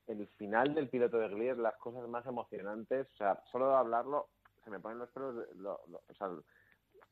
el 0.07 0.27
final 0.27 0.73
del 0.73 0.89
piloto 0.89 1.17
de 1.17 1.29
Glee 1.29 1.49
es 1.49 1.57
las 1.57 1.75
cosas 1.77 2.07
más 2.07 2.25
emocionantes. 2.25 3.07
O 3.13 3.15
sea, 3.15 3.41
solo 3.51 3.69
de 3.69 3.75
hablarlo 3.75 4.29
se 4.63 4.69
me 4.69 4.79
ponen 4.79 4.99
los 4.99 5.09
pelos, 5.09 5.35
lo, 5.55 5.81
lo, 5.87 6.01
o 6.07 6.13
sea, 6.15 6.27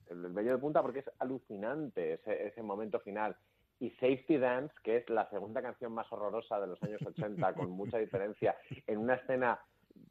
el, 0.08 0.26
el 0.26 0.32
vello 0.32 0.52
de 0.52 0.58
punta 0.58 0.82
porque 0.82 1.00
es 1.00 1.12
alucinante 1.20 2.14
ese, 2.14 2.48
ese 2.48 2.64
momento 2.64 3.00
final 3.00 3.36
y 3.82 3.90
Safety 4.00 4.38
Dance, 4.38 4.74
que 4.84 4.98
es 4.98 5.10
la 5.10 5.28
segunda 5.32 5.60
canción 5.60 5.92
más 5.92 6.10
horrorosa 6.14 6.60
de 6.62 6.68
los 6.68 6.82
años 6.84 7.02
80, 7.02 7.54
con 7.56 7.72
mucha 7.72 7.98
diferencia, 7.98 8.56
en 8.86 9.00
una 9.00 9.16
escena 9.16 9.60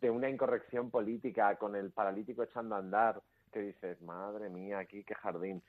de 0.01 0.11
una 0.11 0.29
incorrección 0.29 0.91
política 0.91 1.55
con 1.57 1.77
el 1.77 1.93
paralítico 1.93 2.43
echando 2.43 2.75
a 2.75 2.79
andar, 2.79 3.23
que 3.53 3.61
dices, 3.61 4.03
madre 4.03 4.51
mía, 4.51 4.81
aquí 4.81 5.05
qué 5.05 5.15
jardín. 5.15 5.63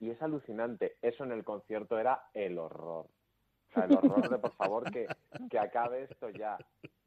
Y 0.00 0.10
es 0.10 0.20
alucinante. 0.20 0.96
Eso 1.00 1.24
en 1.24 1.32
el 1.32 1.44
concierto 1.44 1.98
era 1.98 2.28
el 2.34 2.58
horror. 2.58 3.06
O 3.06 3.72
sea, 3.72 3.84
el 3.84 3.96
horror 3.96 4.28
de, 4.28 4.38
por 4.38 4.52
favor, 4.52 4.90
que, 4.90 5.06
que 5.50 5.58
acabe 5.58 6.02
esto 6.02 6.28
ya. 6.28 6.58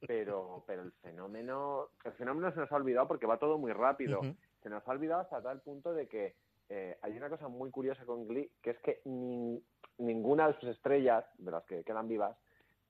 Pero, 0.08 0.64
pero 0.66 0.82
el 0.82 0.92
fenómeno, 0.94 1.90
el 2.04 2.14
fenómeno 2.14 2.52
se 2.52 2.60
nos 2.60 2.72
ha 2.72 2.76
olvidado 2.76 3.08
porque 3.08 3.28
va 3.28 3.38
todo 3.38 3.60
muy 3.60 3.72
rápido. 3.72 4.22
Uh 4.22 4.24
-huh. 4.24 4.36
Se 4.64 4.70
nos 4.70 4.88
ha 4.88 4.92
olvidado 4.92 5.22
hasta 5.22 5.44
tal 5.44 5.62
punto 5.62 5.94
de 5.94 6.08
que 6.08 6.36
eh, 6.70 6.98
hay 7.02 7.18
una 7.18 7.30
cosa 7.30 7.48
muy 7.48 7.72
curiosa 7.72 8.06
con 8.06 8.28
Glee, 8.28 8.52
que 8.62 8.72
es 8.72 8.80
que 8.80 9.02
ni, 9.06 9.62
ninguna 9.98 10.48
de 10.48 10.54
sus 10.60 10.70
estrellas, 10.70 11.26
de 11.38 11.52
las 11.52 11.66
que 11.66 11.84
quedan 11.84 12.08
vivas, 12.08 12.38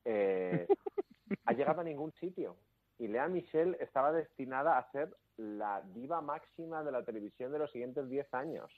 eh, 0.06 0.68
ha 1.46 1.54
llegado 1.54 1.82
a 1.82 1.86
ningún 1.86 2.12
sitio. 2.14 2.58
Y 2.98 3.08
Lea 3.08 3.28
Michelle 3.30 3.78
estaba 3.80 4.12
destinada 4.12 4.78
a 4.78 4.92
ser 4.92 5.16
la 5.38 5.82
diva 5.94 6.20
máxima 6.20 6.84
de 6.84 6.92
la 6.92 7.04
televisión 7.04 7.54
de 7.54 7.60
los 7.60 7.72
siguientes 7.72 8.10
10 8.10 8.34
años. 8.34 8.70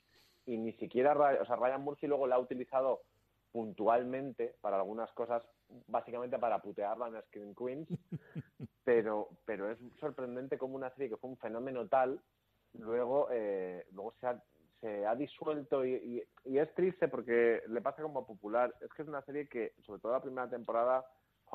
Y 0.45 0.57
ni 0.57 0.73
siquiera, 0.73 1.13
o 1.41 1.45
sea, 1.45 1.55
Ryan 1.55 1.81
Murphy 1.81 2.05
luego 2.07 2.27
la 2.27 2.35
ha 2.35 2.39
utilizado 2.39 3.01
puntualmente 3.51 4.55
para 4.61 4.77
algunas 4.77 5.11
cosas, 5.13 5.43
básicamente 5.87 6.37
para 6.37 6.61
putearla 6.61 7.07
en 7.07 7.21
Screen 7.23 7.55
Queens, 7.55 7.87
pero, 8.83 9.29
pero 9.45 9.69
es 9.69 9.79
sorprendente 9.99 10.57
como 10.57 10.75
una 10.75 10.89
serie 10.91 11.09
que 11.09 11.17
fue 11.17 11.31
un 11.31 11.37
fenómeno 11.37 11.87
tal, 11.87 12.21
luego, 12.73 13.27
eh, 13.31 13.85
luego 13.91 14.13
se 14.19 14.27
ha, 14.27 14.41
se 14.81 15.05
ha 15.05 15.15
disuelto 15.15 15.85
y, 15.85 16.23
y, 16.43 16.57
es 16.57 16.73
triste 16.73 17.07
porque 17.07 17.61
le 17.67 17.81
pasa 17.81 18.01
como 18.01 18.25
popular. 18.25 18.75
Es 18.81 18.91
que 18.93 19.03
es 19.03 19.07
una 19.07 19.21
serie 19.21 19.47
que, 19.47 19.73
sobre 19.85 20.01
todo 20.01 20.11
la 20.11 20.21
primera 20.21 20.49
temporada, 20.49 21.05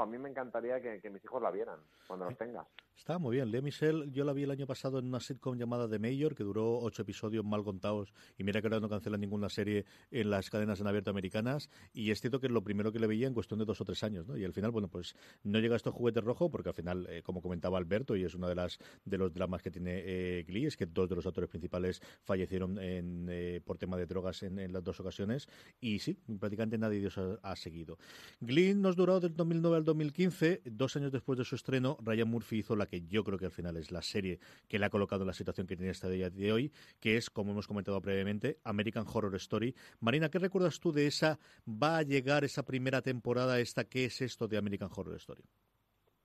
a 0.03 0.07
mí 0.07 0.19
me 0.19 0.29
encantaría 0.29 0.81
que, 0.81 1.01
que 1.01 1.11
mis 1.11 1.25
hijos 1.25 1.43
la 1.43 1.51
vieran 1.51 1.81
cuando 2.07 2.27
los 2.27 2.37
tengas. 2.37 2.67
Está 2.97 3.19
muy 3.19 3.37
bien. 3.37 3.51
Lea 3.51 3.61
Michelle, 3.61 4.11
yo 4.11 4.25
la 4.25 4.33
vi 4.33 4.45
el 4.45 4.51
año 4.51 4.67
pasado 4.67 4.99
en 4.99 5.07
una 5.07 5.21
sitcom 5.21 5.57
llamada 5.57 5.89
The 5.89 5.99
Mayor, 5.99 6.35
que 6.35 6.43
duró 6.43 6.79
ocho 6.79 7.03
episodios 7.03 7.45
mal 7.45 7.63
contados, 7.63 8.13
y 8.39 8.43
mira 8.43 8.61
que 8.61 8.69
ahora 8.69 8.81
no 8.81 8.89
cancela 8.89 9.19
ninguna 9.19 9.51
serie 9.51 9.85
en 10.11 10.31
las 10.31 10.49
cadenas 10.49 10.81
en 10.81 10.87
abierto 10.87 11.11
americanas, 11.11 11.69
y 11.93 12.11
es 12.11 12.21
cierto 12.21 12.41
que 12.41 12.47
es 12.47 12.53
lo 12.53 12.65
primero 12.65 12.93
que 12.93 12.99
le 12.99 13.07
veía 13.07 13.27
en 13.27 13.35
cuestión 13.35 13.59
de 13.59 13.67
dos 13.67 13.81
o 13.83 13.85
tres 13.85 14.03
años, 14.03 14.27
¿no? 14.27 14.37
Y 14.37 14.45
al 14.45 14.55
final, 14.55 14.71
bueno, 14.71 14.89
pues 14.89 15.15
no 15.45 15.59
llega 15.59 15.75
a 15.75 15.77
estos 15.77 15.93
juguetes 15.93 16.25
rojos, 16.25 16.51
porque 16.51 16.71
al 16.71 16.75
final, 16.75 17.07
eh, 17.11 17.23
como 17.23 17.43
comentaba 17.43 17.77
Alberto, 17.77 18.17
y 18.17 18.25
es 18.25 18.35
una 18.35 18.49
de 18.49 18.55
las 18.55 18.79
de 19.05 19.19
los 19.19 19.33
dramas 19.33 19.63
que 19.63 19.71
tiene 19.71 20.03
eh, 20.05 20.45
Glee, 20.49 20.67
es 20.67 20.77
que 20.77 20.87
dos 20.87 21.09
de 21.09 21.17
los 21.17 21.27
actores 21.27 21.51
principales 21.51 22.01
fallecieron 22.23 22.79
en, 22.79 23.27
eh, 23.29 23.61
por 23.63 23.77
tema 23.77 23.99
de 23.99 24.07
drogas 24.07 24.43
en, 24.43 24.59
en, 24.59 24.73
las 24.73 24.83
dos 24.83 24.99
ocasiones, 25.01 25.49
y 25.81 25.99
sí, 25.99 26.15
prácticamente 26.41 26.79
nadie 26.79 26.99
de 26.99 27.01
ellos 27.03 27.19
ha, 27.19 27.39
ha 27.43 27.57
seguido. 27.57 27.99
Glee 28.41 28.75
nos 28.75 28.97
duró 28.97 29.21
del 29.21 29.37
2009 29.37 29.77
al 29.77 29.85
2015, 29.87 30.61
dos 30.67 30.97
años 30.97 31.13
después 31.13 31.39
de 31.39 31.45
su 31.45 31.55
estreno, 31.55 31.97
Ryan 32.03 32.29
Murphy 32.29 32.59
hizo 32.59 32.77
la 32.77 32.85
que 32.85 33.07
yo 33.07 33.25
creo 33.25 33.39
que 33.39 33.47
al 33.47 33.51
final 33.53 33.79
es 33.79 33.91
la 33.91 34.03
serie 34.03 34.39
que 34.69 34.79
le 34.79 34.85
ha 34.85 34.91
colocado 34.91 35.23
en 35.23 35.29
la 35.29 35.33
situación 35.33 35.67
que 35.67 35.77
tiene 35.77 35.91
el 35.91 36.13
día 36.13 36.29
de 36.29 36.53
hoy, 36.53 36.73
que 37.01 37.17
es, 37.17 37.31
como 37.31 37.53
hemos 37.53 37.67
comentado 37.67 38.01
previamente, 38.03 38.59
American 38.65 39.07
Horror 39.11 39.35
Story. 39.37 39.75
Marina, 40.01 40.29
¿qué 40.29 40.39
recuerdas 40.39 40.79
tú 40.79 40.93
de 40.93 41.07
esa, 41.07 41.39
va 41.67 41.97
a 41.97 42.03
llegar 42.03 42.45
esa 42.45 42.65
primera 42.65 43.01
temporada, 43.01 43.59
esta, 43.59 43.85
qué 43.85 44.05
es 44.05 44.21
esto 44.21 44.47
de 44.47 44.59
American 44.59 44.91
Horror 44.95 45.17
Story? 45.17 45.43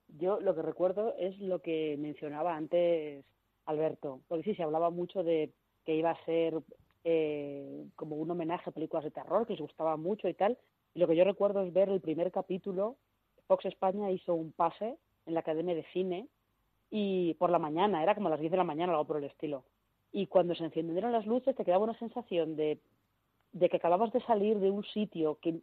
Yo 0.10 0.41
lo 0.41 0.54
que 0.54 0.62
recuerdo 0.62 1.15
es 1.17 1.39
lo 1.39 1.62
que 1.62 1.95
mencionaba 1.97 2.58
antes 2.58 3.24
Alberto, 3.65 4.21
porque 4.28 4.43
sí, 4.43 4.56
se 4.56 4.63
hablaba 4.63 4.89
mucho 4.89 5.24
de 5.24 5.54
que 5.86 5.95
iba 5.95 6.12
a 6.12 6.26
ser 6.26 6.62
eh, 7.04 7.86
como 7.95 8.17
un 8.17 8.30
homenaje 8.30 8.69
a 8.69 8.74
películas 8.74 9.04
de 9.04 9.12
terror, 9.12 9.45
que 9.45 9.54
les 9.54 9.62
gustaba 9.62 9.97
mucho 9.97 10.28
y 10.28 10.34
tal, 10.34 10.58
y 10.93 11.00
lo 11.00 11.08
que 11.08 11.15
yo 11.15 11.24
recuerdo 11.24 11.62
es 11.62 11.71
ver 11.74 11.89
el 11.89 12.02
primer 12.02 12.32
capítulo, 12.32 12.97
Fox 13.51 13.65
España 13.65 14.09
hizo 14.09 14.33
un 14.33 14.53
pase 14.53 14.97
en 15.25 15.33
la 15.33 15.41
Academia 15.41 15.75
de 15.75 15.83
Cine 15.91 16.29
y 16.89 17.33
por 17.33 17.49
la 17.49 17.59
mañana, 17.59 18.01
era 18.01 18.15
como 18.15 18.27
a 18.27 18.31
las 18.31 18.39
10 18.39 18.49
de 18.49 18.57
la 18.57 18.63
mañana 18.63 18.93
algo 18.93 19.03
por 19.03 19.17
el 19.17 19.25
estilo. 19.25 19.65
Y 20.13 20.27
cuando 20.27 20.55
se 20.55 20.63
encendieron 20.63 21.11
las 21.11 21.25
luces 21.25 21.53
te 21.53 21.65
quedaba 21.65 21.83
una 21.83 21.99
sensación 21.99 22.55
de, 22.55 22.79
que 23.59 23.75
acababas 23.75 24.13
de 24.13 24.21
salir 24.21 24.57
de 24.59 24.71
un 24.71 24.85
sitio 24.85 25.37
que, 25.41 25.59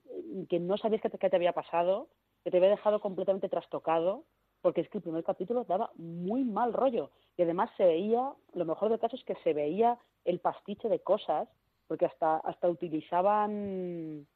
no 0.60 0.76
sabías 0.76 1.00
qué 1.00 1.08
te, 1.08 1.16
te 1.16 1.34
había 1.34 1.54
pasado, 1.54 2.08
que 2.44 2.50
te 2.50 2.58
había 2.58 2.68
dejado 2.68 3.00
completamente 3.00 3.48
trastocado, 3.48 4.24
porque 4.60 4.82
es 4.82 4.90
que 4.90 4.98
el 4.98 5.04
primer 5.04 5.24
capítulo 5.24 5.64
daba 5.64 5.90
muy 5.96 6.44
mal 6.44 6.74
rollo. 6.74 7.10
Y 7.38 7.42
además 7.44 7.70
se 7.78 7.86
veía, 7.86 8.34
lo 8.52 8.66
mejor 8.66 8.90
del 8.90 9.00
caso 9.00 9.16
es 9.16 9.24
que 9.24 9.36
se 9.36 9.54
veía 9.54 9.96
el 10.26 10.40
pastiche 10.40 10.90
de 10.90 11.00
cosas, 11.00 11.48
porque 11.86 12.04
hasta, 12.04 12.36
hasta 12.36 12.68
utilizaban, 12.68 14.26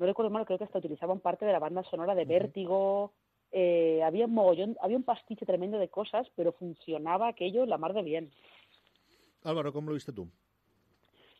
no 0.00 0.06
recuerdo 0.06 0.30
mal, 0.30 0.46
creo 0.46 0.58
que 0.58 0.64
hasta 0.64 0.78
utilizaban 0.78 1.20
parte 1.20 1.44
de 1.44 1.52
la 1.52 1.58
banda 1.58 1.82
sonora 1.84 2.14
de 2.14 2.24
Vértigo, 2.24 3.12
eh, 3.52 4.02
había 4.02 4.24
un 4.24 4.32
mogollón, 4.32 4.76
había 4.80 4.96
un 4.96 5.02
pastiche 5.02 5.44
tremendo 5.44 5.78
de 5.78 5.88
cosas, 5.88 6.26
pero 6.34 6.52
funcionaba 6.52 7.28
aquello 7.28 7.66
la 7.66 7.76
mar 7.76 7.92
de 7.92 8.02
bien. 8.02 8.30
Álvaro, 9.44 9.72
¿cómo 9.72 9.88
lo 9.88 9.94
viste 9.94 10.12
tú? 10.12 10.26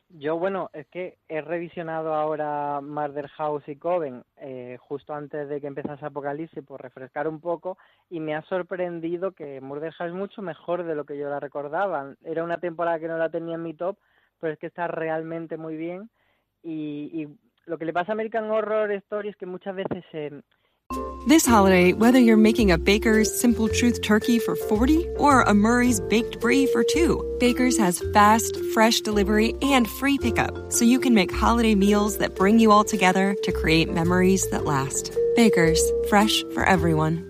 Yo, 0.09 0.37
bueno, 0.37 0.69
es 0.73 0.85
que 0.87 1.17
he 1.27 1.41
revisionado 1.41 2.13
ahora 2.13 2.81
Murder 2.81 3.29
House 3.29 3.63
y 3.67 3.77
Coven 3.77 4.23
eh, 4.37 4.77
justo 4.81 5.13
antes 5.13 5.47
de 5.47 5.61
que 5.61 5.67
empezase 5.67 6.05
Apocalipsis 6.05 6.63
por 6.63 6.81
refrescar 6.81 7.27
un 7.27 7.39
poco 7.39 7.77
y 8.09 8.19
me 8.19 8.35
ha 8.35 8.41
sorprendido 8.43 9.31
que 9.31 9.61
Murder 9.61 9.93
House 9.93 10.09
es 10.09 10.15
mucho 10.15 10.41
mejor 10.41 10.83
de 10.83 10.95
lo 10.95 11.05
que 11.05 11.17
yo 11.17 11.29
la 11.29 11.39
recordaba. 11.39 12.13
Era 12.23 12.43
una 12.43 12.59
temporada 12.59 12.99
que 12.99 13.07
no 13.07 13.17
la 13.17 13.29
tenía 13.29 13.55
en 13.55 13.63
mi 13.63 13.73
top, 13.73 13.97
pero 14.39 14.53
es 14.53 14.59
que 14.59 14.67
está 14.67 14.87
realmente 14.87 15.55
muy 15.55 15.77
bien 15.77 16.09
y, 16.61 17.09
y 17.13 17.27
lo 17.65 17.77
que 17.77 17.85
le 17.85 17.93
pasa 17.93 18.11
a 18.11 18.13
American 18.13 18.49
Horror 18.49 18.91
Story 19.05 19.29
es 19.29 19.35
que 19.35 19.45
muchas 19.45 19.75
veces 19.75 20.03
se... 20.11 20.31
This 21.27 21.45
holiday, 21.45 21.93
whether 21.93 22.19
you're 22.19 22.35
making 22.35 22.71
a 22.71 22.77
Baker's 22.77 23.39
Simple 23.39 23.69
Truth 23.69 24.01
turkey 24.01 24.39
for 24.39 24.55
40 24.55 25.07
or 25.17 25.43
a 25.43 25.53
Murray's 25.53 26.01
Baked 26.01 26.41
Brie 26.41 26.65
for 26.65 26.83
2, 26.83 27.37
Baker's 27.39 27.77
has 27.77 28.01
fast, 28.11 28.57
fresh 28.73 29.01
delivery 29.01 29.53
and 29.61 29.87
free 29.87 30.17
pickup, 30.17 30.71
so 30.71 30.83
you 30.83 30.99
can 30.99 31.13
make 31.13 31.31
holiday 31.31 31.75
meals 31.75 32.17
that 32.17 32.35
bring 32.35 32.59
you 32.59 32.71
all 32.71 32.83
together 32.83 33.35
to 33.43 33.51
create 33.51 33.93
memories 33.93 34.49
that 34.49 34.65
last. 34.65 35.15
Baker's, 35.35 35.81
fresh 36.09 36.43
for 36.53 36.63
everyone. 36.63 37.29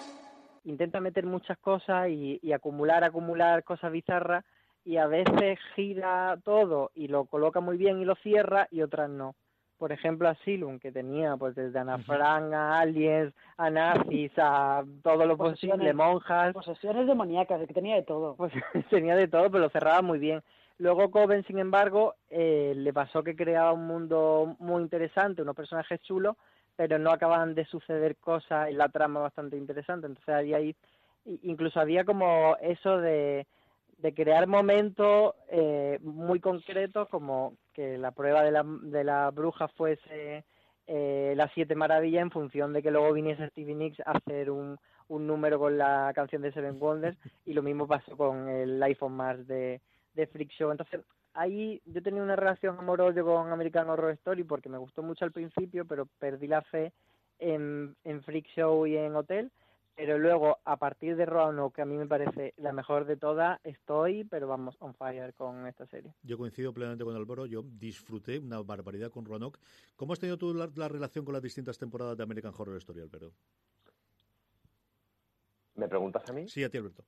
intenta 0.63 0.99
meter 0.99 1.25
muchas 1.25 1.57
cosas 1.57 2.09
y, 2.09 2.39
y, 2.41 2.53
acumular, 2.53 3.03
acumular 3.03 3.63
cosas 3.63 3.91
bizarras 3.91 4.45
y 4.83 4.97
a 4.97 5.07
veces 5.07 5.59
gira 5.75 6.37
todo 6.43 6.91
y 6.95 7.07
lo 7.07 7.25
coloca 7.25 7.59
muy 7.59 7.77
bien 7.77 8.01
y 8.01 8.05
lo 8.05 8.15
cierra 8.15 8.67
y 8.71 8.81
otras 8.81 9.09
no. 9.09 9.35
Por 9.81 9.91
ejemplo, 9.91 10.29
Asylum, 10.29 10.77
que 10.77 10.91
tenía 10.91 11.37
pues 11.37 11.55
desde 11.55 11.79
Ana 11.79 11.97
Frank 11.97 12.53
a 12.53 12.79
aliens, 12.79 13.33
a 13.57 13.71
nazis, 13.71 14.31
a 14.37 14.83
todo 15.01 15.25
lo 15.25 15.35
posible, 15.37 15.91
monjas. 15.91 16.53
Posesiones 16.53 17.07
demoníacas, 17.07 17.65
que 17.65 17.73
tenía 17.73 17.95
de 17.95 18.03
todo. 18.03 18.35
Pues 18.35 18.53
tenía 18.91 19.15
de 19.15 19.27
todo, 19.27 19.49
pero 19.49 19.63
lo 19.63 19.69
cerraba 19.71 20.03
muy 20.03 20.19
bien. 20.19 20.43
Luego 20.77 21.09
Coven, 21.09 21.43
sin 21.45 21.57
embargo, 21.57 22.13
eh, 22.29 22.73
le 22.75 22.93
pasó 22.93 23.23
que 23.23 23.35
creaba 23.35 23.71
un 23.71 23.87
mundo 23.87 24.55
muy 24.59 24.83
interesante, 24.83 25.41
unos 25.41 25.55
personajes 25.55 25.99
chulos, 26.01 26.37
pero 26.75 26.97
no 26.97 27.11
acaban 27.11 27.55
de 27.55 27.65
suceder 27.65 28.17
cosas 28.17 28.69
en 28.69 28.77
la 28.77 28.89
trama 28.89 29.21
bastante 29.21 29.57
interesante. 29.57 30.07
Entonces 30.07 30.33
había 30.33 30.57
ahí, 30.57 30.75
incluso 31.43 31.79
había 31.79 32.05
como 32.05 32.55
eso 32.61 32.97
de, 32.97 33.45
crear 34.15 34.47
momentos 34.47 35.35
eh, 35.49 35.99
muy 36.01 36.39
concretos, 36.39 37.07
como 37.09 37.53
que 37.73 37.97
la 37.97 38.11
prueba 38.11 38.43
de 38.43 38.51
la, 38.51 38.63
de 38.65 39.03
la 39.03 39.29
bruja 39.31 39.67
fuese 39.69 40.43
eh, 40.87 41.33
las 41.37 41.51
siete 41.53 41.75
maravillas 41.75 42.23
en 42.23 42.31
función 42.31 42.73
de 42.73 42.81
que 42.81 42.91
luego 42.91 43.13
viniese 43.13 43.47
Stevie 43.49 43.75
Nicks 43.75 43.99
a 44.01 44.11
hacer 44.11 44.49
un, 44.49 44.77
un 45.07 45.27
número 45.27 45.59
con 45.59 45.77
la 45.77 46.11
canción 46.15 46.41
de 46.41 46.51
Seven 46.51 46.77
Wonders 46.79 47.17
y 47.45 47.53
lo 47.53 47.61
mismo 47.61 47.87
pasó 47.87 48.17
con 48.17 48.49
el 48.49 48.81
iPhone 48.81 49.13
Mars 49.13 49.45
de, 49.45 49.81
de 50.13 50.47
Show. 50.57 50.71
Entonces 50.71 51.01
ahí 51.33 51.81
yo 51.85 52.01
tenía 52.01 52.23
una 52.23 52.35
relación 52.35 52.77
amor-odio 52.77 53.25
con 53.25 53.51
American 53.51 53.89
Horror 53.89 54.11
Story 54.11 54.43
porque 54.43 54.69
me 54.69 54.77
gustó 54.77 55.03
mucho 55.03 55.25
al 55.25 55.31
principio, 55.31 55.85
pero 55.85 56.05
perdí 56.19 56.47
la 56.47 56.61
fe 56.61 56.93
en, 57.39 57.95
en 58.03 58.23
Freak 58.23 58.47
Show 58.55 58.85
y 58.87 58.97
en 58.97 59.15
Hotel. 59.15 59.51
Pero 59.95 60.17
luego, 60.17 60.57
a 60.63 60.77
partir 60.77 61.15
de 61.17 61.25
Roanoke, 61.25 61.75
que 61.75 61.81
a 61.81 61.85
mí 61.85 61.97
me 61.97 62.07
parece 62.07 62.53
la 62.57 62.71
mejor 62.71 63.05
de 63.05 63.17
todas, 63.17 63.59
estoy, 63.63 64.23
pero 64.23 64.47
vamos, 64.47 64.75
on 64.79 64.95
fire 64.95 65.33
con 65.33 65.67
esta 65.67 65.85
serie. 65.87 66.13
Yo 66.23 66.37
coincido 66.37 66.73
plenamente 66.73 67.03
con 67.03 67.15
Álvaro, 67.15 67.45
yo 67.45 67.61
disfruté 67.61 68.39
una 68.39 68.61
barbaridad 68.61 69.11
con 69.11 69.25
Roanoke. 69.25 69.59
¿Cómo 69.97 70.13
has 70.13 70.19
tenido 70.19 70.37
tú 70.37 70.53
la, 70.53 70.69
la 70.75 70.87
relación 70.87 71.25
con 71.25 71.33
las 71.33 71.43
distintas 71.43 71.77
temporadas 71.77 72.17
de 72.17 72.23
American 72.23 72.53
Horror 72.57 72.77
Story, 72.77 73.01
Álvaro? 73.01 73.33
¿Me 75.75 75.87
preguntas 75.87 76.27
a 76.29 76.33
mí? 76.33 76.47
Sí, 76.47 76.63
a 76.63 76.69
ti, 76.69 76.77
Alberto. 76.77 77.03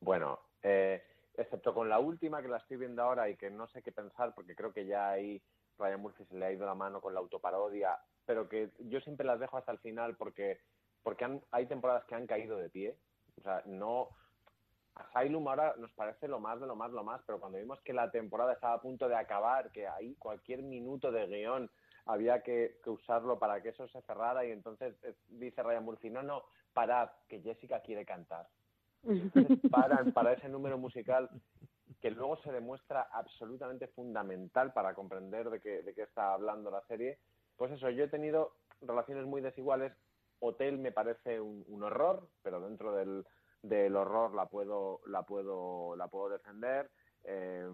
Bueno, 0.00 0.40
eh, 0.62 1.02
excepto 1.34 1.74
con 1.74 1.88
la 1.88 1.98
última 1.98 2.42
que 2.42 2.48
la 2.48 2.58
estoy 2.58 2.76
viendo 2.76 3.02
ahora 3.02 3.28
y 3.28 3.36
que 3.36 3.50
no 3.50 3.66
sé 3.68 3.82
qué 3.82 3.92
pensar 3.92 4.34
porque 4.34 4.54
creo 4.54 4.72
que 4.72 4.86
ya 4.86 5.10
ahí 5.10 5.42
Ryan 5.78 6.00
Murphy 6.00 6.24
se 6.26 6.36
le 6.36 6.44
ha 6.44 6.52
ido 6.52 6.66
la 6.66 6.74
mano 6.74 7.00
con 7.00 7.14
la 7.14 7.20
autoparodia, 7.20 7.98
pero 8.26 8.48
que 8.48 8.70
yo 8.78 9.00
siempre 9.00 9.26
las 9.26 9.40
dejo 9.40 9.56
hasta 9.56 9.72
el 9.72 9.78
final 9.78 10.16
porque 10.16 10.60
porque 11.02 11.24
han, 11.24 11.42
hay 11.50 11.66
temporadas 11.66 12.04
que 12.04 12.14
han 12.14 12.26
caído 12.26 12.56
de 12.58 12.70
pie, 12.70 12.96
o 13.38 13.42
sea, 13.42 13.62
no 13.66 14.10
Asylum 14.94 15.48
ahora 15.48 15.74
nos 15.78 15.90
parece 15.92 16.28
lo 16.28 16.38
más 16.38 16.60
de 16.60 16.66
lo 16.66 16.76
más 16.76 16.92
lo 16.92 17.02
más, 17.02 17.22
pero 17.26 17.40
cuando 17.40 17.58
vimos 17.58 17.80
que 17.80 17.94
la 17.94 18.10
temporada 18.10 18.52
estaba 18.52 18.74
a 18.74 18.80
punto 18.80 19.08
de 19.08 19.16
acabar, 19.16 19.72
que 19.72 19.88
ahí 19.88 20.14
cualquier 20.16 20.62
minuto 20.62 21.10
de 21.10 21.26
guion 21.26 21.70
había 22.04 22.42
que, 22.42 22.78
que 22.84 22.90
usarlo 22.90 23.38
para 23.38 23.62
que 23.62 23.70
eso 23.70 23.88
se 23.88 24.02
cerrara 24.02 24.44
y 24.44 24.50
entonces 24.50 24.94
eh, 25.02 25.14
dice 25.28 25.62
Ryan 25.62 25.84
Murphy, 25.84 26.10
no, 26.10 26.22
no, 26.22 26.44
parad, 26.72 27.08
que 27.28 27.40
Jessica 27.40 27.80
quiere 27.80 28.04
cantar 28.04 28.46
para 30.14 30.32
ese 30.32 30.48
número 30.48 30.78
musical 30.78 31.28
que 32.02 32.10
luego 32.10 32.36
se 32.38 32.50
demuestra 32.50 33.08
absolutamente 33.12 33.86
fundamental 33.86 34.72
para 34.72 34.92
comprender 34.92 35.48
de 35.48 35.60
qué, 35.60 35.82
de 35.82 35.94
qué 35.94 36.02
está 36.02 36.34
hablando 36.34 36.68
la 36.70 36.82
serie. 36.88 37.20
Pues 37.56 37.70
eso, 37.70 37.88
yo 37.90 38.04
he 38.04 38.08
tenido 38.08 38.56
relaciones 38.80 39.24
muy 39.24 39.40
desiguales. 39.40 39.92
Hotel 40.40 40.78
me 40.78 40.90
parece 40.90 41.40
un, 41.40 41.64
un 41.68 41.84
horror, 41.84 42.28
pero 42.42 42.60
dentro 42.60 42.92
del, 42.92 43.24
del, 43.62 43.94
horror 43.94 44.34
la 44.34 44.46
puedo, 44.46 45.00
la 45.06 45.22
puedo, 45.22 45.94
la 45.94 46.08
puedo 46.08 46.30
defender. 46.30 46.90
Eh, 47.22 47.70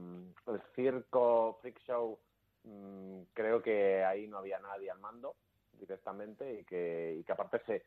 el 0.47 0.61
circo, 0.77 1.59
freak 1.62 1.81
show, 1.87 2.19
mmm, 2.64 3.23
creo 3.33 3.62
que 3.62 4.05
ahí 4.05 4.27
no 4.29 4.37
había 4.37 4.59
nadie 4.59 4.91
al 4.91 4.99
mando 4.99 5.37
directamente 5.73 6.61
y 6.61 6.64
que, 6.64 7.17
y 7.19 7.25
que 7.25 7.33
aparte 7.33 7.61
se, 7.64 7.83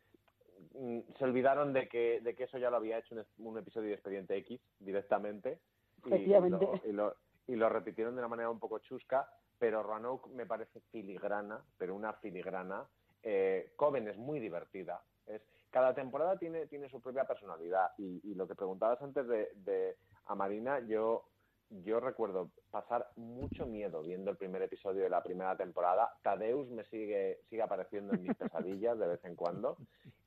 se 1.17 1.23
olvidaron 1.23 1.73
de 1.73 1.87
que, 1.87 2.21
de 2.21 2.35
que 2.35 2.45
eso 2.45 2.57
ya 2.57 2.69
lo 2.69 2.77
había 2.77 2.97
hecho 2.97 3.15
un, 3.15 3.25
un 3.45 3.57
episodio 3.57 3.89
de 3.89 3.95
Expediente 3.95 4.35
X 4.37 4.59
directamente 4.79 5.59
y, 6.05 6.13
y, 6.13 6.25
lo, 6.27 6.47
y, 6.83 6.91
lo, 6.91 7.15
y, 7.47 7.55
lo, 7.55 7.69
repitieron 7.69 8.15
de 8.15 8.19
una 8.19 8.27
manera 8.27 8.49
un 8.49 8.59
poco 8.59 8.79
chusca, 8.79 9.29
pero 9.59 9.83
Roanoke 9.83 10.29
me 10.29 10.45
parece 10.45 10.79
filigrana, 10.91 11.63
pero 11.77 11.95
una 11.95 12.13
filigrana. 12.13 12.85
Eh, 13.23 13.73
Coven 13.75 14.07
es 14.07 14.17
muy 14.17 14.39
divertida. 14.39 15.03
Es, 15.27 15.41
cada 15.69 15.93
temporada 15.93 16.37
tiene, 16.37 16.65
tiene 16.67 16.89
su 16.89 17.01
propia 17.01 17.25
personalidad 17.25 17.91
y, 17.97 18.19
y 18.23 18.33
lo 18.33 18.47
que 18.47 18.55
preguntabas 18.55 19.01
antes 19.01 19.27
de, 19.27 19.51
de 19.55 19.95
a 20.25 20.35
Marina, 20.35 20.79
yo 20.79 21.25
yo 21.71 21.99
recuerdo 21.99 22.51
pasar 22.69 23.07
mucho 23.15 23.65
miedo 23.65 24.03
viendo 24.03 24.29
el 24.29 24.37
primer 24.37 24.61
episodio 24.61 25.03
de 25.03 25.09
la 25.09 25.23
primera 25.23 25.55
temporada. 25.55 26.11
Tadeus 26.21 26.69
me 26.69 26.83
sigue, 26.85 27.39
sigue 27.49 27.61
apareciendo 27.61 28.13
en 28.13 28.23
mis 28.23 28.35
pesadillas 28.37 28.99
de 28.99 29.07
vez 29.07 29.23
en 29.23 29.35
cuando. 29.35 29.77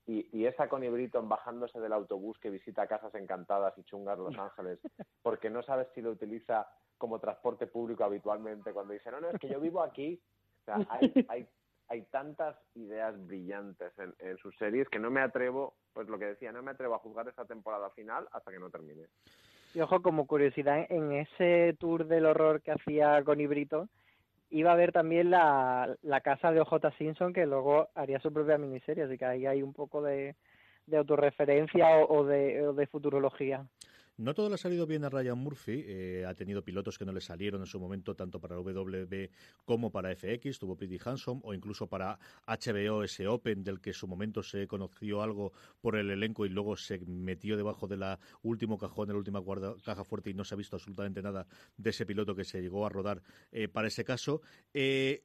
Y, 0.06 0.28
y 0.38 0.46
esa 0.46 0.68
Connie 0.68 0.90
Britton 0.90 1.28
bajándose 1.28 1.80
del 1.80 1.92
autobús 1.92 2.38
que 2.38 2.50
visita 2.50 2.86
casas 2.86 3.14
encantadas 3.14 3.76
y 3.78 3.84
chungas 3.84 4.18
Los 4.18 4.36
Ángeles, 4.36 4.78
porque 5.22 5.48
no 5.48 5.62
sabes 5.62 5.88
si 5.94 6.02
lo 6.02 6.10
utiliza 6.10 6.68
como 6.98 7.18
transporte 7.18 7.66
público 7.66 8.04
habitualmente, 8.04 8.72
cuando 8.72 8.92
dice, 8.92 9.10
no, 9.10 9.20
no, 9.20 9.30
es 9.30 9.38
que 9.38 9.48
yo 9.48 9.60
vivo 9.60 9.82
aquí. 9.82 10.20
Hay, 10.66 11.26
hay, 11.28 11.48
hay 11.88 12.02
tantas 12.10 12.56
ideas 12.74 13.14
brillantes 13.26 13.92
en, 13.98 14.14
en 14.18 14.36
sus 14.38 14.56
series 14.56 14.88
que 14.88 14.98
no 14.98 15.10
me 15.10 15.20
atrevo, 15.20 15.74
pues 15.92 16.08
lo 16.08 16.18
que 16.18 16.26
decía, 16.26 16.52
no 16.52 16.62
me 16.62 16.70
atrevo 16.70 16.94
a 16.94 16.98
juzgar 16.98 17.28
esta 17.28 17.44
temporada 17.44 17.90
final 17.90 18.26
hasta 18.32 18.50
que 18.50 18.58
no 18.58 18.70
termine. 18.70 19.06
Y 19.74 19.80
ojo, 19.80 20.02
como 20.02 20.26
curiosidad, 20.26 20.86
en 20.88 21.12
ese 21.12 21.76
tour 21.80 22.06
del 22.06 22.26
horror 22.26 22.62
que 22.62 22.70
hacía 22.70 23.22
con 23.24 23.38
Brito, 23.48 23.88
iba 24.54 24.72
a 24.72 24.76
ver 24.76 24.92
también 24.92 25.30
la, 25.30 25.96
la 26.02 26.20
casa 26.20 26.52
de 26.52 26.60
OJ 26.60 26.74
Simpson, 26.96 27.32
que 27.32 27.44
luego 27.44 27.88
haría 27.96 28.20
su 28.20 28.32
propia 28.32 28.56
miniserie, 28.56 29.02
así 29.02 29.18
que 29.18 29.24
ahí 29.24 29.46
hay 29.46 29.62
un 29.62 29.72
poco 29.72 30.00
de, 30.00 30.36
de 30.86 30.96
autorreferencia 30.96 31.98
o, 31.98 32.24
de, 32.24 32.68
o 32.68 32.72
de 32.72 32.86
futurología. 32.86 33.66
No 34.16 34.32
todo 34.32 34.48
le 34.48 34.54
ha 34.54 34.58
salido 34.58 34.86
bien 34.86 35.02
a 35.04 35.10
Ryan 35.10 35.36
Murphy. 35.36 35.82
Eh, 35.86 36.24
ha 36.24 36.34
tenido 36.34 36.62
pilotos 36.62 36.98
que 36.98 37.04
no 37.04 37.12
le 37.12 37.20
salieron 37.20 37.60
en 37.62 37.66
su 37.66 37.80
momento, 37.80 38.14
tanto 38.14 38.40
para 38.40 38.56
WB 38.56 39.30
como 39.64 39.90
para 39.90 40.14
FX. 40.14 40.60
Tuvo 40.60 40.76
Pretty 40.76 40.98
Handsome 41.04 41.40
o 41.42 41.52
incluso 41.52 41.88
para 41.88 42.20
HBO 42.46 43.02
ese 43.02 43.26
Open, 43.26 43.64
del 43.64 43.80
que 43.80 43.90
en 43.90 43.94
su 43.94 44.06
momento 44.06 44.44
se 44.44 44.68
conoció 44.68 45.20
algo 45.20 45.52
por 45.80 45.96
el 45.96 46.10
elenco 46.10 46.46
y 46.46 46.48
luego 46.48 46.76
se 46.76 47.00
metió 47.00 47.56
debajo 47.56 47.88
de 47.88 47.96
la 47.96 48.20
último 48.42 48.78
cajón, 48.78 49.08
de 49.08 49.14
la 49.14 49.18
última 49.18 49.42
caja 49.84 50.04
fuerte 50.04 50.30
y 50.30 50.34
no 50.34 50.44
se 50.44 50.54
ha 50.54 50.58
visto 50.58 50.76
absolutamente 50.76 51.20
nada 51.20 51.48
de 51.76 51.90
ese 51.90 52.06
piloto 52.06 52.36
que 52.36 52.44
se 52.44 52.62
llegó 52.62 52.86
a 52.86 52.90
rodar 52.90 53.20
eh, 53.50 53.66
para 53.66 53.88
ese 53.88 54.04
caso. 54.04 54.42
Eh, 54.72 55.24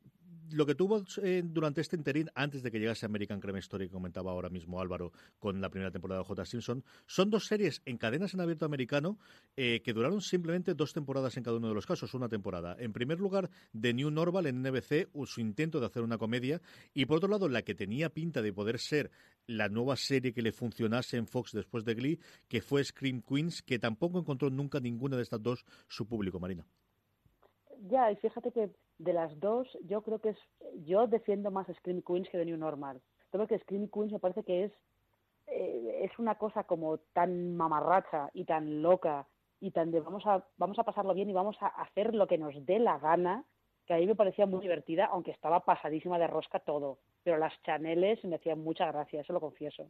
lo 0.51 0.65
que 0.65 0.75
tuvo 0.75 1.03
eh, 1.23 1.41
durante 1.45 1.82
este 1.82 1.95
interín, 1.95 2.30
antes 2.34 2.63
de 2.63 2.71
que 2.71 2.80
llegase 2.80 3.05
American 3.05 3.39
Crime 3.39 3.59
Story, 3.59 3.88
que 3.88 3.93
comentaba 3.93 4.32
ahora 4.32 4.49
mismo 4.49 4.80
Álvaro 4.80 5.11
con 5.38 5.61
la 5.61 5.69
primera 5.69 5.91
temporada 5.91 6.21
de 6.21 6.25
J. 6.25 6.45
Simpson, 6.45 6.84
son 7.05 7.30
dos 7.30 7.45
series 7.45 7.82
en 7.86 7.97
cadenas 7.97 8.34
en 8.34 8.41
abierto 8.41 8.65
americano 8.65 9.19
eh, 9.55 9.82
que 9.84 9.93
duraron 9.93 10.21
simplemente 10.21 10.73
dos 10.73 10.93
temporadas 10.93 11.38
en 11.38 11.43
cada 11.43 11.57
uno 11.57 11.67
de 11.67 11.75
los 11.75 11.86
casos, 11.86 12.13
una 12.13 12.30
temporada. 12.30 12.75
En 12.80 12.93
primer 12.93 13.19
lugar, 13.19 13.49
The 13.80 13.93
New 13.93 14.11
Normal 14.11 14.47
en 14.47 14.61
NBC, 14.61 15.09
su 15.25 15.41
intento 15.41 15.80
de 15.80 15.86
hacer 15.86 16.03
una 16.03 16.17
comedia, 16.17 16.61
y 16.93 17.05
por 17.05 17.17
otro 17.17 17.30
lado, 17.30 17.47
la 17.47 17.61
que 17.61 17.75
tenía 17.75 18.09
pinta 18.09 18.41
de 18.41 18.53
poder 18.53 18.80
ser 18.80 19.11
la 19.45 19.69
nueva 19.69 19.95
serie 19.95 20.34
que 20.34 20.41
le 20.41 20.51
funcionase 20.51 21.17
en 21.17 21.27
Fox 21.27 21.51
después 21.53 21.86
de 21.86 21.95
Glee, 21.95 22.19
que 22.47 22.61
fue 22.61 22.84
Scream 22.84 23.21
Queens, 23.21 23.61
que 23.61 23.80
tampoco 23.80 24.19
encontró 24.19 24.49
nunca 24.49 24.80
ninguna 24.80 25.15
de 25.17 25.23
estas 25.23 25.41
dos 25.41 25.65
su 25.88 26.07
público, 26.07 26.39
Marina. 26.39 26.65
Ya, 27.82 28.11
y 28.11 28.15
fíjate 28.17 28.51
que 28.51 28.69
de 29.00 29.14
las 29.14 29.39
dos, 29.39 29.68
yo 29.86 30.02
creo 30.02 30.20
que 30.20 30.30
es. 30.30 30.38
Yo 30.86 31.08
defiendo 31.08 31.50
más 31.50 31.68
Scream 31.68 32.02
Queens 32.02 32.30
que 32.30 32.38
The 32.38 32.45
New 32.45 32.58
Normal. 32.58 33.02
Creo 33.32 33.47
que 33.47 33.58
Scream 33.60 33.88
Queens 33.88 34.12
me 34.12 34.20
parece 34.20 34.43
que 34.43 34.66
es. 34.66 34.72
Eh, 35.47 36.02
es 36.04 36.20
una 36.20 36.36
cosa 36.36 36.66
como 36.66 37.00
tan 37.14 37.56
mamarracha 37.56 38.30
y 38.34 38.45
tan 38.45 38.84
loca 38.84 39.28
y 39.60 39.72
tan 39.72 39.89
de 39.89 40.00
vamos 40.00 40.24
a, 40.28 40.45
vamos 40.58 40.78
a 40.78 40.84
pasarlo 40.84 41.14
bien 41.14 41.30
y 41.30 41.34
vamos 41.34 41.58
a 41.62 41.68
hacer 41.68 42.14
lo 42.14 42.28
que 42.28 42.38
nos 42.38 42.54
dé 42.66 42.78
la 42.78 43.00
gana, 43.00 43.43
que 43.88 43.93
a 43.93 43.97
mí 43.97 44.06
me 44.06 44.16
parecía 44.16 44.45
muy 44.45 44.62
divertida, 44.62 45.06
aunque 45.06 45.32
estaba 45.32 45.62
pasadísima 45.62 46.20
de 46.20 46.28
rosca 46.28 46.60
todo. 46.60 47.00
Pero 47.24 47.38
las 47.38 47.54
chaneles 47.64 48.24
me 48.26 48.36
hacían 48.36 48.60
mucha 48.60 48.91
gracia, 48.91 49.22
eso 49.22 49.34
lo 49.34 49.39
confieso. 49.39 49.89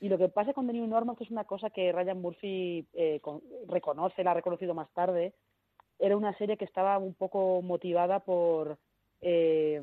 Y 0.00 0.08
lo 0.08 0.16
que 0.16 0.28
pasa 0.28 0.52
con 0.52 0.66
The 0.66 0.72
New 0.72 0.86
Normal, 0.86 1.16
que 1.16 1.24
es 1.24 1.30
una 1.30 1.44
cosa 1.44 1.70
que 1.70 1.92
Ryan 1.92 2.20
Murphy 2.20 2.86
eh, 2.94 3.20
reconoce, 3.68 4.24
la 4.24 4.30
ha 4.30 4.34
reconocido 4.34 4.74
más 4.74 4.90
tarde, 4.92 5.34
era 5.98 6.16
una 6.16 6.36
serie 6.36 6.56
que 6.56 6.64
estaba 6.64 6.98
un 6.98 7.14
poco 7.14 7.62
motivada 7.62 8.20
por 8.20 8.78
eh, 9.20 9.82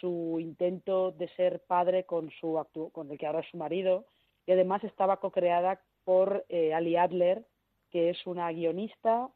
su 0.00 0.38
intento 0.40 1.12
de 1.12 1.28
ser 1.28 1.60
padre 1.60 2.04
con 2.04 2.30
su 2.40 2.64
con 2.92 3.10
el 3.10 3.18
que 3.18 3.26
ahora 3.26 3.40
es 3.40 3.50
su 3.50 3.56
marido 3.56 4.04
y 4.46 4.52
además 4.52 4.82
estaba 4.84 5.18
co-creada 5.18 5.80
por 6.04 6.44
eh, 6.48 6.72
Ali 6.72 6.96
Adler 6.96 7.44
que 7.90 8.10
es 8.10 8.26
una 8.26 8.50
guionista 8.52 9.30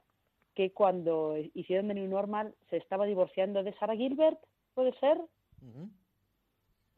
que 0.54 0.72
cuando 0.72 1.36
hicieron 1.54 1.88
The 1.88 1.94
New 1.94 2.08
Normal 2.08 2.54
se 2.68 2.76
estaba 2.76 3.06
divorciando 3.06 3.62
de 3.62 3.72
Sarah 3.74 3.96
Gilbert 3.96 4.38
puede 4.74 4.92
ser 4.98 5.18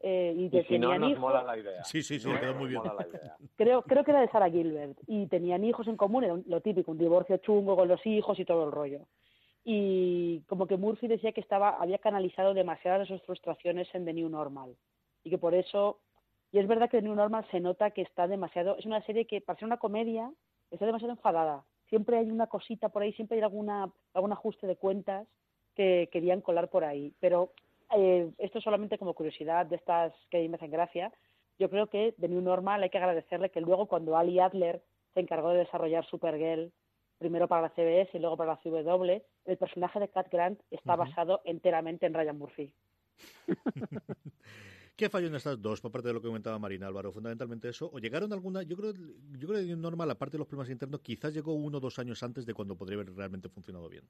eh, 0.05 0.33
y, 0.35 0.49
tenían 0.49 1.01
hijos. 1.05 1.45
la 1.45 1.57
idea. 1.57 1.81
Sí, 1.85 2.03
sí, 2.03 2.19
sí, 2.19 2.29
quedó 2.29 2.55
muy 2.55 2.67
bien. 2.67 2.81
Creo, 3.55 3.83
creo 3.83 4.03
que 4.03 4.11
era 4.11 4.19
de 4.19 4.27
Sarah 4.27 4.49
Gilbert 4.49 4.97
y 5.07 5.27
tenían 5.27 5.63
hijos 5.63 5.87
en 5.87 5.95
común, 5.95 6.25
era 6.25 6.37
lo 6.45 6.59
típico, 6.59 6.91
un 6.91 6.97
divorcio 6.97 7.37
chungo 7.37 7.77
con 7.77 7.87
los 7.87 8.05
hijos 8.05 8.37
y 8.37 8.43
todo 8.43 8.65
el 8.65 8.71
rollo. 8.73 9.07
Y 9.63 10.41
como 10.41 10.67
que 10.67 10.75
Murphy 10.75 11.07
decía 11.07 11.31
que 11.31 11.39
estaba 11.39 11.69
había 11.69 11.99
canalizado 11.99 12.53
demasiadas 12.53 13.07
de 13.07 13.15
sus 13.15 13.25
frustraciones 13.25 13.87
en 13.93 14.03
The 14.03 14.11
New 14.11 14.27
Normal 14.27 14.75
y 15.23 15.29
que 15.29 15.37
por 15.37 15.53
eso 15.53 15.99
y 16.51 16.59
es 16.59 16.67
verdad 16.67 16.89
que 16.89 16.97
The 16.97 17.03
New 17.03 17.15
Normal 17.15 17.47
se 17.49 17.61
nota 17.61 17.91
que 17.91 18.01
está 18.01 18.27
demasiado 18.27 18.75
es 18.77 18.85
una 18.85 19.01
serie 19.05 19.25
que 19.25 19.39
para 19.39 19.57
ser 19.57 19.67
una 19.67 19.77
comedia 19.77 20.29
está 20.69 20.85
demasiado 20.85 21.13
enfadada. 21.13 21.63
Siempre 21.87 22.17
hay 22.17 22.29
una 22.29 22.47
cosita 22.47 22.89
por 22.89 23.03
ahí, 23.03 23.13
siempre 23.13 23.37
hay 23.37 23.43
alguna 23.43 23.89
algún 24.13 24.33
ajuste 24.33 24.67
de 24.67 24.75
cuentas 24.75 25.25
que 25.75 26.09
querían 26.11 26.41
colar 26.41 26.69
por 26.69 26.83
ahí, 26.83 27.13
pero 27.21 27.53
eh, 27.95 28.31
esto 28.37 28.61
solamente 28.61 28.97
como 28.97 29.13
curiosidad 29.13 29.65
de 29.65 29.75
estas 29.75 30.13
que 30.29 30.47
me 30.47 30.55
hacen 30.55 30.71
gracia, 30.71 31.11
yo 31.59 31.69
creo 31.69 31.87
que 31.87 32.13
de 32.17 32.27
New 32.27 32.41
Normal 32.41 32.83
hay 32.83 32.89
que 32.89 32.97
agradecerle 32.97 33.49
que 33.49 33.61
luego 33.61 33.87
cuando 33.87 34.17
Ali 34.17 34.39
Adler 34.39 34.81
se 35.13 35.19
encargó 35.19 35.51
de 35.51 35.59
desarrollar 35.59 36.05
Supergirl, 36.05 36.71
primero 37.19 37.47
para 37.47 37.61
la 37.63 37.69
CBS 37.69 38.09
y 38.13 38.19
luego 38.19 38.37
para 38.37 38.53
la 38.53 38.59
CW, 38.61 39.21
el 39.45 39.57
personaje 39.57 39.99
de 39.99 40.09
Cat 40.09 40.27
Grant 40.31 40.59
está 40.71 40.95
basado 40.95 41.41
enteramente 41.45 42.05
en 42.05 42.13
Ryan 42.13 42.37
Murphy. 42.37 42.73
¿Qué 44.95 45.09
falló 45.09 45.27
en 45.27 45.35
estas 45.35 45.59
dos, 45.59 45.81
por 45.81 45.91
parte 45.91 46.09
de 46.09 46.13
lo 46.13 46.21
que 46.21 46.27
comentaba 46.27 46.59
Marina 46.59 46.85
Álvaro? 46.85 47.11
Fundamentalmente 47.11 47.67
eso. 47.67 47.89
¿O 47.91 47.97
llegaron 47.97 48.31
alguna? 48.31 48.61
Yo 48.61 48.77
creo, 48.77 48.93
yo 48.93 49.47
creo 49.47 49.65
que 49.65 49.75
normal, 49.75 50.11
aparte 50.11 50.33
de 50.33 50.39
los 50.39 50.47
problemas 50.47 50.69
internos, 50.69 51.01
quizás 51.01 51.33
llegó 51.33 51.53
uno 51.53 51.77
o 51.77 51.81
dos 51.81 51.97
años 51.97 52.21
antes 52.21 52.45
de 52.45 52.53
cuando 52.53 52.75
podría 52.75 52.99
haber 52.99 53.15
realmente 53.15 53.49
funcionado 53.49 53.89
bien. 53.89 54.03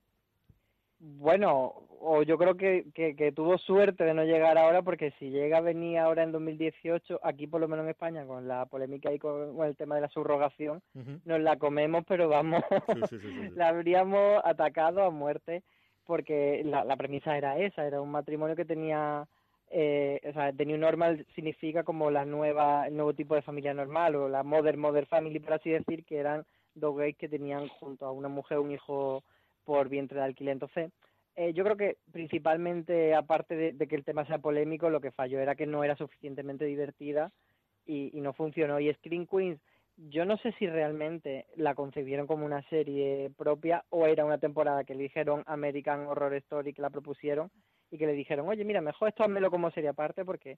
Bueno, 1.05 1.73
o 1.99 2.23
yo 2.23 2.37
creo 2.37 2.55
que, 2.55 2.85
que, 2.93 3.31
tuvo 3.33 3.57
suerte 3.57 4.05
de 4.05 4.13
no 4.13 4.23
llegar 4.23 4.57
ahora, 4.57 4.83
porque 4.83 5.11
si 5.19 5.31
llega 5.31 5.57
a 5.57 5.61
venir 5.61 5.97
ahora 5.97 6.23
en 6.23 6.31
2018, 6.31 7.19
aquí 7.23 7.45
por 7.45 7.59
lo 7.59 7.67
menos 7.67 7.83
en 7.83 7.89
España, 7.89 8.25
con 8.25 8.47
la 8.47 8.65
polémica 8.67 9.11
y 9.11 9.19
con, 9.19 9.61
el 9.65 9.75
tema 9.75 9.95
de 9.95 10.01
la 10.01 10.07
subrogación, 10.07 10.81
nos 11.25 11.41
la 11.41 11.57
comemos, 11.57 12.05
pero 12.07 12.29
vamos, 12.29 12.63
la 13.55 13.67
habríamos 13.67 14.41
atacado 14.45 15.03
a 15.03 15.09
muerte, 15.09 15.63
porque 16.05 16.61
la, 16.63 16.85
la 16.85 16.95
premisa 16.95 17.37
era 17.37 17.57
esa, 17.57 17.85
era 17.85 18.01
un 18.01 18.11
matrimonio 18.11 18.55
que 18.55 18.63
tenía 18.63 19.27
eh, 19.75 20.21
o 20.29 20.31
sea, 20.31 20.53
The 20.53 20.65
New 20.65 20.77
Normal 20.77 21.25
significa 21.35 21.83
como 21.83 22.11
la 22.11 22.23
nueva, 22.23 22.87
el 22.87 22.95
nuevo 22.95 23.13
tipo 23.13 23.35
de 23.35 23.41
familia 23.41 23.73
normal 23.73 24.15
o 24.15 24.29
la 24.29 24.43
Mother 24.43 24.77
Mother 24.77 25.05
Family, 25.07 25.39
por 25.39 25.53
así 25.53 25.69
decir, 25.69 26.05
que 26.05 26.19
eran 26.19 26.45
dos 26.75 26.95
gays 26.95 27.17
que 27.17 27.27
tenían 27.27 27.67
junto 27.67 28.05
a 28.05 28.11
una 28.11 28.29
mujer 28.29 28.59
un 28.59 28.71
hijo 28.71 29.23
por 29.65 29.89
vientre 29.89 30.19
de 30.19 30.25
alquiler. 30.25 30.53
Entonces, 30.53 30.91
eh, 31.35 31.53
yo 31.53 31.63
creo 31.63 31.77
que 31.77 31.97
principalmente, 32.11 33.15
aparte 33.15 33.55
de, 33.55 33.87
que 33.87 33.95
el 33.95 34.03
tema 34.03 34.25
sea 34.25 34.37
polémico, 34.37 34.89
lo 34.89 35.01
que 35.01 35.11
falló 35.11 35.39
era 35.39 35.55
que 35.55 35.65
no 35.65 35.83
era 35.83 35.95
suficientemente 35.95 36.65
divertida 36.65 37.31
y, 37.85 38.11
no 38.21 38.33
funcionó. 38.33 38.79
Y 38.79 38.93
Screen 38.93 39.25
Queens, 39.25 39.59
yo 39.97 40.25
no 40.25 40.37
sé 40.37 40.51
si 40.53 40.67
realmente 40.67 41.47
la 41.55 41.75
concebieron 41.75 42.27
como 42.27 42.45
una 42.45 42.61
serie 42.69 43.31
propia 43.35 43.83
o 43.89 44.05
era 44.05 44.25
una 44.25 44.37
temporada 44.37 44.83
que 44.83 44.95
le 44.95 45.03
dijeron 45.03 45.43
American 45.47 46.07
Horror 46.07 46.35
Story, 46.35 46.73
que 46.73 46.81
la 46.81 46.89
propusieron 46.89 47.49
y 47.89 47.97
que 47.97 48.05
le 48.05 48.13
dijeron, 48.13 48.47
oye, 48.47 48.63
mira, 48.63 48.81
mejor 48.81 49.09
esto 49.09 49.23
házmelo 49.23 49.49
como 49.51 49.71
serie 49.71 49.89
aparte 49.89 50.25
porque 50.25 50.57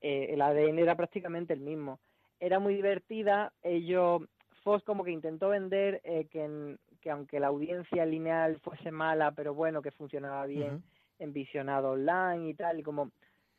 eh, 0.00 0.28
el 0.30 0.40
ADN 0.40 0.78
era 0.78 0.96
prácticamente 0.96 1.52
el 1.52 1.60
mismo. 1.60 2.00
Era 2.40 2.58
muy 2.58 2.74
divertida, 2.74 3.52
ellos, 3.62 4.22
Fox 4.62 4.84
como 4.84 5.04
que 5.04 5.10
intentó 5.10 5.48
vender 5.48 6.00
eh, 6.04 6.26
que 6.30 6.44
en, 6.44 6.78
que 7.08 7.12
aunque 7.12 7.40
la 7.40 7.46
audiencia 7.46 8.04
lineal 8.04 8.60
fuese 8.60 8.90
mala, 8.90 9.32
pero 9.32 9.54
bueno, 9.54 9.80
que 9.80 9.92
funcionaba 9.92 10.44
bien 10.44 10.82
en 11.18 11.32
visionado 11.32 11.92
online 11.92 12.50
y 12.50 12.54
tal, 12.54 12.78
y 12.78 12.82
como 12.82 13.12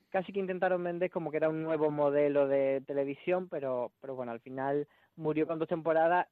casi 0.10 0.32
que 0.32 0.40
intentaron 0.40 0.84
vender 0.84 1.10
como 1.10 1.32
que 1.32 1.38
era 1.38 1.50
un 1.50 1.64
nuevo 1.64 1.90
modelo 1.90 2.48
de 2.48 2.84
televisión, 2.86 3.50
pero, 3.50 3.92
pero 4.02 4.14
bueno, 4.14 4.32
al 4.32 4.40
final 4.40 4.88
murió 5.16 5.48
con 5.48 5.58
dos 5.58 5.68
temporadas 5.68 6.28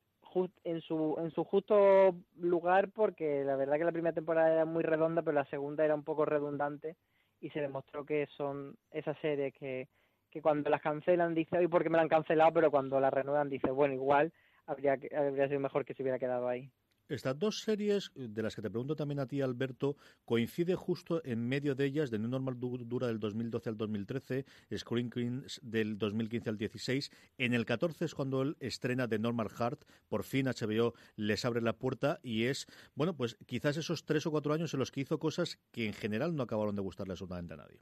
en 0.63 0.82
su 0.82 1.15
en 1.18 1.32
su 1.32 1.43
justo 1.43 2.13
lugar 2.36 2.89
porque 2.93 3.43
la 3.43 3.55
verdad 3.55 3.78
que 3.78 3.86
la 3.86 3.91
primera 3.91 4.13
temporada 4.13 4.53
era 4.53 4.65
muy 4.65 4.84
redonda 4.84 5.24
pero 5.24 5.34
la 5.34 5.45
segunda 5.45 5.84
era 5.84 5.95
un 5.95 6.03
poco 6.03 6.26
redundante 6.26 6.95
y 7.41 7.49
se 7.49 7.61
demostró 7.61 8.05
que 8.05 8.28
son 8.38 8.76
esas 8.91 9.18
series 9.18 9.55
que, 9.55 9.88
que 10.30 10.41
cuando 10.43 10.70
las 10.70 10.82
cancelan 10.82 11.34
dice 11.34 11.57
hoy 11.57 11.68
porque 11.68 11.89
me 11.89 11.97
la 11.97 12.03
han 12.03 12.09
cancelado 12.09 12.51
pero 12.53 12.70
cuando 12.70 12.99
la 12.99 13.09
renuevan 13.09 13.49
dice 13.49 13.72
bueno 13.72 13.95
igual 13.95 14.32
habría 14.68 14.93
habría 14.93 15.47
sido 15.47 15.59
mejor 15.59 15.86
que 15.86 15.95
se 15.95 16.03
hubiera 16.03 16.20
quedado 16.20 16.47
ahí 16.47 16.70
estas 17.10 17.38
dos 17.38 17.62
series, 17.62 18.12
de 18.16 18.41
las 18.41 18.55
que 18.55 18.62
te 18.62 18.70
pregunto 18.70 18.95
también 18.95 19.20
a 19.20 19.28
ti, 19.28 19.41
Alberto, 19.41 19.95
coincide 20.26 20.76
justo 20.76 21.22
en 21.24 21.47
medio 21.47 21.76
de 21.76 21.86
ellas, 21.86 22.12
de 22.12 22.20
New 22.20 22.30
Normal 22.30 22.60
dura 22.60 23.08
del 23.08 23.20
2012 23.20 23.70
al 23.70 23.78
2013, 23.78 24.45
Screen 24.78 25.10
Queens 25.10 25.60
del 25.64 25.97
2015 25.97 26.49
al 26.49 26.58
16. 26.58 27.12
En 27.38 27.53
el 27.53 27.66
14 27.66 28.05
es 28.05 28.16
cuando 28.16 28.41
él 28.41 28.58
estrena 28.60 29.08
The 29.08 29.20
Normal 29.20 29.49
Heart. 29.49 29.86
Por 30.10 30.24
fin 30.24 30.47
HBO 30.47 30.93
les 31.16 31.45
abre 31.45 31.62
la 31.62 31.74
puerta 31.74 32.20
y 32.24 32.45
es, 32.45 32.68
bueno, 32.95 33.16
pues 33.16 33.38
quizás 33.45 33.78
esos 33.78 34.05
tres 34.05 34.26
o 34.26 34.32
cuatro 34.32 34.53
años 34.53 34.74
en 34.74 34.80
los 34.80 34.91
que 34.91 35.01
hizo 35.01 35.20
cosas 35.20 35.60
que 35.72 35.86
en 35.86 35.93
general 35.93 36.36
no 36.36 36.43
acabaron 36.43 36.76
de 36.76 36.82
gustarle 36.82 37.14
absolutamente 37.14 37.53
a 37.53 37.58
nadie. 37.58 37.80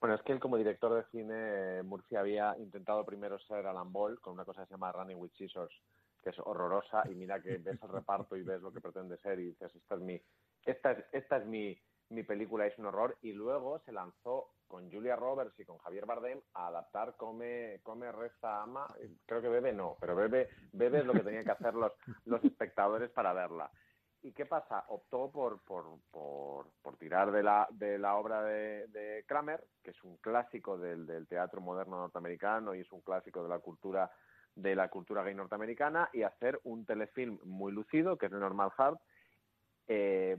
Bueno, 0.00 0.14
es 0.14 0.22
que 0.22 0.32
él 0.32 0.38
como 0.38 0.56
director 0.56 0.94
de 0.94 1.04
cine, 1.10 1.82
Murphy 1.82 2.14
había 2.14 2.56
intentado 2.58 3.04
primero 3.04 3.38
ser 3.40 3.66
Alan 3.66 3.92
Ball 3.92 4.20
con 4.20 4.34
una 4.34 4.44
cosa 4.44 4.62
que 4.62 4.68
se 4.68 4.74
llama 4.74 4.92
Running 4.92 5.16
with 5.16 5.32
Scissors, 5.36 5.74
que 6.22 6.30
es 6.30 6.38
horrorosa 6.38 7.02
y 7.10 7.14
mira 7.14 7.40
que 7.40 7.58
ves 7.58 7.82
el 7.82 7.88
reparto 7.88 8.36
y 8.36 8.42
ves 8.42 8.60
lo 8.60 8.72
que 8.72 8.80
pretende 8.80 9.16
ser 9.18 9.38
y 9.40 9.46
dices 9.46 9.74
esta 9.74 9.94
es 9.94 10.00
mi 10.00 10.20
esta 10.64 10.92
es 10.92 11.04
esta 11.12 11.36
es 11.38 11.46
mi, 11.46 11.78
mi 12.10 12.22
película 12.22 12.66
es 12.66 12.78
un 12.78 12.86
horror 12.86 13.16
y 13.22 13.32
luego 13.32 13.80
se 13.80 13.92
lanzó 13.92 14.50
con 14.66 14.90
Julia 14.90 15.16
Roberts 15.16 15.58
y 15.58 15.64
con 15.64 15.78
Javier 15.78 16.06
Bardem 16.06 16.40
a 16.54 16.68
adaptar 16.68 17.16
Come, 17.16 17.80
come 17.82 18.12
Reza, 18.12 18.62
Ama. 18.62 18.86
Creo 19.26 19.40
que 19.40 19.48
Bebe 19.48 19.72
no, 19.72 19.96
pero 20.00 20.14
Bebe, 20.14 20.48
Bebe 20.72 20.98
es 20.98 21.06
lo 21.06 21.14
que 21.14 21.20
tenían 21.20 21.44
que 21.44 21.52
hacer 21.52 21.74
los, 21.74 21.92
los 22.26 22.44
espectadores 22.44 23.10
para 23.10 23.32
verla. 23.32 23.70
¿Y 24.22 24.32
qué 24.32 24.46
pasa? 24.46 24.84
Optó 24.88 25.30
por, 25.30 25.62
por, 25.64 25.86
por, 26.10 26.96
tirar 26.98 27.30
de 27.30 27.42
la, 27.42 27.68
de 27.70 27.98
la 27.98 28.16
obra 28.16 28.42
de, 28.42 28.88
de 28.88 29.24
Kramer, 29.26 29.64
que 29.82 29.90
es 29.92 30.02
un 30.02 30.16
clásico 30.16 30.76
del, 30.76 31.06
del 31.06 31.28
teatro 31.28 31.60
moderno 31.60 31.98
norteamericano 31.98 32.74
y 32.74 32.80
es 32.80 32.92
un 32.92 33.00
clásico 33.00 33.42
de 33.42 33.48
la 33.48 33.60
cultura 33.60 34.10
de 34.58 34.74
la 34.74 34.88
cultura 34.88 35.22
gay 35.22 35.34
norteamericana 35.34 36.10
y 36.12 36.22
hacer 36.22 36.60
un 36.64 36.84
telefilm 36.84 37.38
muy 37.44 37.72
lucido, 37.72 38.18
que 38.18 38.26
es 38.26 38.32
Normal 38.32 38.70
Heart, 38.76 39.00
eh, 39.86 40.36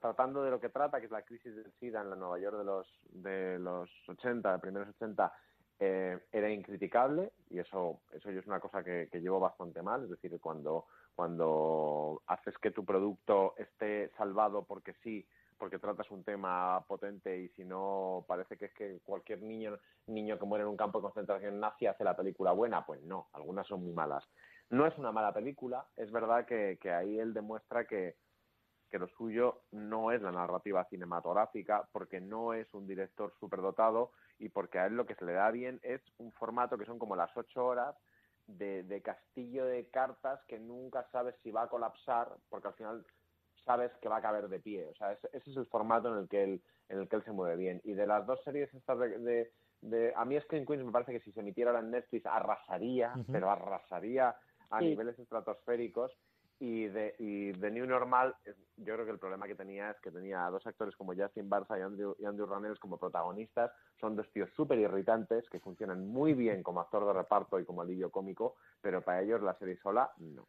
tratando 0.00 0.42
de 0.42 0.50
lo 0.50 0.60
que 0.60 0.68
trata, 0.68 1.00
que 1.00 1.06
es 1.06 1.12
la 1.12 1.22
crisis 1.22 1.54
del 1.54 1.72
SIDA 1.78 2.02
en 2.02 2.10
la 2.10 2.16
Nueva 2.16 2.38
York 2.38 2.58
de 2.58 2.64
los, 2.64 2.86
de 3.10 3.58
los 3.58 3.90
80, 4.08 4.52
de 4.52 4.58
primeros 4.58 4.88
80, 4.96 5.32
eh, 5.78 6.18
era 6.30 6.50
incriticable 6.50 7.32
y 7.48 7.58
eso, 7.58 8.02
eso 8.12 8.30
yo 8.30 8.40
es 8.40 8.46
una 8.46 8.60
cosa 8.60 8.84
que, 8.84 9.08
que 9.10 9.20
llevo 9.20 9.40
bastante 9.40 9.82
mal, 9.82 10.04
es 10.04 10.10
decir, 10.10 10.38
cuando, 10.40 10.86
cuando 11.14 12.22
haces 12.26 12.56
que 12.58 12.70
tu 12.70 12.84
producto 12.84 13.54
esté 13.56 14.10
salvado 14.16 14.64
porque 14.64 14.94
sí, 15.02 15.26
porque 15.62 15.78
tratas 15.78 16.10
un 16.10 16.24
tema 16.24 16.84
potente 16.88 17.38
y 17.38 17.48
si 17.50 17.64
no 17.64 18.24
parece 18.26 18.56
que 18.58 18.64
es 18.64 18.74
que 18.74 18.98
cualquier 19.04 19.42
niño 19.42 19.78
niño 20.08 20.36
que 20.36 20.44
muere 20.44 20.64
en 20.64 20.68
un 20.68 20.76
campo 20.76 20.98
de 20.98 21.02
concentración 21.02 21.60
nazi 21.60 21.86
hace 21.86 22.02
la 22.02 22.16
película 22.16 22.50
buena, 22.50 22.84
pues 22.84 23.00
no, 23.02 23.28
algunas 23.32 23.68
son 23.68 23.84
muy 23.84 23.92
malas. 23.92 24.24
No 24.70 24.88
es 24.88 24.98
una 24.98 25.12
mala 25.12 25.32
película, 25.32 25.86
es 25.94 26.10
verdad 26.10 26.46
que, 26.46 26.76
ahí 26.90 27.16
él 27.16 27.32
demuestra 27.32 27.86
que, 27.86 28.16
que 28.90 28.98
lo 28.98 29.06
suyo 29.06 29.62
no 29.70 30.10
es 30.10 30.20
la 30.20 30.32
narrativa 30.32 30.84
cinematográfica, 30.86 31.88
porque 31.92 32.20
no 32.20 32.54
es 32.54 32.66
un 32.74 32.88
director 32.88 33.32
superdotado 33.38 34.10
y 34.40 34.48
porque 34.48 34.80
a 34.80 34.86
él 34.86 34.96
lo 34.96 35.06
que 35.06 35.14
se 35.14 35.24
le 35.24 35.34
da 35.34 35.52
bien 35.52 35.78
es 35.84 36.02
un 36.18 36.32
formato 36.32 36.76
que 36.76 36.86
son 36.86 36.98
como 36.98 37.14
las 37.14 37.30
ocho 37.36 37.64
horas 37.64 37.94
de, 38.48 38.82
de 38.82 39.00
castillo 39.00 39.64
de 39.66 39.88
cartas 39.90 40.40
que 40.48 40.58
nunca 40.58 41.06
sabes 41.12 41.36
si 41.44 41.52
va 41.52 41.62
a 41.62 41.68
colapsar, 41.68 42.36
porque 42.48 42.66
al 42.66 42.74
final 42.74 43.06
sabes 43.64 43.92
que 44.00 44.08
va 44.08 44.18
a 44.18 44.22
caber 44.22 44.48
de 44.48 44.60
pie. 44.60 44.88
O 44.88 44.94
sea, 44.94 45.12
ese, 45.12 45.28
ese 45.32 45.50
es 45.50 45.56
el 45.56 45.66
formato 45.66 46.08
en 46.12 46.18
el 46.22 46.28
que 46.28 46.42
él, 46.44 46.62
en 46.88 46.98
el 47.00 47.08
que 47.08 47.16
él 47.16 47.24
se 47.24 47.32
mueve 47.32 47.56
bien. 47.56 47.80
Y 47.84 47.94
de 47.94 48.06
las 48.06 48.26
dos 48.26 48.42
series 48.44 48.72
estas 48.74 48.98
de, 48.98 49.18
de, 49.18 49.52
de- 49.82 50.12
a 50.16 50.24
mí 50.24 50.40
Screen 50.40 50.66
Queens 50.66 50.84
me 50.84 50.92
parece 50.92 51.12
que 51.12 51.20
si 51.20 51.32
se 51.32 51.40
emitiera 51.40 51.70
ahora 51.70 51.82
en 51.82 51.90
Netflix 51.90 52.26
arrasaría, 52.26 53.18
pero 53.30 53.50
arrasaría 53.50 54.36
a 54.70 54.80
Sí. 54.80 54.86
niveles 54.86 55.18
estratosféricos. 55.18 56.12
Y 56.58 56.86
de, 56.86 57.16
y 57.18 57.50
de 57.52 57.70
New 57.72 57.86
Normal, 57.86 58.36
yo 58.76 58.94
creo 58.94 59.04
que 59.04 59.10
el 59.10 59.18
problema 59.18 59.48
que 59.48 59.56
tenía 59.56 59.90
es 59.90 60.00
que 60.00 60.12
tenía 60.12 60.46
a 60.46 60.50
dos 60.50 60.64
actores 60.64 60.94
como 60.94 61.12
Justin 61.12 61.50
Barça 61.50 61.76
y 61.76 61.82
Andrew, 61.82 62.14
y 62.20 62.24
Andrew 62.24 62.46
como 62.78 62.98
protagonistas. 62.98 63.72
Son 64.00 64.14
dos 64.14 64.30
tíos 64.32 64.48
súper 64.54 64.78
irritantes 64.78 65.48
que 65.50 65.58
funcionan 65.58 66.06
muy 66.06 66.34
bien 66.34 66.62
como 66.62 66.80
actor 66.80 67.04
de 67.04 67.14
reparto 67.14 67.58
y 67.58 67.64
como 67.64 67.82
alivio 67.82 68.12
cómico, 68.12 68.54
pero 68.80 69.02
para 69.02 69.22
ellos 69.22 69.42
la 69.42 69.58
serie 69.58 69.76
sola 69.78 70.12
no. 70.18 70.46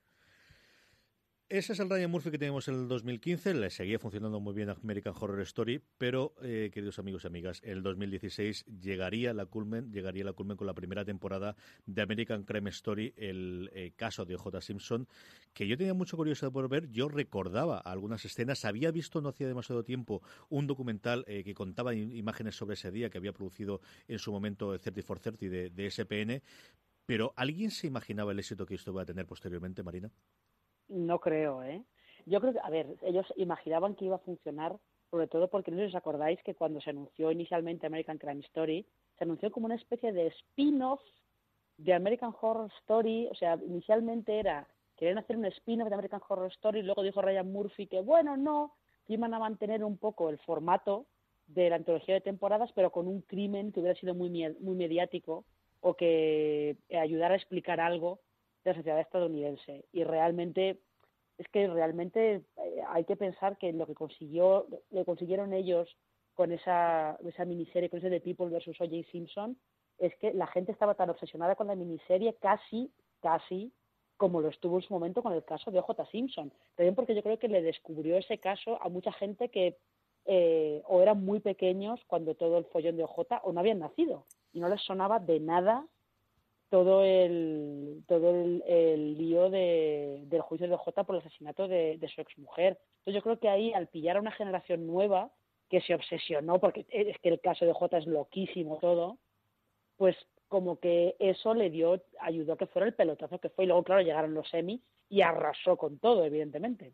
Ese 1.49 1.73
es 1.73 1.79
el 1.79 1.89
Ryan 1.89 2.09
Murphy 2.09 2.31
que 2.31 2.39
teníamos 2.39 2.67
en 2.67 2.75
el 2.75 2.87
2015, 2.87 3.53
le 3.53 3.69
seguía 3.69 3.99
funcionando 3.99 4.39
muy 4.39 4.55
bien 4.55 4.69
American 4.69 5.13
Horror 5.15 5.41
Story, 5.41 5.83
pero, 5.99 6.33
eh, 6.41 6.71
queridos 6.73 6.97
amigos 6.97 7.25
y 7.25 7.27
amigas, 7.27 7.61
en 7.63 7.73
el 7.73 7.83
2016 7.83 8.65
llegaría 8.65 9.33
la 9.33 9.45
culmen, 9.45 9.91
llegaría 9.91 10.23
la 10.23 10.33
culmen 10.33 10.57
con 10.57 10.65
la 10.65 10.73
primera 10.73 11.05
temporada 11.05 11.55
de 11.85 12.01
American 12.01 12.43
Crime 12.43 12.69
Story, 12.71 13.13
el 13.17 13.69
eh, 13.73 13.91
caso 13.95 14.25
de 14.25 14.33
O.J. 14.35 14.61
Simpson, 14.61 15.07
que 15.53 15.67
yo 15.67 15.77
tenía 15.77 15.93
mucha 15.93 16.17
curiosidad 16.17 16.51
por 16.51 16.67
ver, 16.69 16.89
yo 16.89 17.07
recordaba 17.07 17.77
algunas 17.77 18.25
escenas, 18.25 18.65
había 18.65 18.89
visto 18.89 19.21
no 19.21 19.29
hacía 19.29 19.47
demasiado 19.47 19.83
tiempo 19.83 20.23
un 20.49 20.65
documental 20.65 21.23
eh, 21.27 21.43
que 21.43 21.53
contaba 21.53 21.93
imágenes 21.93 22.55
sobre 22.55 22.75
ese 22.75 22.89
día 22.89 23.11
que 23.11 23.19
había 23.19 23.33
producido 23.33 23.79
en 24.07 24.17
su 24.17 24.31
momento 24.31 24.79
30 24.79 25.03
for 25.03 25.19
30 25.19 25.45
de, 25.45 25.69
de 25.69 25.91
SPN, 25.91 26.41
pero 27.05 27.33
¿alguien 27.35 27.69
se 27.69 27.85
imaginaba 27.85 28.31
el 28.31 28.39
éxito 28.39 28.65
que 28.65 28.75
esto 28.75 28.91
iba 28.91 29.03
a 29.03 29.05
tener 29.05 29.27
posteriormente, 29.27 29.83
Marina? 29.83 30.09
No 30.93 31.19
creo, 31.19 31.63
¿eh? 31.63 31.83
Yo 32.27 32.39
creo 32.39 32.53
que, 32.53 32.59
a 32.59 32.69
ver, 32.69 32.85
ellos 33.01 33.25
imaginaban 33.35 33.95
que 33.95 34.05
iba 34.05 34.17
a 34.17 34.19
funcionar, 34.19 34.77
sobre 35.09 35.27
todo 35.27 35.49
porque 35.49 35.71
no 35.71 35.77
sé 35.77 35.85
si 35.85 35.89
os 35.89 35.95
acordáis 35.95 36.41
que 36.43 36.53
cuando 36.53 36.79
se 36.81 36.91
anunció 36.91 37.31
inicialmente 37.31 37.87
American 37.87 38.19
Crime 38.19 38.41
Story, 38.41 38.85
se 39.17 39.23
anunció 39.23 39.51
como 39.51 39.65
una 39.65 39.75
especie 39.75 40.13
de 40.13 40.27
spin-off 40.27 41.01
de 41.77 41.93
American 41.95 42.33
Horror 42.39 42.71
Story, 42.81 43.27
o 43.31 43.35
sea, 43.35 43.59
inicialmente 43.65 44.39
era, 44.39 44.67
querían 44.95 45.17
hacer 45.17 45.35
un 45.35 45.45
spin-off 45.45 45.89
de 45.89 45.95
American 45.95 46.21
Horror 46.27 46.51
Story, 46.51 46.83
luego 46.83 47.01
dijo 47.01 47.23
Ryan 47.23 47.51
Murphy 47.51 47.87
que, 47.87 48.01
bueno, 48.01 48.37
no, 48.37 48.75
que 49.07 49.13
iban 49.13 49.33
a 49.33 49.39
mantener 49.39 49.83
un 49.83 49.97
poco 49.97 50.29
el 50.29 50.37
formato 50.37 51.07
de 51.47 51.71
la 51.71 51.77
antología 51.77 52.13
de 52.13 52.21
temporadas, 52.21 52.71
pero 52.73 52.91
con 52.91 53.07
un 53.07 53.21
crimen 53.21 53.71
que 53.71 53.79
hubiera 53.79 53.99
sido 53.99 54.13
muy, 54.13 54.29
muy 54.29 54.75
mediático 54.75 55.43
o 55.81 55.95
que 55.95 56.77
ayudara 56.91 57.33
a 57.33 57.37
explicar 57.37 57.79
algo 57.79 58.19
de 58.63 58.71
la 58.71 58.75
sociedad 58.75 58.99
estadounidense. 58.99 59.85
Y 59.91 60.03
realmente, 60.03 60.79
es 61.37 61.47
que 61.49 61.67
realmente 61.67 62.35
eh, 62.57 62.83
hay 62.89 63.05
que 63.05 63.15
pensar 63.15 63.57
que 63.57 63.73
lo 63.73 63.85
que 63.85 63.95
consiguió, 63.95 64.67
lo 64.91 65.05
consiguieron 65.05 65.53
ellos 65.53 65.95
con 66.33 66.51
esa, 66.51 67.17
esa 67.25 67.45
miniserie, 67.45 67.89
con 67.89 67.99
ese 67.99 68.09
de 68.09 68.21
People 68.21 68.49
versus 68.49 68.79
O.J. 68.79 69.09
Simpson, 69.11 69.57
es 69.99 70.15
que 70.17 70.33
la 70.33 70.47
gente 70.47 70.71
estaba 70.71 70.95
tan 70.95 71.09
obsesionada 71.09 71.55
con 71.55 71.67
la 71.67 71.75
miniserie 71.75 72.35
casi, 72.41 72.91
casi 73.21 73.71
como 74.17 74.41
lo 74.41 74.49
estuvo 74.49 74.77
en 74.77 74.83
su 74.83 74.93
momento 74.93 75.21
con 75.21 75.33
el 75.33 75.43
caso 75.43 75.71
de 75.71 75.79
O.J. 75.79 76.05
Simpson. 76.07 76.51
También 76.75 76.95
porque 76.95 77.15
yo 77.15 77.23
creo 77.23 77.39
que 77.39 77.47
le 77.47 77.61
descubrió 77.61 78.17
ese 78.17 78.37
caso 78.39 78.81
a 78.81 78.89
mucha 78.89 79.11
gente 79.11 79.49
que 79.49 79.77
eh, 80.25 80.81
o 80.87 81.01
eran 81.01 81.25
muy 81.25 81.41
pequeños 81.41 81.99
cuando 82.07 82.35
todo 82.35 82.57
el 82.57 82.65
follón 82.65 82.95
de 82.95 83.03
OJ 83.03 83.41
o 83.43 83.51
no 83.51 83.59
habían 83.59 83.79
nacido 83.79 84.25
y 84.53 84.61
no 84.61 84.69
les 84.69 84.81
sonaba 84.81 85.19
de 85.19 85.41
nada 85.41 85.85
todo 86.73 87.03
el 87.03 88.03
todo 88.07 88.31
el, 88.31 88.63
el 88.65 89.15
lío 89.15 89.51
de, 89.51 90.23
del 90.25 90.41
juicio 90.41 90.67
de 90.67 90.73
OJ 90.73 91.03
por 91.05 91.13
el 91.13 91.21
asesinato 91.21 91.67
de, 91.67 91.99
de 91.99 92.07
su 92.07 92.19
exmujer. 92.19 92.79
Entonces 92.97 93.13
yo 93.13 93.21
creo 93.21 93.39
que 93.39 93.47
ahí 93.47 93.71
al 93.73 93.89
pillar 93.89 94.17
a 94.17 94.21
una 94.21 94.31
generación 94.31 94.87
nueva 94.87 95.31
que 95.69 95.81
se 95.81 95.93
obsesionó, 95.93 96.59
porque 96.59 96.87
es 96.89 97.15
que 97.19 97.29
el 97.29 97.39
caso 97.41 97.65
de 97.65 97.73
OJ 97.73 97.97
es 97.97 98.07
loquísimo 98.07 98.79
todo, 98.81 99.19
pues 99.97 100.15
como 100.47 100.79
que 100.79 101.15
eso 101.19 101.53
le 101.53 101.69
dio, 101.69 102.01
ayudó 102.19 102.53
a 102.53 102.57
que 102.57 102.65
fuera 102.65 102.87
el 102.87 102.95
pelotazo 102.95 103.37
que 103.37 103.49
fue. 103.49 103.65
Y 103.65 103.67
luego, 103.67 103.83
claro, 103.83 104.01
llegaron 104.01 104.33
los 104.33 104.51
Emmy 104.51 104.81
y 105.09 105.21
arrasó 105.21 105.77
con 105.77 105.99
todo, 105.99 106.25
evidentemente. 106.25 106.93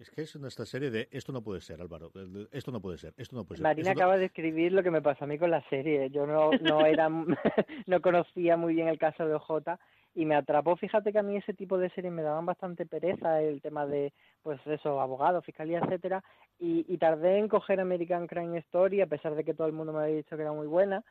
Es 0.00 0.10
que 0.10 0.22
es 0.22 0.34
en 0.34 0.46
esta 0.46 0.64
serie 0.64 0.90
de 0.90 1.08
esto 1.10 1.30
no 1.30 1.42
puede 1.42 1.60
ser, 1.60 1.80
Álvaro. 1.80 2.10
Esto 2.52 2.72
no 2.72 2.80
puede 2.80 2.96
ser, 2.96 3.12
esto 3.18 3.36
no 3.36 3.44
puede 3.44 3.58
ser. 3.58 3.64
Marina 3.64 3.90
no- 3.92 4.00
acaba 4.00 4.16
de 4.16 4.24
escribir 4.24 4.72
lo 4.72 4.82
que 4.82 4.90
me 4.90 5.02
pasó 5.02 5.24
a 5.24 5.26
mí 5.26 5.38
con 5.38 5.50
la 5.50 5.62
serie. 5.68 6.08
Yo 6.08 6.26
no, 6.26 6.50
no 6.62 6.86
era, 6.86 7.08
no 7.86 8.00
conocía 8.00 8.56
muy 8.56 8.74
bien 8.74 8.88
el 8.88 8.98
caso 8.98 9.26
de 9.26 9.34
OJ 9.34 9.78
y 10.14 10.24
me 10.24 10.36
atrapó. 10.36 10.74
Fíjate 10.76 11.12
que 11.12 11.18
a 11.18 11.22
mí 11.22 11.36
ese 11.36 11.52
tipo 11.52 11.76
de 11.76 11.90
series 11.90 12.12
me 12.14 12.22
daban 12.22 12.46
bastante 12.46 12.86
pereza, 12.86 13.42
el 13.42 13.60
tema 13.60 13.86
de, 13.86 14.14
pues 14.42 14.58
eso, 14.66 15.00
abogados, 15.02 15.44
fiscalía, 15.44 15.80
etcétera, 15.80 16.24
y, 16.58 16.86
y 16.88 16.96
tardé 16.96 17.36
en 17.36 17.48
coger 17.48 17.78
American 17.78 18.26
Crime 18.26 18.58
Story 18.60 19.02
a 19.02 19.06
pesar 19.06 19.34
de 19.34 19.44
que 19.44 19.52
todo 19.54 19.66
el 19.66 19.74
mundo 19.74 19.92
me 19.92 20.00
había 20.02 20.16
dicho 20.16 20.34
que 20.34 20.42
era 20.42 20.52
muy 20.52 20.66
buena. 20.66 21.04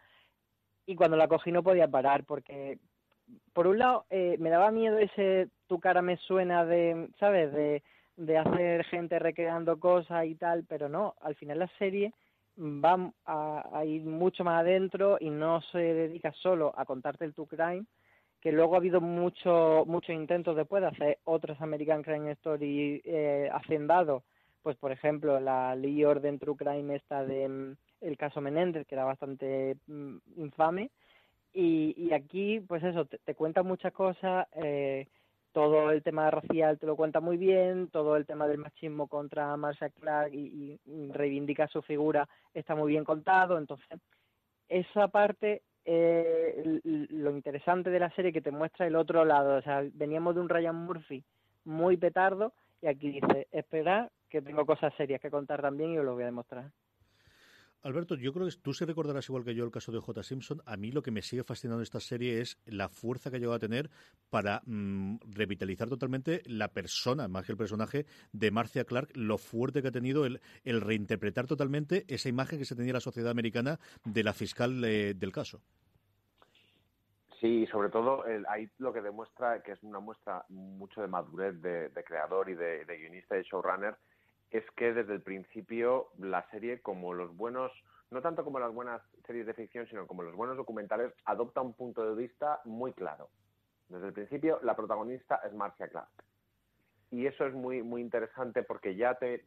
Y 0.87 0.95
cuando 0.95 1.15
la 1.15 1.27
cogí 1.27 1.51
no 1.51 1.61
podía 1.61 1.87
parar 1.87 2.23
porque, 2.25 2.79
por 3.53 3.67
un 3.67 3.77
lado, 3.77 4.05
eh, 4.09 4.35
me 4.39 4.49
daba 4.49 4.71
miedo 4.71 4.97
ese 4.97 5.49
tu 5.67 5.79
cara 5.79 6.01
me 6.01 6.17
suena 6.17 6.65
de, 6.65 7.09
¿sabes? 7.19 7.53
De 7.53 7.83
de 8.19 8.37
hacer 8.37 8.83
gente 8.85 9.17
recreando 9.17 9.79
cosas 9.79 10.25
y 10.25 10.35
tal, 10.35 10.65
pero 10.67 10.89
no, 10.89 11.15
al 11.21 11.35
final 11.35 11.59
la 11.59 11.69
serie 11.79 12.13
va 12.57 13.11
a, 13.25 13.85
ir 13.85 14.03
mucho 14.03 14.43
más 14.43 14.59
adentro 14.59 15.17
y 15.21 15.29
no 15.29 15.61
se 15.71 15.77
dedica 15.77 16.33
solo 16.33 16.73
a 16.75 16.83
contarte 16.83 17.23
el 17.23 17.33
True 17.33 17.47
Crime, 17.47 17.85
que 18.41 18.51
luego 18.51 18.75
ha 18.75 18.79
habido 18.79 18.99
mucho, 18.99 19.85
muchos 19.87 20.13
intentos 20.13 20.57
después 20.57 20.81
de 20.81 20.89
hacer 20.89 21.19
otras 21.23 21.61
American 21.61 22.03
Crime 22.03 22.31
Story 22.33 23.01
eh, 23.05 23.49
hacendados, 23.53 24.23
pues 24.63 24.75
por 24.75 24.91
ejemplo 24.91 25.39
la 25.39 25.73
Lee 25.77 26.03
Orden 26.03 26.39
True 26.39 26.57
Crime 26.57 26.97
esta 26.97 27.23
de 27.23 27.47
mm, 27.47 27.75
el 28.01 28.17
caso 28.17 28.41
Menéndez, 28.41 28.85
que 28.85 28.95
era 28.95 29.05
bastante 29.05 29.77
mm, 29.87 30.17
infame, 30.35 30.91
y, 31.53 31.95
y 31.97 32.11
aquí 32.11 32.59
pues 32.59 32.83
eso, 32.83 33.05
te, 33.05 33.17
te 33.19 33.33
cuenta 33.33 33.63
muchas 33.63 33.93
cosas, 33.93 34.45
eh, 34.55 35.07
todo 35.51 35.91
el 35.91 36.03
tema 36.03 36.29
racial 36.29 36.77
te 36.77 36.85
lo 36.85 36.95
cuenta 36.95 37.19
muy 37.19 37.37
bien, 37.37 37.89
todo 37.89 38.15
el 38.15 38.25
tema 38.25 38.47
del 38.47 38.59
machismo 38.59 39.07
contra 39.07 39.55
Marcia 39.57 39.89
Clark 39.89 40.33
y, 40.33 40.79
y 40.85 41.11
reivindica 41.11 41.67
su 41.67 41.81
figura 41.81 42.27
está 42.53 42.75
muy 42.75 42.91
bien 42.91 43.03
contado, 43.03 43.57
entonces 43.57 43.99
esa 44.67 45.07
parte 45.07 45.63
eh, 45.85 46.79
lo 46.83 47.31
interesante 47.31 47.89
de 47.89 47.99
la 47.99 48.11
serie 48.11 48.31
que 48.31 48.41
te 48.41 48.51
muestra 48.51 48.85
el 48.85 48.95
otro 48.95 49.25
lado, 49.25 49.57
o 49.57 49.61
sea, 49.61 49.83
veníamos 49.93 50.35
de 50.35 50.41
un 50.41 50.49
Ryan 50.49 50.75
Murphy 50.75 51.23
muy 51.65 51.97
petardo 51.97 52.53
y 52.81 52.87
aquí 52.87 53.11
dice, 53.11 53.47
esperad 53.51 54.09
que 54.29 54.41
tengo 54.41 54.65
cosas 54.65 54.93
serias 54.95 55.19
que 55.19 55.31
contar 55.31 55.61
también 55.61 55.91
y 55.91 55.97
os 55.97 56.05
lo 56.05 56.13
voy 56.13 56.23
a 56.23 56.27
demostrar. 56.27 56.69
Alberto, 57.81 58.15
yo 58.15 58.33
creo 58.33 58.45
que 58.45 58.55
tú 58.61 58.73
se 58.73 58.85
recordarás 58.85 59.29
igual 59.29 59.45
que 59.45 59.55
yo 59.55 59.63
el 59.63 59.71
caso 59.71 59.93
de 59.93 59.99
J. 59.99 60.21
Simpson. 60.21 60.61
A 60.65 60.75
mí 60.75 60.91
lo 60.91 61.01
que 61.01 61.11
me 61.11 61.21
sigue 61.21 61.45
fascinando 61.45 61.81
esta 61.81 62.01
serie 62.01 62.41
es 62.41 62.57
la 62.65 62.89
fuerza 62.89 63.29
que 63.29 63.37
ha 63.37 63.39
llegado 63.39 63.55
a 63.55 63.59
tener 63.59 63.89
para 64.29 64.61
mm, 64.65 65.19
revitalizar 65.29 65.87
totalmente 65.87 66.41
la 66.45 66.67
persona, 66.73 67.29
más 67.29 67.45
que 67.45 67.53
el 67.53 67.57
personaje, 67.57 68.05
de 68.33 68.51
Marcia 68.51 68.83
Clark, 68.83 69.11
lo 69.15 69.37
fuerte 69.37 69.81
que 69.81 69.87
ha 69.87 69.91
tenido 69.91 70.25
el, 70.25 70.41
reinterpretar 70.65 71.47
totalmente 71.47 72.03
esa 72.09 72.27
imagen 72.27 72.59
que 72.59 72.65
se 72.65 72.75
tenía 72.75 72.91
la 72.91 72.99
sociedad 72.99 73.31
americana 73.31 73.79
de 74.03 74.23
la 74.23 74.33
fiscal 74.33 74.83
eh, 74.83 75.13
del 75.13 75.31
caso. 75.31 75.61
Sí, 77.39 77.65
sobre 77.67 77.87
todo 77.87 78.25
ahí 78.49 78.69
lo 78.79 78.91
que 78.91 79.01
demuestra 79.01 79.63
que 79.63 79.71
es 79.71 79.83
una 79.83 80.01
muestra 80.01 80.43
mucho 80.49 81.01
de 81.01 81.07
madurez 81.07 81.61
de, 81.61 81.87
de 81.87 82.03
creador 82.03 82.49
y 82.49 82.55
de, 82.55 82.83
de 82.83 82.97
guionista 82.97 83.39
y 83.39 83.43
showrunner 83.43 83.95
es 84.51 84.63
que 84.71 84.93
desde 84.93 85.13
el 85.13 85.21
principio 85.21 86.09
la 86.17 86.49
serie, 86.49 86.81
como 86.81 87.13
los 87.13 87.35
buenos, 87.35 87.71
no 88.11 88.21
tanto 88.21 88.43
como 88.43 88.59
las 88.59 88.73
buenas 88.73 89.01
series 89.25 89.45
de 89.45 89.53
ficción, 89.53 89.87
sino 89.87 90.07
como 90.07 90.23
los 90.23 90.35
buenos 90.35 90.57
documentales, 90.57 91.13
adopta 91.25 91.61
un 91.61 91.73
punto 91.73 92.03
de 92.03 92.15
vista 92.21 92.61
muy 92.65 92.93
claro. 92.93 93.29
Desde 93.87 94.07
el 94.07 94.13
principio, 94.13 94.59
la 94.63 94.75
protagonista 94.75 95.41
es 95.45 95.53
Marcia 95.53 95.87
Clark. 95.87 96.09
Y 97.11 97.25
eso 97.25 97.45
es 97.45 97.53
muy, 97.53 97.81
muy 97.81 98.01
interesante 98.01 98.63
porque 98.63 98.95
ya 98.95 99.15
te 99.15 99.45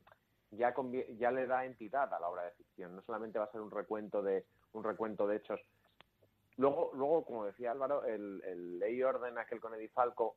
ya, 0.53 0.75
ya 1.17 1.31
le 1.31 1.47
da 1.47 1.65
entidad 1.65 2.13
a 2.13 2.21
la 2.21 2.29
obra 2.29 2.45
de 2.45 2.51
ficción. 2.53 2.95
No 2.95 3.03
solamente 3.03 3.39
va 3.39 3.47
a 3.47 3.53
ser 3.53 3.61
un 3.61 3.71
recuento 3.71 4.23
de, 4.23 4.45
un 4.73 4.85
recuento 4.85 5.27
de 5.27 5.37
hechos. 5.37 5.61
Luego, 6.57 6.91
luego 6.95 7.25
como 7.25 7.47
decía 7.47 7.71
Álvaro, 7.71 8.05
el, 8.05 8.43
el 8.45 8.79
Ley 8.79 9.03
Orden, 9.03 9.39
aquel 9.39 9.61
con 9.61 9.75
Eddie 9.75 9.89
Falco, 9.89 10.37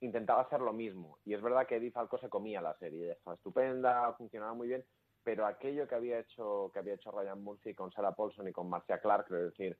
intentaba 0.00 0.42
hacer 0.42 0.60
lo 0.60 0.72
mismo. 0.72 1.18
Y 1.24 1.34
es 1.34 1.42
verdad 1.42 1.66
que 1.66 1.76
Eddie 1.76 1.90
Falco 1.90 2.18
se 2.18 2.28
comía 2.28 2.60
la 2.60 2.74
serie, 2.74 3.12
estaba 3.12 3.36
estupenda, 3.36 4.12
funcionaba 4.14 4.54
muy 4.54 4.68
bien, 4.68 4.84
pero 5.22 5.46
aquello 5.46 5.86
que 5.86 5.94
había 5.94 6.18
hecho 6.18 6.70
que 6.72 6.78
había 6.78 6.94
hecho 6.94 7.10
Ryan 7.10 7.42
Murphy 7.42 7.74
con 7.74 7.92
Sarah 7.92 8.12
Paulson 8.12 8.48
y 8.48 8.52
con 8.52 8.68
Marcia 8.68 9.00
Clark, 9.00 9.26
es 9.26 9.50
decir, 9.50 9.78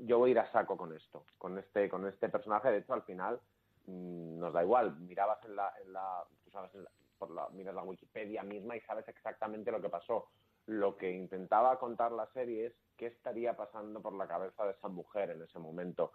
yo 0.00 0.18
voy 0.18 0.30
a 0.30 0.32
ir 0.32 0.38
a 0.38 0.50
saco 0.50 0.76
con 0.76 0.94
esto, 0.94 1.24
con 1.38 1.58
este 1.58 1.88
con 1.88 2.06
este 2.06 2.28
personaje, 2.28 2.70
de 2.70 2.78
hecho 2.78 2.94
al 2.94 3.02
final 3.02 3.40
mmm, 3.86 4.38
nos 4.38 4.52
da 4.52 4.62
igual, 4.62 4.98
mirabas 5.00 5.44
en 5.44 5.56
la, 5.56 5.72
en 5.84 5.92
la 5.92 6.24
tú 6.44 6.50
sabes, 6.50 6.74
en 6.74 6.84
la, 6.84 6.90
por 7.18 7.30
la, 7.30 7.48
miras 7.50 7.74
la 7.74 7.84
Wikipedia 7.84 8.42
misma 8.42 8.76
y 8.76 8.80
sabes 8.80 9.06
exactamente 9.08 9.70
lo 9.70 9.80
que 9.80 9.88
pasó. 9.88 10.28
Lo 10.66 10.96
que 10.96 11.10
intentaba 11.10 11.76
contar 11.78 12.12
la 12.12 12.26
serie 12.28 12.66
es 12.66 12.74
qué 12.96 13.06
estaría 13.06 13.56
pasando 13.56 14.00
por 14.00 14.12
la 14.12 14.28
cabeza 14.28 14.64
de 14.64 14.72
esa 14.72 14.88
mujer 14.88 15.30
en 15.30 15.42
ese 15.42 15.58
momento 15.58 16.12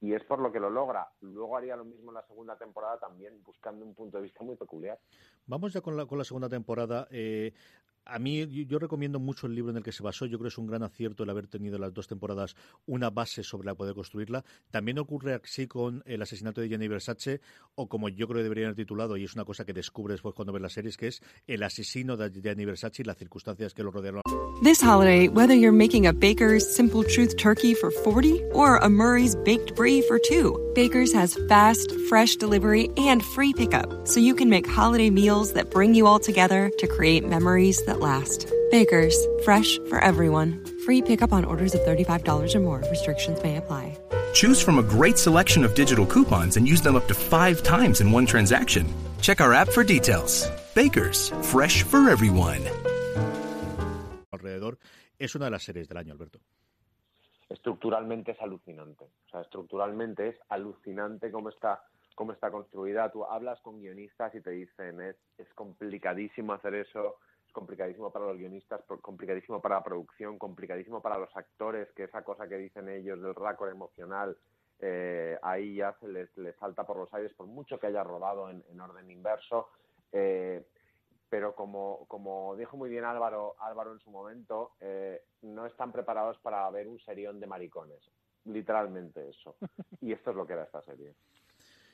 y 0.00 0.14
es 0.14 0.24
por 0.24 0.38
lo 0.38 0.50
que 0.50 0.60
lo 0.60 0.70
logra. 0.70 1.08
Luego 1.20 1.56
haría 1.56 1.76
lo 1.76 1.84
mismo 1.84 2.10
en 2.10 2.14
la 2.14 2.26
segunda 2.26 2.56
temporada 2.56 2.98
también, 2.98 3.42
buscando 3.44 3.84
un 3.84 3.94
punto 3.94 4.16
de 4.16 4.24
vista 4.24 4.42
muy 4.42 4.56
peculiar. 4.56 4.98
Vamos 5.46 5.72
ya 5.72 5.80
con 5.80 5.96
la, 5.96 6.06
con 6.06 6.18
la 6.18 6.24
segunda 6.24 6.48
temporada. 6.48 7.06
Eh, 7.10 7.52
a 8.04 8.18
mí 8.18 8.46
yo, 8.66 8.78
recomiendo 8.78 9.20
mucho 9.20 9.46
el 9.46 9.54
libro 9.54 9.70
en 9.70 9.76
el 9.76 9.82
que 9.82 9.92
se 9.92 10.02
basó. 10.02 10.26
Yo 10.26 10.38
creo 10.38 10.48
que 10.48 10.54
es 10.54 10.58
un 10.58 10.66
gran 10.66 10.82
acierto 10.82 11.22
el 11.22 11.30
haber 11.30 11.46
tenido 11.46 11.78
las 11.78 11.92
dos 11.92 12.06
temporadas 12.06 12.56
una 12.86 13.10
base 13.10 13.42
sobre 13.42 13.66
la 13.66 13.74
poder 13.74 13.94
construirla. 13.94 14.44
También 14.70 14.98
ocurre 14.98 15.34
así 15.34 15.66
con 15.66 16.02
el 16.06 16.22
asesinato 16.22 16.60
de 16.60 16.68
Jenny 16.68 16.88
Versace, 16.88 17.40
o 17.74 17.88
como 17.88 18.08
yo 18.08 18.26
creo 18.26 18.38
que 18.38 18.44
debería 18.44 18.66
haber 18.66 18.76
titulado, 18.76 19.16
y 19.16 19.24
es 19.24 19.34
una 19.34 19.44
cosa 19.44 19.64
que 19.64 19.72
descubres 19.72 20.16
después 20.16 20.34
cuando 20.34 20.52
ves 20.52 20.62
las 20.62 20.72
series, 20.72 20.96
que 20.96 21.08
es 21.08 21.22
el 21.46 21.62
asesino 21.62 22.16
de 22.16 22.30
Jenny 22.40 22.64
Versace 22.64 23.02
y 23.02 23.04
las 23.04 23.16
circunstancias 23.16 23.74
que 23.74 23.82
lo 23.82 23.90
rodearon. 23.90 24.22
This 24.62 24.82
holiday, 24.82 25.28
whether 25.28 25.54
you're 25.54 25.72
making 25.72 26.06
a 26.06 26.12
Baker's 26.12 26.68
Simple 26.68 27.02
Truth 27.02 27.38
turkey 27.38 27.74
for 27.74 27.90
40 27.90 28.42
or 28.52 28.76
a 28.76 28.90
Murray's 28.90 29.34
Baked 29.34 29.74
Brie 29.74 30.02
for 30.02 30.18
two, 30.18 30.58
Baker's 30.74 31.14
has 31.14 31.38
fast, 31.48 31.90
fresh 32.08 32.36
delivery 32.36 32.90
and 32.98 33.24
free 33.24 33.54
pickup, 33.54 34.06
so 34.06 34.20
you 34.20 34.34
can 34.34 34.50
make 34.50 34.68
holiday 34.68 35.08
meals 35.08 35.54
that 35.54 35.70
bring 35.70 35.94
you 35.94 36.06
all 36.06 36.18
together 36.18 36.70
to 36.78 36.86
create 36.86 37.26
memories 37.26 37.82
that 37.86 37.99
last. 38.00 38.46
Baker's, 38.70 39.16
fresh 39.44 39.78
for 39.88 39.98
everyone. 39.98 40.64
Free 40.84 41.02
pickup 41.02 41.32
on 41.32 41.44
orders 41.44 41.74
of 41.74 41.80
$35 41.82 42.54
or 42.54 42.60
more. 42.60 42.82
Restrictions 42.90 43.42
may 43.42 43.56
apply. 43.56 43.96
Choose 44.32 44.62
from 44.62 44.78
a 44.78 44.82
great 44.82 45.18
selection 45.18 45.64
of 45.64 45.74
digital 45.74 46.06
coupons 46.06 46.56
and 46.56 46.66
use 46.66 46.80
them 46.80 46.96
up 46.96 47.06
to 47.08 47.14
five 47.14 47.62
times 47.62 48.00
in 48.00 48.12
one 48.12 48.26
transaction. 48.26 48.86
Check 49.20 49.40
our 49.40 49.52
app 49.52 49.68
for 49.68 49.84
details. 49.84 50.48
Baker's, 50.74 51.30
fresh 51.42 51.82
for 51.82 52.08
everyone. 52.10 52.62
Alrededor 54.32 54.78
es 55.18 55.34
una 55.34 55.46
de 55.46 55.50
las 55.50 55.62
series 55.62 55.88
del 55.88 55.98
año, 55.98 56.12
Alberto. 56.12 56.40
Estructuralmente 57.48 58.30
es 58.32 58.40
alucinante. 58.40 59.04
O 59.26 59.30
sea, 59.30 59.40
estructuralmente 59.40 60.28
es 60.28 60.36
alucinante 60.48 61.30
cómo 61.30 61.48
está 61.48 61.82
cómo 62.14 62.32
está 62.32 62.50
construida. 62.50 63.10
Tú 63.10 63.24
hablas 63.24 63.60
con 63.62 63.80
guionistas 63.80 64.34
y 64.34 64.40
te 64.40 64.50
dicen 64.50 65.00
es, 65.00 65.16
es 65.38 65.48
complicadísimo 65.54 66.52
hacer 66.52 66.74
eso, 66.74 67.16
es 67.50 67.52
complicadísimo 67.52 68.12
para 68.12 68.26
los 68.26 68.38
guionistas, 68.38 68.80
complicadísimo 69.02 69.60
para 69.60 69.76
la 69.76 69.82
producción, 69.82 70.38
complicadísimo 70.38 71.02
para 71.02 71.18
los 71.18 71.36
actores, 71.36 71.90
que 71.92 72.04
esa 72.04 72.22
cosa 72.22 72.48
que 72.48 72.56
dicen 72.56 72.88
ellos 72.88 73.20
del 73.20 73.34
récord 73.34 73.70
emocional, 73.70 74.36
eh, 74.78 75.36
ahí 75.42 75.76
ya 75.76 75.92
se 75.98 76.08
les, 76.08 76.34
les, 76.38 76.56
salta 76.56 76.84
por 76.84 76.96
los 76.96 77.12
aires, 77.12 77.34
por 77.34 77.46
mucho 77.46 77.78
que 77.78 77.88
haya 77.88 78.04
rodado 78.04 78.48
en, 78.48 78.64
en 78.70 78.80
orden 78.80 79.10
inverso. 79.10 79.68
Eh, 80.12 80.64
pero 81.28 81.54
como, 81.54 82.06
como 82.06 82.56
dijo 82.56 82.76
muy 82.76 82.88
bien 82.88 83.04
Álvaro, 83.04 83.56
Álvaro 83.58 83.92
en 83.92 84.00
su 84.00 84.10
momento, 84.10 84.72
eh, 84.80 85.22
no 85.42 85.66
están 85.66 85.92
preparados 85.92 86.38
para 86.38 86.68
ver 86.70 86.88
un 86.88 87.00
serión 87.00 87.40
de 87.40 87.46
maricones. 87.46 88.00
Literalmente 88.44 89.28
eso. 89.28 89.56
Y 90.00 90.12
esto 90.12 90.30
es 90.30 90.36
lo 90.36 90.46
que 90.46 90.54
era 90.54 90.64
esta 90.64 90.82
serie. 90.82 91.14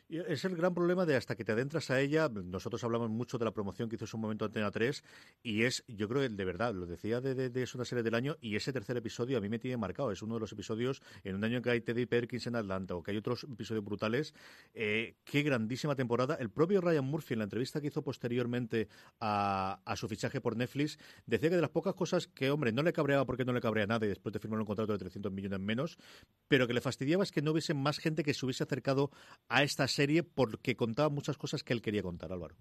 Es 0.09 0.45
el 0.45 0.55
gran 0.55 0.73
problema 0.73 1.05
de 1.05 1.17
hasta 1.17 1.35
que 1.35 1.45
te 1.45 1.51
adentras 1.51 1.91
a 1.91 2.01
ella. 2.01 2.29
Nosotros 2.29 2.85
hablamos 2.85 3.11
mucho 3.11 3.39
de 3.39 3.45
la 3.45 3.51
promoción 3.51 3.89
que 3.89 3.97
hizo 3.97 4.05
en 4.05 4.09
su 4.09 4.19
momento 4.19 4.45
Antena 4.45 4.71
3 4.71 5.03
y 5.43 5.65
es, 5.65 5.83
yo 5.89 6.09
creo 6.09 6.23
que 6.23 6.29
de 6.29 6.45
verdad, 6.45 6.73
lo 6.75 6.87
decía 6.87 7.21
de, 7.21 7.51
es 7.61 7.75
una 7.75 7.85
serie 7.85 8.05
del 8.05 8.15
año 8.15 8.37
y 8.41 8.55
ese 8.55 8.73
tercer 8.73 8.97
episodio 8.97 9.37
a 9.37 9.41
mí 9.41 9.49
me 9.49 9.59
tiene 9.59 9.77
marcado. 9.77 10.13
Es 10.13 10.23
uno 10.23 10.35
de 10.35 10.41
los 10.41 10.53
episodios 10.53 11.03
en 11.25 11.35
un 11.35 11.43
año 11.43 11.57
en 11.57 11.63
que 11.65 11.71
hay 11.71 11.81
Teddy 11.81 12.07
Perkins 12.07 12.47
en 12.47 12.55
Atlanta 12.55 12.95
o 12.95 13.03
que 13.03 13.11
hay 13.11 13.17
otros 13.17 13.45
episodios 13.51 13.85
brutales. 13.85 14.33
Eh, 14.75 15.17
qué 15.25 15.43
grandísima 15.43 15.97
temporada. 15.97 16.37
El 16.37 16.51
propio 16.51 16.81
Ryan 16.81 17.05
Murphy 17.05 17.35
en 17.35 17.41
la 17.41 17.45
entrevista 17.45 17.81
que 17.81 17.89
hizo 17.89 18.03
posteriormente 18.03 18.89
a, 19.19 19.81
a, 19.85 19.97
su 19.97 20.07
fichaje 20.07 20.41
por 20.41 20.57
Netflix 20.57 21.01
decía 21.27 21.51
que 21.51 21.57
de 21.57 21.63
las 21.63 21.71
pocas 21.71 21.95
cosas 21.95 22.29
que, 22.29 22.53
hombre, 22.53 22.71
no 22.71 22.85
le 22.85 22.93
cabreaba 22.93 23.25
porque 23.27 23.45
no 23.45 23.53
le 23.53 23.61
cabrea 23.61 23.89
nada 23.89 24.07
y 24.07 24.11
después 24.11 24.33
de 24.33 24.39
firmar 24.39 24.61
un 24.61 24.67
contrato 24.67 24.93
de 24.93 24.99
300 25.01 25.33
millones 25.33 25.59
menos, 25.59 25.99
pero 26.47 26.69
que 26.69 26.75
le 26.75 26.81
fastidiaba 26.81 27.25
es 27.25 27.33
que 27.33 27.43
no 27.43 27.51
hubiese 27.51 27.75
más 27.75 27.99
gente 27.99 28.23
que 28.23 28.35
se 28.35 28.47
hubiese 28.47 28.63
acercado 28.63 29.11
a 29.49 29.65
esta 29.65 29.89
serie 29.97 30.23
porque 30.23 30.77
contaba 30.77 31.09
muchas 31.09 31.37
cosas 31.39 31.63
que 31.63 31.73
él 31.73 31.83
quería 31.83 32.03
contar, 32.03 32.33
Álvaro. 32.33 32.55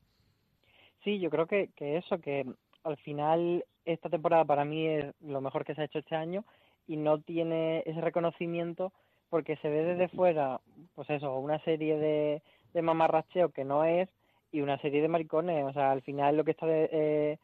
Sí, 1.04 1.20
yo 1.20 1.30
creo 1.30 1.46
que, 1.46 1.70
que 1.76 1.98
eso, 1.98 2.20
que 2.20 2.46
al 2.84 2.98
final 2.98 3.66
esta 3.86 4.10
temporada 4.10 4.46
para 4.46 4.66
mí 4.66 4.88
es 4.88 5.14
lo 5.22 5.42
mejor 5.42 5.66
que 5.66 5.76
se 5.76 5.82
ha 5.82 5.86
hecho 5.86 6.00
este 6.00 6.16
año 6.16 6.46
y 6.88 6.98
no 6.98 7.20
tiene 7.22 7.84
ese 7.86 8.02
reconocimiento 8.02 8.92
porque 9.30 9.58
se 9.58 9.70
ve 9.70 9.84
desde 9.84 10.08
fuera, 10.08 10.62
pues 10.94 11.10
eso, 11.10 11.38
una 11.38 11.60
serie 11.64 11.98
de, 11.98 12.42
de 12.74 12.82
mamarracheo 12.82 13.50
que 13.50 13.66
no 13.66 13.84
es 13.84 14.08
y 14.52 14.62
una 14.62 14.80
serie 14.80 15.02
de 15.02 15.08
maricones. 15.08 15.66
O 15.66 15.74
sea, 15.74 15.92
al 15.92 16.02
final 16.02 16.38
lo 16.38 16.44
que 16.44 16.52
está 16.52 16.66
de, 16.66 16.90
eh, 16.92 17.38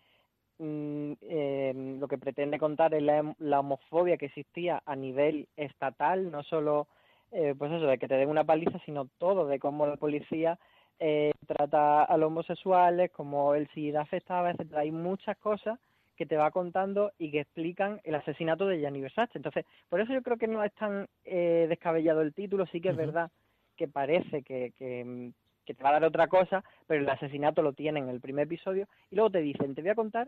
eh, 0.59 1.73
lo 1.99 2.07
que 2.07 2.17
pretende 2.17 2.59
contar 2.59 2.93
es 2.93 3.03
la, 3.03 3.35
la, 3.39 3.59
homofobia 3.59 4.17
que 4.17 4.27
existía 4.27 4.81
a 4.85 4.95
nivel 4.95 5.47
estatal, 5.55 6.31
no 6.31 6.43
solo 6.43 6.87
eh, 7.31 7.55
pues 7.57 7.71
eso, 7.71 7.85
de 7.85 7.97
que 7.97 8.07
te 8.07 8.15
den 8.15 8.29
una 8.29 8.43
paliza, 8.43 8.79
sino 8.85 9.07
todo, 9.17 9.47
de 9.47 9.59
cómo 9.59 9.87
la 9.87 9.95
policía 9.95 10.59
eh, 10.99 11.31
trata 11.47 12.03
a 12.03 12.17
los 12.17 12.27
homosexuales, 12.27 13.11
cómo 13.11 13.55
el 13.55 13.67
SIDA 13.69 14.01
afectaba, 14.01 14.51
etcétera. 14.51 14.81
Hay 14.81 14.91
muchas 14.91 15.37
cosas 15.37 15.79
que 16.15 16.25
te 16.25 16.37
va 16.37 16.51
contando 16.51 17.11
y 17.17 17.31
que 17.31 17.39
explican 17.39 17.99
el 18.03 18.15
asesinato 18.15 18.67
de 18.67 18.79
Gianni 18.79 19.01
Versace. 19.01 19.37
Entonces, 19.37 19.65
por 19.89 19.99
eso 19.99 20.13
yo 20.13 20.21
creo 20.21 20.37
que 20.37 20.47
no 20.47 20.63
es 20.63 20.71
tan 20.73 21.07
eh, 21.23 21.65
descabellado 21.67 22.21
el 22.21 22.33
título, 22.33 22.65
sí 22.67 22.79
que 22.79 22.89
es 22.89 22.95
uh 22.95 22.97
-huh. 22.97 23.05
verdad 23.05 23.31
que 23.75 23.87
parece 23.87 24.43
que, 24.43 24.71
que, 24.77 25.31
que 25.65 25.73
te 25.73 25.83
va 25.83 25.89
a 25.89 25.93
dar 25.93 26.03
otra 26.03 26.27
cosa, 26.27 26.63
pero 26.85 27.01
el 27.01 27.09
asesinato 27.09 27.61
lo 27.63 27.73
tiene 27.73 27.99
en 27.99 28.09
el 28.09 28.21
primer 28.21 28.45
episodio 28.45 28.87
y 29.09 29.15
luego 29.15 29.31
te 29.31 29.39
dicen, 29.41 29.73
te 29.73 29.81
voy 29.81 29.91
a 29.91 29.95
contar 29.95 30.27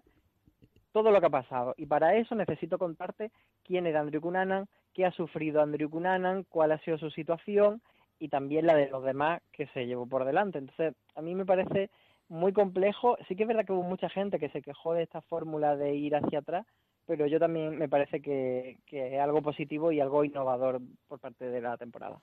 todo 0.93 1.11
lo 1.11 1.19
que 1.19 1.27
ha 1.27 1.31
pasado. 1.31 1.73
Y 1.75 1.87
para 1.87 2.15
eso 2.15 2.35
necesito 2.35 2.77
contarte 2.77 3.31
quién 3.63 3.85
era 3.85 3.99
Andrew 3.99 4.21
Cunanan, 4.21 4.67
qué 4.93 5.05
ha 5.05 5.11
sufrido 5.11 5.61
Andrew 5.61 5.89
Cunanan, 5.89 6.45
cuál 6.47 6.71
ha 6.71 6.77
sido 6.79 6.97
su 6.97 7.09
situación 7.09 7.81
y 8.19 8.29
también 8.29 8.67
la 8.67 8.75
de 8.75 8.89
los 8.89 9.03
demás 9.03 9.41
que 9.51 9.67
se 9.67 9.85
llevó 9.85 10.07
por 10.07 10.23
delante. 10.23 10.59
Entonces, 10.59 10.93
a 11.15 11.21
mí 11.21 11.35
me 11.35 11.45
parece 11.45 11.89
muy 12.29 12.53
complejo. 12.53 13.17
Sí 13.27 13.35
que 13.35 13.43
es 13.43 13.47
verdad 13.47 13.65
que 13.65 13.73
hubo 13.73 13.83
mucha 13.83 14.07
gente 14.07 14.39
que 14.39 14.49
se 14.49 14.61
quejó 14.61 14.93
de 14.93 15.03
esta 15.03 15.21
fórmula 15.21 15.75
de 15.75 15.95
ir 15.95 16.15
hacia 16.15 16.39
atrás, 16.39 16.65
pero 17.05 17.25
yo 17.25 17.39
también 17.39 17.77
me 17.77 17.89
parece 17.89 18.21
que, 18.21 18.77
que 18.85 19.15
es 19.15 19.19
algo 19.19 19.41
positivo 19.41 19.91
y 19.91 19.99
algo 19.99 20.23
innovador 20.23 20.79
por 21.07 21.19
parte 21.19 21.49
de 21.49 21.59
la 21.59 21.75
temporada. 21.75 22.21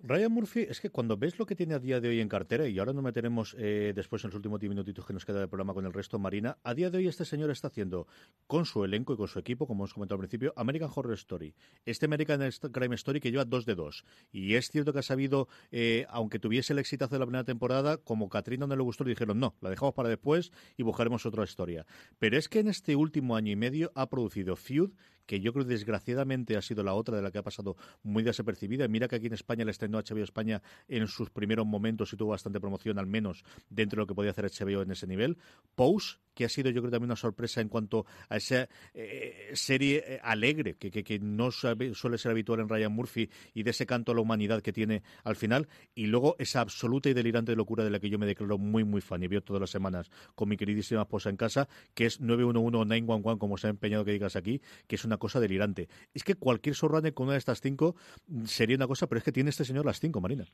Ryan 0.00 0.32
Murphy, 0.32 0.66
es 0.68 0.80
que 0.80 0.90
cuando 0.90 1.16
ves 1.16 1.38
lo 1.38 1.46
que 1.46 1.54
tiene 1.54 1.74
a 1.74 1.78
día 1.78 2.00
de 2.00 2.08
hoy 2.08 2.20
en 2.20 2.28
cartera, 2.28 2.66
y 2.66 2.78
ahora 2.78 2.92
nos 2.92 3.04
meteremos 3.04 3.54
eh, 3.56 3.92
después 3.94 4.24
en 4.24 4.30
los 4.30 4.34
últimos 4.34 4.58
10 4.58 4.70
minutitos 4.70 5.06
que 5.06 5.12
nos 5.12 5.24
queda 5.24 5.38
de 5.38 5.46
programa 5.46 5.74
con 5.74 5.86
el 5.86 5.92
resto, 5.92 6.18
Marina, 6.18 6.58
a 6.64 6.74
día 6.74 6.90
de 6.90 6.98
hoy 6.98 7.06
este 7.06 7.24
señor 7.24 7.50
está 7.50 7.68
haciendo 7.68 8.08
con 8.48 8.66
su 8.66 8.84
elenco 8.84 9.14
y 9.14 9.16
con 9.16 9.28
su 9.28 9.38
equipo, 9.38 9.66
como 9.66 9.84
hemos 9.84 9.94
comentado 9.94 10.16
al 10.16 10.20
principio, 10.20 10.52
American 10.56 10.90
Horror 10.92 11.14
Story. 11.14 11.54
Este 11.84 12.06
American 12.06 12.40
Crime 12.72 12.96
Story 12.96 13.20
que 13.20 13.30
lleva 13.30 13.44
dos 13.44 13.64
de 13.64 13.76
dos. 13.76 14.04
Y 14.32 14.54
es 14.54 14.70
cierto 14.70 14.92
que 14.92 14.98
ha 14.98 15.02
sabido, 15.02 15.46
eh, 15.70 16.04
aunque 16.08 16.40
tuviese 16.40 16.72
el 16.72 16.80
exitazo 16.80 17.14
de 17.14 17.20
la 17.20 17.26
primera 17.26 17.44
temporada, 17.44 17.96
como 17.98 18.28
Katrina 18.28 18.66
no 18.66 18.74
le 18.74 18.82
gustó, 18.82 19.04
le 19.04 19.10
dijeron 19.10 19.38
no, 19.38 19.54
la 19.60 19.70
dejamos 19.70 19.94
para 19.94 20.08
después 20.08 20.50
y 20.76 20.82
buscaremos 20.82 21.24
otra 21.26 21.44
historia. 21.44 21.86
Pero 22.18 22.36
es 22.36 22.48
que 22.48 22.58
en 22.58 22.68
este 22.68 22.96
último 22.96 23.36
año 23.36 23.52
y 23.52 23.56
medio 23.56 23.92
ha 23.94 24.08
producido 24.08 24.56
Feud, 24.56 24.90
que 25.26 25.40
yo 25.40 25.52
creo 25.52 25.64
desgraciadamente 25.64 26.56
ha 26.56 26.62
sido 26.62 26.82
la 26.82 26.94
otra 26.94 27.16
de 27.16 27.22
la 27.22 27.30
que 27.30 27.38
ha 27.38 27.42
pasado 27.42 27.76
muy 28.02 28.22
desapercibida. 28.22 28.88
Mira 28.88 29.08
que 29.08 29.16
aquí 29.16 29.26
en 29.26 29.34
España 29.34 29.62
el 29.62 29.68
estrenó 29.68 29.98
HBO 29.98 30.22
España 30.22 30.62
en 30.88 31.06
sus 31.08 31.30
primeros 31.30 31.66
momentos 31.66 32.12
y 32.12 32.16
tuvo 32.16 32.30
bastante 32.30 32.60
promoción, 32.60 32.98
al 32.98 33.06
menos 33.06 33.44
dentro 33.68 33.96
de 33.96 34.02
lo 34.02 34.06
que 34.06 34.14
podía 34.14 34.30
hacer 34.30 34.46
HBO 34.46 34.82
en 34.82 34.90
ese 34.90 35.06
nivel. 35.06 35.38
Pose, 35.74 36.18
que 36.34 36.44
ha 36.44 36.48
sido 36.48 36.70
yo 36.70 36.80
creo 36.80 36.90
también 36.90 37.10
una 37.10 37.16
sorpresa 37.16 37.60
en 37.60 37.68
cuanto 37.68 38.06
a 38.28 38.36
esa 38.36 38.68
eh, 38.94 39.50
serie 39.54 40.04
eh, 40.06 40.20
alegre 40.22 40.74
que, 40.74 40.90
que, 40.90 41.18
no 41.18 41.50
suele 41.50 42.18
ser 42.18 42.30
habitual 42.30 42.60
en 42.60 42.68
Ryan 42.68 42.92
Murphy 42.92 43.28
y 43.54 43.62
de 43.62 43.70
ese 43.70 43.86
canto 43.86 44.12
a 44.12 44.14
la 44.14 44.20
humanidad 44.20 44.62
que 44.62 44.72
tiene 44.72 45.02
al 45.24 45.36
final 45.36 45.68
y 45.94 46.06
luego 46.06 46.36
esa 46.38 46.60
absoluta 46.60 47.08
y 47.08 47.14
delirante 47.14 47.54
locura 47.54 47.84
de 47.84 47.90
la 47.90 48.00
que 48.00 48.08
yo 48.08 48.18
me 48.18 48.26
declaro 48.26 48.58
muy 48.58 48.84
muy 48.84 49.00
fan 49.00 49.22
y 49.22 49.28
veo 49.28 49.42
todas 49.42 49.60
las 49.60 49.70
semanas 49.70 50.10
con 50.34 50.48
mi 50.48 50.56
queridísima 50.56 51.02
esposa 51.02 51.30
en 51.30 51.36
casa 51.36 51.68
que 51.94 52.06
es 52.06 52.20
911 52.20 52.76
o 52.76 52.84
911 52.84 53.38
como 53.38 53.58
se 53.58 53.66
ha 53.66 53.70
empeñado 53.70 54.04
que 54.04 54.12
digas 54.12 54.36
aquí 54.36 54.60
que 54.86 54.96
es 54.96 55.04
una 55.04 55.11
cosa 55.18 55.40
delirante 55.40 55.88
es 56.14 56.24
que 56.24 56.34
cualquier 56.34 56.74
showrunner 56.74 57.14
con 57.14 57.24
una 57.24 57.34
de 57.34 57.38
estas 57.38 57.60
cinco 57.60 57.94
sería 58.44 58.76
una 58.76 58.86
cosa 58.86 59.06
pero 59.06 59.18
es 59.18 59.24
que 59.24 59.32
tiene 59.32 59.50
este 59.50 59.64
señor 59.64 59.86
las 59.86 60.00
cinco 60.00 60.20
Marina 60.20 60.44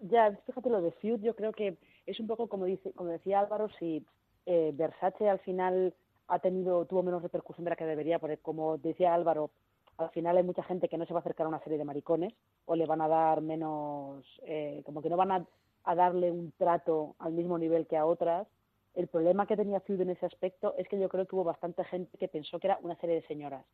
ya 0.00 0.36
fíjate 0.46 0.70
lo 0.70 0.82
de 0.82 0.92
Feud 0.92 1.20
yo 1.20 1.34
creo 1.34 1.52
que 1.52 1.78
es 2.06 2.20
un 2.20 2.26
poco 2.26 2.48
como 2.48 2.64
dice 2.64 2.92
como 2.92 3.10
decía 3.10 3.40
Álvaro 3.40 3.68
si 3.78 4.04
eh, 4.46 4.72
Versace 4.74 5.28
al 5.28 5.38
final 5.40 5.94
ha 6.28 6.38
tenido 6.38 6.84
tuvo 6.86 7.02
menos 7.02 7.22
repercusión 7.22 7.64
de 7.64 7.70
la 7.70 7.76
que 7.76 7.84
debería, 7.84 8.18
porque 8.18 8.38
como 8.38 8.78
decía 8.78 9.14
Álvaro, 9.14 9.50
al 9.98 10.10
final 10.10 10.36
hay 10.36 10.42
mucha 10.42 10.62
gente 10.62 10.88
que 10.88 10.98
no 10.98 11.06
se 11.06 11.12
va 11.12 11.20
a 11.20 11.22
acercar 11.22 11.46
a 11.46 11.48
una 11.48 11.62
serie 11.62 11.78
de 11.78 11.84
maricones 11.84 12.34
o 12.64 12.74
le 12.74 12.86
van 12.86 13.00
a 13.00 13.08
dar 13.08 13.40
menos, 13.40 14.24
eh, 14.46 14.82
como 14.84 15.02
que 15.02 15.10
no 15.10 15.16
van 15.16 15.32
a, 15.32 15.46
darle 15.94 16.30
un 16.30 16.52
trato 16.52 17.14
al 17.18 17.32
mismo 17.34 17.58
nivel 17.58 17.86
que 17.86 17.96
a 17.96 18.06
otras. 18.06 18.48
El 18.94 19.08
problema 19.08 19.46
que 19.46 19.56
tenía 19.56 19.80
Feud 19.80 20.00
en 20.00 20.10
ese 20.10 20.26
aspecto 20.26 20.74
es 20.78 20.88
que 20.88 20.98
yo 20.98 21.08
creo 21.08 21.26
que 21.26 21.34
hubo 21.34 21.44
bastante 21.44 21.84
gente 21.84 22.16
que 22.18 22.28
pensó 22.28 22.58
que 22.58 22.68
era 22.68 22.78
una 22.82 22.96
serie 22.96 23.16
de 23.16 23.26
señoras. 23.26 23.64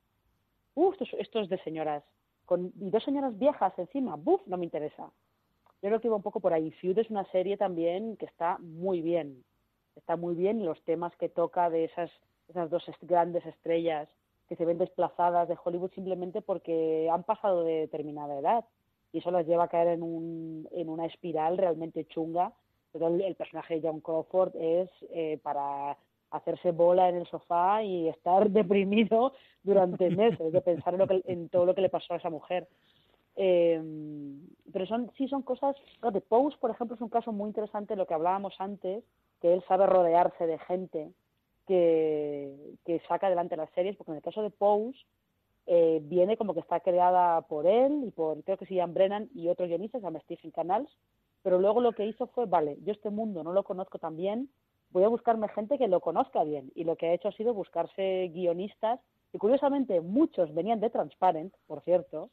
¡Uf! 0.75 0.97
Esto, 1.19 1.41
es 1.41 1.49
de 1.49 1.59
señoras. 1.63 2.03
Con, 2.47 2.73
y 2.81 2.91
dos 2.91 3.05
señoras 3.05 3.39
viejas 3.39 3.79
encima. 3.79 4.17
¡Buf! 4.17 4.41
No 4.47 4.57
me 4.57 4.65
interesa. 4.65 5.11
Yo 5.83 5.89
creo 5.89 6.01
que 6.01 6.09
iba 6.09 6.17
un 6.17 6.23
poco 6.23 6.41
por 6.41 6.53
ahí. 6.53 6.71
Feud 6.73 6.99
es 6.99 7.11
una 7.11 7.25
serie 7.31 7.57
también 7.57 8.17
que 8.17 8.27
está 8.27 8.59
muy 8.59 9.03
bien 9.03 9.45
está 9.97 10.17
muy 10.17 10.35
bien 10.35 10.65
los 10.65 10.83
temas 10.85 11.15
que 11.17 11.29
toca 11.29 11.71
de 11.71 11.85
esas, 11.85 12.11
esas 12.49 12.71
dos 12.71 12.85
grandes 13.03 13.45
estrellas 13.47 14.09
que 14.49 14.57
se 14.57 14.65
ven 14.65 14.79
desplazadas 14.79 15.49
de 15.49 15.57
Hollywood 15.63 15.93
simplemente 15.93 16.43
porque 16.43 17.09
han 17.11 17.23
pasado 17.23 17.63
de 17.63 17.81
determinada 17.81 18.39
edad 18.39 18.65
y 19.13 19.19
eso 19.19 19.31
las 19.31 19.47
lleva 19.47 19.65
a 19.65 19.69
caer 19.69 19.89
en, 19.89 20.03
un, 20.03 20.69
en 20.73 20.89
una 20.89 21.07
espiral 21.07 21.59
realmente 21.59 22.05
chunga. 22.07 22.53
Pero 22.93 23.09
el, 23.09 23.35
personaje 23.35 23.75
de 23.75 23.89
John 23.89 24.01
Crawford 24.01 24.55
es 24.57 24.91
eh, 25.11 25.39
para 25.43 25.97
hacerse 26.31 26.71
bola 26.73 27.09
en 27.09 27.17
el 27.17 27.27
sofá 27.27 27.83
y 27.83 28.09
estar 28.09 28.51
deprimido 28.51 29.33
durante 29.63 30.11
meses 30.11 30.53
de 30.53 30.61
pensar 30.61 30.95
en, 30.95 31.01
lo 31.01 31.07
que, 31.07 31.23
en 31.27 31.49
todo 31.49 31.67
lo 31.67 31.75
que 31.75 31.81
le 31.81 31.89
pasó 31.89 32.15
a 32.15 32.17
esa 32.17 32.31
mujer. 32.31 32.69
Eh, 33.37 33.81
pero 34.73 34.87
son 34.87 35.11
sí 35.17 35.29
son 35.29 35.43
cosas. 35.43 35.77
de 36.13 36.21
Pose, 36.21 36.57
por 36.59 36.71
ejemplo, 36.71 36.95
es 36.97 37.01
un 37.03 37.09
caso 37.09 37.33
muy 37.33 37.49
interesante 37.49 37.97
lo 37.97 38.07
que 38.07 38.15
hablábamos 38.15 38.55
antes, 38.59 39.05
que 39.41 39.55
él 39.55 39.65
sabe 39.67 39.87
rodearse 39.87 40.47
de 40.47 40.59
gente 40.59 41.11
que, 41.67 42.75
que 42.85 43.01
saca 43.09 43.29
adelante 43.29 43.57
las 43.57 43.71
series, 43.71 43.97
porque 43.97 44.13
en 44.13 44.17
el 44.17 44.23
caso 44.23 44.43
de 44.43 44.51
Pose 44.51 44.99
eh, 45.67 46.01
viene 46.03 46.37
como 46.37 46.53
que 46.53 46.61
está 46.61 46.81
creada 46.81 47.43
por 47.43 47.67
él 47.67 48.03
y 48.05 48.11
por, 48.11 48.43
creo 48.43 48.57
que 48.57 48.67
se 48.67 48.75
llaman 48.75 48.95
Brennan 48.95 49.31
y 49.35 49.49
otros 49.49 49.69
guionistas, 49.69 50.01
se 50.01 50.07
llama 50.07 50.21
Stephen 50.21 50.51
Canals, 50.51 50.91
pero 51.43 51.59
luego 51.59 51.81
lo 51.81 51.93
que 51.93 52.07
hizo 52.07 52.27
fue, 52.29 52.47
vale, 52.47 52.79
yo 52.83 52.93
este 52.93 53.11
mundo 53.11 53.43
no 53.43 53.53
lo 53.53 53.65
conozco 53.65 53.99
tan 53.99 54.17
bien, 54.17 54.51
voy 54.91 55.05
a 55.05 55.09
buscarme 55.09 55.49
gente 55.49 55.79
que 55.79 55.89
lo 55.89 56.01
conozca 56.01 56.45
bien. 56.45 56.71
Y 56.75 56.85
lo 56.85 56.97
que 56.97 57.07
ha 57.07 57.15
hecho 57.15 57.29
ha 57.29 57.33
sido 57.33 57.55
buscarse 57.55 58.31
guionistas, 58.33 59.01
y 59.33 59.39
curiosamente 59.39 60.01
muchos 60.01 60.53
venían 60.55 60.81
de 60.81 60.91
Transparent, 60.91 61.55
por 61.67 61.83
cierto, 61.83 62.31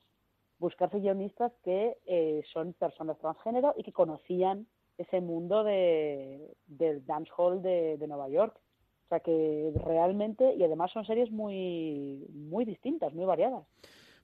buscarse 0.60 1.00
guionistas 1.00 1.52
que 1.64 1.98
eh, 2.06 2.44
son 2.52 2.74
personas 2.74 3.18
transgénero 3.20 3.74
y 3.78 3.84
que 3.84 3.94
conocían 3.94 4.68
ese 4.98 5.22
mundo 5.22 5.64
de, 5.64 6.56
del 6.66 7.06
dancehall 7.06 7.62
de, 7.62 7.98
de 7.98 8.08
Nueva 8.08 8.30
York. 8.30 8.60
O 9.06 9.10
sea 9.10 9.20
que 9.20 9.72
realmente, 9.86 10.56
y 10.56 10.64
además 10.64 10.92
son 10.92 11.06
series 11.06 11.32
muy, 11.32 12.26
muy 12.34 12.66
distintas, 12.66 13.14
muy 13.14 13.26
variadas. 13.26 13.66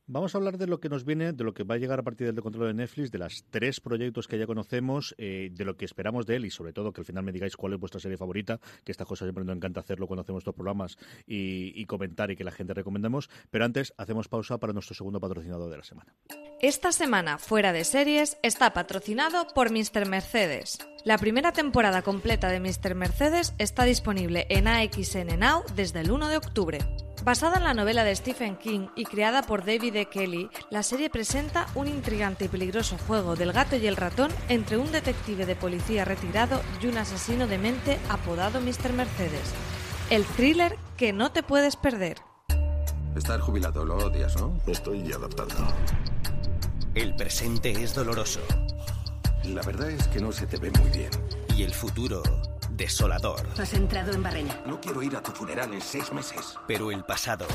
Vamos 0.06 0.36
a 0.36 0.38
hablar 0.38 0.58
de 0.58 0.68
lo 0.68 0.82
que 0.82 0.90
nos 0.90 1.06
viene, 1.06 1.32
de 1.32 1.44
lo 1.46 1.54
que 1.54 1.64
va 1.64 1.76
a 1.76 1.78
llegar 1.78 2.00
a 2.00 2.04
partir 2.04 2.28
del 2.28 2.44
control 2.44 2.68
de 2.68 2.74
Netflix, 2.74 3.10
de 3.10 3.20
los 3.20 3.46
tres 3.50 3.80
proyectos 3.80 4.28
que 4.28 4.38
ya 4.38 4.46
conocemos, 4.46 5.16
eh, 5.18 5.50
de 5.50 5.64
lo 5.64 5.78
que 5.78 5.86
esperamos 5.86 6.26
de 6.26 6.36
él 6.36 6.46
y 6.46 6.50
sobre 6.50 6.74
todo 6.74 6.92
que 6.92 7.00
al 7.00 7.06
final 7.06 7.24
me 7.24 7.32
digáis 7.32 7.56
cuál 7.56 7.72
es 7.74 7.80
vuestra 7.80 8.02
serie 8.02 8.18
favorita, 8.18 8.60
que 8.84 8.92
esta 8.92 9.06
cosa 9.06 9.24
siempre 9.24 9.46
nos 9.46 9.56
encanta 9.56 9.80
hacerlo 9.80 10.06
cuando 10.06 10.24
hacemos 10.24 10.42
estos 10.42 10.56
programas 10.56 10.98
y, 11.26 11.86
comentar 11.86 12.32
y 12.32 12.36
que 12.36 12.44
la 12.44 12.52
gente 12.52 12.74
recomendemos. 12.74 13.30
Pero 13.50 13.64
antes 13.64 13.94
hacemos 13.98 14.28
pausa 14.28 14.58
para 14.58 14.74
nuestro 14.74 14.94
segundo 14.94 15.22
patrocinador 15.22 15.72
de 15.72 15.78
la 15.78 15.84
semana. 15.84 16.14
Esta 16.62 16.92
semana, 16.92 17.38
fuera 17.38 17.72
de 17.72 17.86
series, 17.86 18.38
está 18.44 18.74
patrocinado 18.74 19.48
por 19.56 19.72
Mr. 19.72 20.06
Mercedes. 20.06 20.80
La 21.06 21.18
primera 21.18 21.54
temporada 21.54 22.02
completa 22.02 22.50
de 22.50 22.60
Mr. 22.60 22.96
Mercedes 22.96 23.54
está 23.58 23.86
disponible 23.86 24.48
en 24.50 24.68
AXN 24.68 25.40
Now 25.40 25.64
desde 25.76 26.02
el 26.02 26.12
1 26.12 26.28
de 26.28 26.38
octubre. 26.38 27.03
Basada 27.24 27.56
en 27.56 27.64
la 27.64 27.74
novela 27.74 28.04
de 28.04 28.14
Stephen 28.14 28.58
King 28.58 28.88
y 28.98 29.06
creada 29.06 29.44
por 29.44 29.64
David 29.64 29.96
E. 29.96 30.06
Kelly, 30.08 30.50
la 30.70 30.84
serie 30.84 31.10
presenta 31.10 31.68
un 31.74 31.88
intrigante 31.88 32.46
y 32.46 32.48
peligroso 32.50 32.98
juego 33.08 33.38
del 33.38 33.54
gato 33.54 33.78
y 33.78 33.88
el 33.88 33.96
ratón 33.96 34.30
entre 34.50 34.76
un 34.76 34.92
detective 34.92 35.46
de 35.46 35.56
policía 35.56 36.04
retirado 36.04 36.62
y 36.82 36.88
un 36.88 36.98
asesino 36.98 37.48
de 37.48 37.58
mente 37.58 37.98
apodado 38.10 38.60
Mr. 38.60 38.92
Mercedes. 38.92 39.54
El 40.10 40.26
thriller 40.26 40.78
que 40.98 41.14
no 41.14 41.32
te 41.32 41.44
puedes 41.44 41.78
perder. 41.78 42.18
Estar 43.16 43.40
jubilado 43.40 43.86
lo 43.86 43.96
odias, 43.96 44.36
¿no? 44.36 44.60
Estoy 44.68 45.10
adaptando. 45.14 45.56
El 46.94 47.16
presente 47.16 47.72
es 47.72 47.96
doloroso. 47.96 48.42
La 49.46 49.62
verdad 49.62 49.90
es 49.92 50.10
que 50.10 50.20
no 50.20 50.34
se 50.34 50.46
te 50.46 50.58
ve 50.58 50.72
muy 50.72 50.90
bien. 50.90 51.12
Y 51.56 51.64
el 51.64 51.74
futuro 51.74 52.22
desolador. 52.76 53.48
Has 53.58 53.74
entrado 53.74 54.12
en 54.12 54.24
barrena. 54.24 54.60
No 54.66 54.80
quiero 54.80 55.02
ir 55.04 55.16
a 55.16 55.22
tu 55.22 55.32
funeral 55.32 55.74
en 55.74 55.82
seis 55.82 56.12
meses. 56.12 56.58
Pero 56.68 56.92
el 56.92 57.04
pasado 57.04 57.48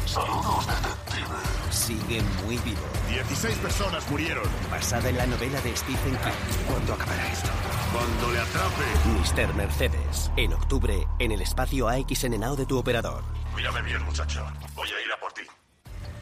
sigue 1.71 2.23
muy 2.45 2.57
vivo. 2.59 2.81
16 3.11 3.59
personas 3.59 4.09
murieron. 4.11 4.45
Basada 4.71 5.09
en 5.09 5.17
la 5.17 5.27
novela 5.27 5.61
de 5.61 5.77
Stephen 5.77 6.17
King. 6.17 6.67
¿Cuándo 6.69 6.95
acabará 6.95 7.33
esto? 7.33 7.49
Cuando 7.93 8.33
le 8.33 8.41
atrape. 8.41 9.47
Mr. 9.49 9.55
Mercedes. 9.55 10.31
En 10.37 10.53
octubre, 10.53 11.07
en 11.19 11.33
el 11.33 11.41
espacio 11.41 11.89
AXN 11.89 12.39
Now 12.39 12.57
de 12.57 12.67
tu 12.67 12.79
operador. 12.79 13.23
Cuídame 13.53 13.83
bien, 13.83 14.03
muchacho. 14.05 14.45
Voy 14.75 14.89
a 14.89 15.05
ir 15.05 15.13
a 15.13 15.21
por 15.21 15.33
ti. 15.33 15.43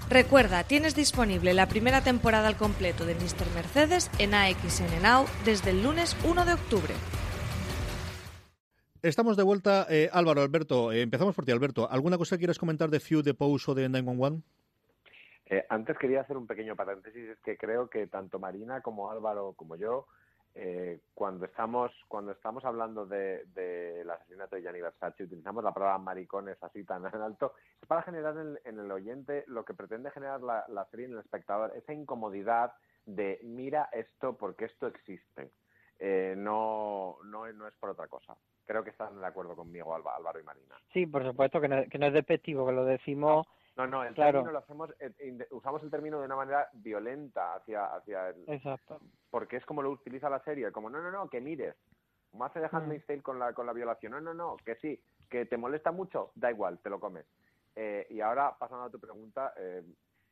Recuerda, 0.08 0.62
tienes 0.62 0.94
disponible 0.94 1.52
la 1.52 1.66
primera 1.66 2.00
temporada 2.00 2.46
al 2.46 2.56
completo 2.56 3.04
de 3.04 3.16
Mr. 3.16 3.50
Mercedes 3.54 4.10
en 4.18 4.34
AXN 4.34 5.02
Now 5.02 5.26
desde 5.44 5.70
el 5.70 5.82
lunes 5.82 6.16
1 6.24 6.44
de 6.44 6.54
octubre. 6.54 6.94
Estamos 9.06 9.36
de 9.36 9.44
vuelta. 9.44 9.86
Eh, 9.88 10.10
Álvaro, 10.12 10.42
Alberto, 10.42 10.90
eh, 10.90 11.00
empezamos 11.00 11.32
por 11.32 11.44
ti, 11.44 11.52
Alberto. 11.52 11.88
¿Alguna 11.88 12.18
cosa 12.18 12.36
quieres 12.38 12.58
comentar 12.58 12.90
de 12.90 12.98
Few, 12.98 13.22
de 13.22 13.34
Pose 13.34 13.70
o 13.70 13.74
de 13.76 13.88
911? 13.88 14.42
Eh, 15.48 15.64
antes 15.68 15.96
quería 15.96 16.22
hacer 16.22 16.36
un 16.36 16.48
pequeño 16.48 16.74
paréntesis, 16.74 17.28
es 17.28 17.38
que 17.38 17.56
creo 17.56 17.88
que 17.88 18.08
tanto 18.08 18.40
Marina 18.40 18.80
como 18.80 19.08
Álvaro 19.08 19.52
como 19.52 19.76
yo, 19.76 20.08
eh, 20.56 21.02
cuando 21.14 21.44
estamos 21.44 21.92
cuando 22.08 22.32
estamos 22.32 22.64
hablando 22.64 23.06
de, 23.06 23.44
del 23.54 24.10
asesinato 24.10 24.56
de 24.56 24.62
Gianni 24.62 24.80
Versace, 24.80 25.22
utilizamos 25.22 25.62
la 25.62 25.72
palabra 25.72 25.98
maricones 25.98 26.60
así 26.60 26.82
tan 26.82 27.06
en 27.06 27.20
alto, 27.20 27.54
es 27.80 27.86
para 27.86 28.02
generar 28.02 28.34
en, 28.36 28.78
el 28.80 28.90
oyente 28.90 29.44
lo 29.46 29.64
que 29.64 29.74
pretende 29.74 30.10
generar 30.10 30.40
la 30.40 30.88
serie 30.90 31.06
en 31.06 31.12
el 31.12 31.20
espectador, 31.20 31.72
esa 31.76 31.92
incomodidad 31.92 32.72
de 33.04 33.38
mira 33.44 33.88
esto 33.92 34.36
porque 34.36 34.64
esto 34.64 34.88
existe. 34.88 35.52
Eh, 35.98 36.34
no, 36.36 37.18
no, 37.24 37.50
no 37.52 37.66
es 37.66 37.74
por 37.74 37.90
otra 37.90 38.06
cosa. 38.06 38.36
Creo 38.64 38.82
que 38.82 38.90
están 38.90 39.18
de 39.18 39.26
acuerdo 39.26 39.54
conmigo 39.54 39.94
Álvaro 39.94 40.38
y 40.38 40.42
Marina. 40.42 40.76
Sí, 40.92 41.06
por 41.06 41.24
supuesto, 41.24 41.60
que 41.60 41.68
no, 41.68 41.84
que 41.88 41.98
no 41.98 42.06
es 42.06 42.12
despectivo, 42.12 42.66
que 42.66 42.72
lo 42.72 42.84
decimos... 42.84 43.46
No, 43.76 43.86
no, 43.86 44.04
el 44.04 44.14
término 44.14 44.50
lo 44.50 44.58
hacemos, 44.58 44.90
eh, 45.00 45.46
usamos 45.50 45.82
el 45.82 45.90
término 45.90 46.18
de 46.18 46.24
una 46.24 46.36
manera 46.36 46.68
violenta 46.72 47.54
hacia, 47.54 47.94
hacia 47.94 48.30
el... 48.30 48.44
Exacto. 48.48 49.00
Porque 49.30 49.56
es 49.56 49.66
como 49.66 49.82
lo 49.82 49.90
utiliza 49.90 50.30
la 50.30 50.40
serie, 50.40 50.72
como 50.72 50.88
no, 50.88 51.02
no, 51.02 51.10
no, 51.10 51.28
que 51.28 51.42
mires. 51.42 51.76
Como 52.30 52.46
hace 52.46 52.60
de 52.60 52.70
Handmaid's 52.72 53.06
Tale 53.06 53.22
con 53.22 53.38
la, 53.38 53.52
con 53.52 53.66
la 53.66 53.74
violación. 53.74 54.12
No, 54.12 54.20
no, 54.20 54.32
no, 54.32 54.56
que 54.64 54.76
sí, 54.76 54.98
que 55.28 55.44
te 55.44 55.58
molesta 55.58 55.92
mucho, 55.92 56.32
da 56.34 56.50
igual, 56.50 56.78
te 56.78 56.88
lo 56.88 56.98
comes. 56.98 57.26
Eh, 57.74 58.06
y 58.08 58.22
ahora, 58.22 58.56
pasando 58.58 58.84
a 58.84 58.90
tu 58.90 58.98
pregunta, 58.98 59.52
eh, 59.58 59.82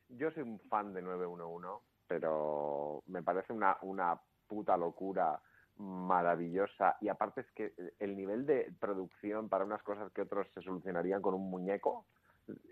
yo 0.09 0.31
soy 0.31 0.41
un 0.41 0.59
fan 0.61 0.93
de 0.93 1.03
911 1.03 1.85
pero 2.07 3.03
me 3.07 3.23
parece 3.23 3.53
una, 3.53 3.77
una 3.81 4.19
puta 4.47 4.77
locura 4.77 5.39
maravillosa 5.77 6.97
y 7.01 7.09
aparte 7.09 7.41
es 7.41 7.51
que 7.51 7.73
el 7.99 8.15
nivel 8.15 8.45
de 8.45 8.71
producción 8.79 9.49
para 9.49 9.65
unas 9.65 9.83
cosas 9.83 10.11
que 10.13 10.21
otros 10.21 10.47
se 10.53 10.61
solucionarían 10.61 11.21
con 11.21 11.33
un 11.33 11.49
muñeco 11.49 12.05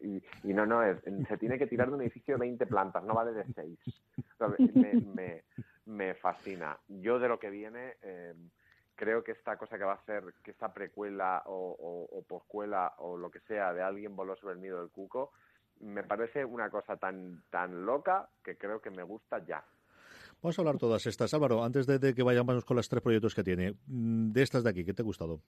y, 0.01 0.23
y 0.43 0.53
no, 0.53 0.65
no, 0.65 0.81
se 1.27 1.37
tiene 1.37 1.57
que 1.57 1.67
tirar 1.67 1.89
de 1.89 1.95
un 1.95 2.01
edificio 2.01 2.35
de 2.35 2.41
20 2.41 2.65
plantas, 2.67 3.03
no 3.03 3.13
vale 3.13 3.33
de 3.33 3.45
6. 3.53 3.79
Me, 5.15 5.43
me, 5.85 6.13
fascina. 6.15 6.77
Yo 6.87 7.17
de 7.17 7.27
lo 7.27 7.39
que 7.39 7.49
viene, 7.49 7.95
eh, 8.01 8.33
creo 8.95 9.23
que 9.23 9.31
esta 9.31 9.57
cosa 9.57 9.77
que 9.77 9.83
va 9.83 9.93
a 9.93 10.05
ser, 10.05 10.23
que 10.43 10.51
esta 10.51 10.73
precuela 10.73 11.43
o, 11.45 11.75
o, 11.79 12.17
o 12.17 12.23
poscuela 12.23 12.93
o 12.97 13.17
lo 13.17 13.31
que 13.31 13.39
sea 13.41 13.73
de 13.73 13.81
alguien 13.81 14.15
voló 14.15 14.35
sobre 14.35 14.55
el 14.55 14.61
nido 14.61 14.79
del 14.79 14.91
cuco, 14.91 15.31
me 15.79 16.03
parece 16.03 16.45
una 16.45 16.69
cosa 16.69 16.97
tan, 16.97 17.43
tan 17.49 17.85
loca 17.85 18.29
que 18.43 18.57
creo 18.57 18.81
que 18.81 18.91
me 18.91 19.03
gusta 19.03 19.39
ya. 19.45 19.63
Vamos 20.43 20.59
a 20.59 20.61
hablar 20.61 20.77
todas 20.77 21.05
estas. 21.05 21.33
Álvaro, 21.33 21.63
antes 21.63 21.87
de, 21.87 22.13
que 22.13 22.21
vayamos 22.21 22.65
con 22.65 22.75
los 22.75 22.89
tres 22.89 23.01
proyectos 23.01 23.33
que 23.33 23.45
tiene, 23.45 23.75
mm, 23.87 24.33
de 24.33 24.41
estas 24.41 24.61
de 24.65 24.71
aquí, 24.71 24.83
¿qué 24.83 24.93
te 24.93 25.01
ha 25.01 25.05
gustado? 25.05 25.39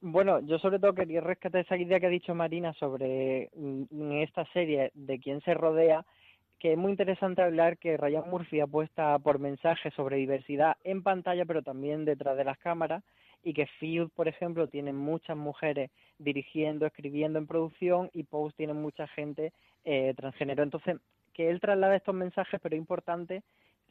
Bueno, 0.00 0.40
yo 0.40 0.58
sobre 0.58 0.80
todo 0.80 0.92
quería 0.92 1.20
rescatar 1.20 1.60
esa 1.60 1.76
idea 1.76 2.00
que 2.00 2.06
ha 2.06 2.10
dicho 2.10 2.34
Marina 2.34 2.72
sobre 2.74 3.48
mm, 3.54 4.12
esta 4.22 4.44
serie 4.52 4.90
de 4.94 5.20
quién 5.20 5.40
se 5.42 5.54
rodea, 5.54 6.04
que 6.58 6.72
es 6.72 6.78
muy 6.78 6.90
interesante 6.90 7.42
hablar 7.42 7.78
que 7.78 7.96
Ryan 7.96 8.28
Murphy 8.28 8.58
apuesta 8.58 9.16
por 9.20 9.38
mensajes 9.38 9.94
sobre 9.94 10.16
diversidad 10.16 10.76
en 10.82 11.04
pantalla, 11.04 11.44
pero 11.44 11.62
también 11.62 12.04
detrás 12.04 12.36
de 12.36 12.42
las 12.42 12.58
cámaras, 12.58 13.04
y 13.44 13.54
que 13.54 13.66
Field, 13.78 14.10
por 14.10 14.26
ejemplo, 14.26 14.66
tiene 14.66 14.92
muchas 14.92 15.36
mujeres 15.36 15.92
dirigiendo, 16.18 16.86
escribiendo 16.86 17.38
en 17.38 17.46
producción, 17.46 18.10
y 18.12 18.24
Post 18.24 18.56
tiene 18.56 18.72
mucha 18.72 19.06
gente 19.06 19.52
eh, 19.84 20.12
transgénero. 20.16 20.64
Entonces, 20.64 20.96
que 21.32 21.50
él 21.50 21.60
traslada 21.60 21.94
estos 21.94 22.16
mensajes, 22.16 22.58
pero 22.60 22.74
es 22.74 22.80
importante 22.80 23.44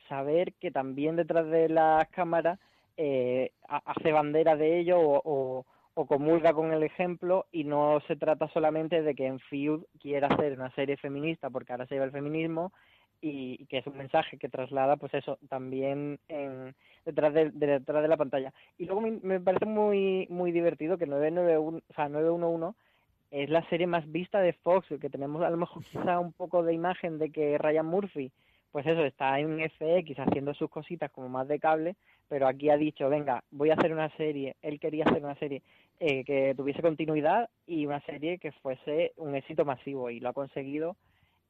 saber 0.08 0.54
que 0.54 0.72
también 0.72 1.16
detrás 1.16 1.48
de 1.48 1.70
las 1.70 2.08
cámaras 2.10 2.60
eh, 2.98 3.52
hace 3.68 4.12
bandera 4.12 4.56
de 4.56 4.80
ello 4.80 4.98
o, 5.00 5.66
o 6.00 6.06
comulga 6.06 6.54
con 6.54 6.72
el 6.72 6.84
ejemplo 6.84 7.48
y 7.52 7.64
no 7.64 8.00
se 8.08 8.16
trata 8.16 8.48
solamente 8.50 9.02
de 9.02 9.16
que 9.16 9.26
en 9.26 9.40
Field 9.40 9.84
quiera 10.00 10.28
hacer 10.28 10.54
una 10.54 10.70
serie 10.76 10.96
feminista 10.96 11.50
porque 11.50 11.74
ahora 11.74 11.88
se 11.88 11.96
lleva 11.96 12.06
el 12.06 12.12
feminismo 12.12 12.72
y, 13.20 13.66
que 13.66 13.80
es 13.80 13.88
un 13.88 13.98
mensaje 13.98 14.38
que 14.38 14.48
traslada 14.48 14.98
pues 14.98 15.12
eso 15.16 15.40
también 15.50 16.20
en, 16.28 16.76
detrás 17.04 17.34
de, 17.34 17.50
de, 17.50 17.80
detrás 17.80 18.04
de 18.04 18.08
la 18.08 18.16
pantalla. 18.18 18.54
Y 18.78 18.86
luego 18.86 19.02
me, 19.02 19.12
me, 19.24 19.40
parece 19.40 19.66
muy 19.66 20.28
muy 20.30 20.52
divertido 20.52 21.00
que 21.00 21.08
991 21.08 21.82
o 21.90 21.94
sea 21.96 22.10
911 22.10 22.78
es 23.32 23.50
la 23.50 23.68
serie 23.70 23.88
más 23.88 24.10
vista 24.12 24.40
de 24.40 24.54
Fox 24.54 24.88
que 25.02 25.10
tenemos 25.10 25.42
a 25.44 25.50
lo 25.50 25.58
mejor 25.58 25.84
quizá 25.84 26.20
un 26.20 26.32
poco 26.32 26.62
de 26.62 26.76
imagen 26.76 27.18
de 27.18 27.32
que 27.32 27.58
Ryan 27.58 27.88
Murphy 27.88 28.32
pues 28.72 28.86
eso, 28.86 29.04
está 29.04 29.40
en 29.40 29.60
FX 29.60 30.20
haciendo 30.20 30.54
sus 30.54 30.70
cositas 30.70 31.12
como 31.12 31.30
más 31.30 31.48
de 31.48 31.60
cable, 31.60 31.96
pero 32.28 32.48
aquí 32.48 32.70
ha 32.70 32.78
dicho, 32.78 33.10
venga, 33.10 33.44
voy 33.52 33.70
a 33.70 33.76
hacer 33.76 33.94
una 33.94 34.10
serie, 34.18 34.56
él 34.62 34.80
quería 34.80 35.06
hacer 35.06 35.24
una 35.24 35.36
serie 35.36 35.62
eh, 36.00 36.24
que 36.26 36.54
tuviese 36.56 36.82
continuidad 36.82 37.50
y 37.66 37.86
una 37.86 38.02
serie 38.02 38.38
que 38.38 38.52
fuese 38.52 39.14
un 39.18 39.36
éxito 39.36 39.66
masivo 39.66 40.10
y 40.10 40.20
lo 40.20 40.30
ha 40.30 40.34
conseguido, 40.34 40.96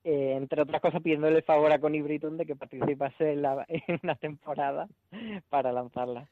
eh, 0.03 0.35
entre 0.37 0.61
otras 0.61 0.81
cosas 0.81 1.01
pidiéndole 1.01 1.41
favor 1.41 1.71
a 1.71 1.79
Connie 1.79 2.01
Britton 2.01 2.37
de 2.37 2.45
que 2.45 2.55
participase 2.55 3.33
en, 3.33 3.41
la, 3.41 3.65
en 3.67 3.99
una 4.03 4.15
temporada 4.15 4.87
para 5.49 5.71
lanzarla. 5.71 6.27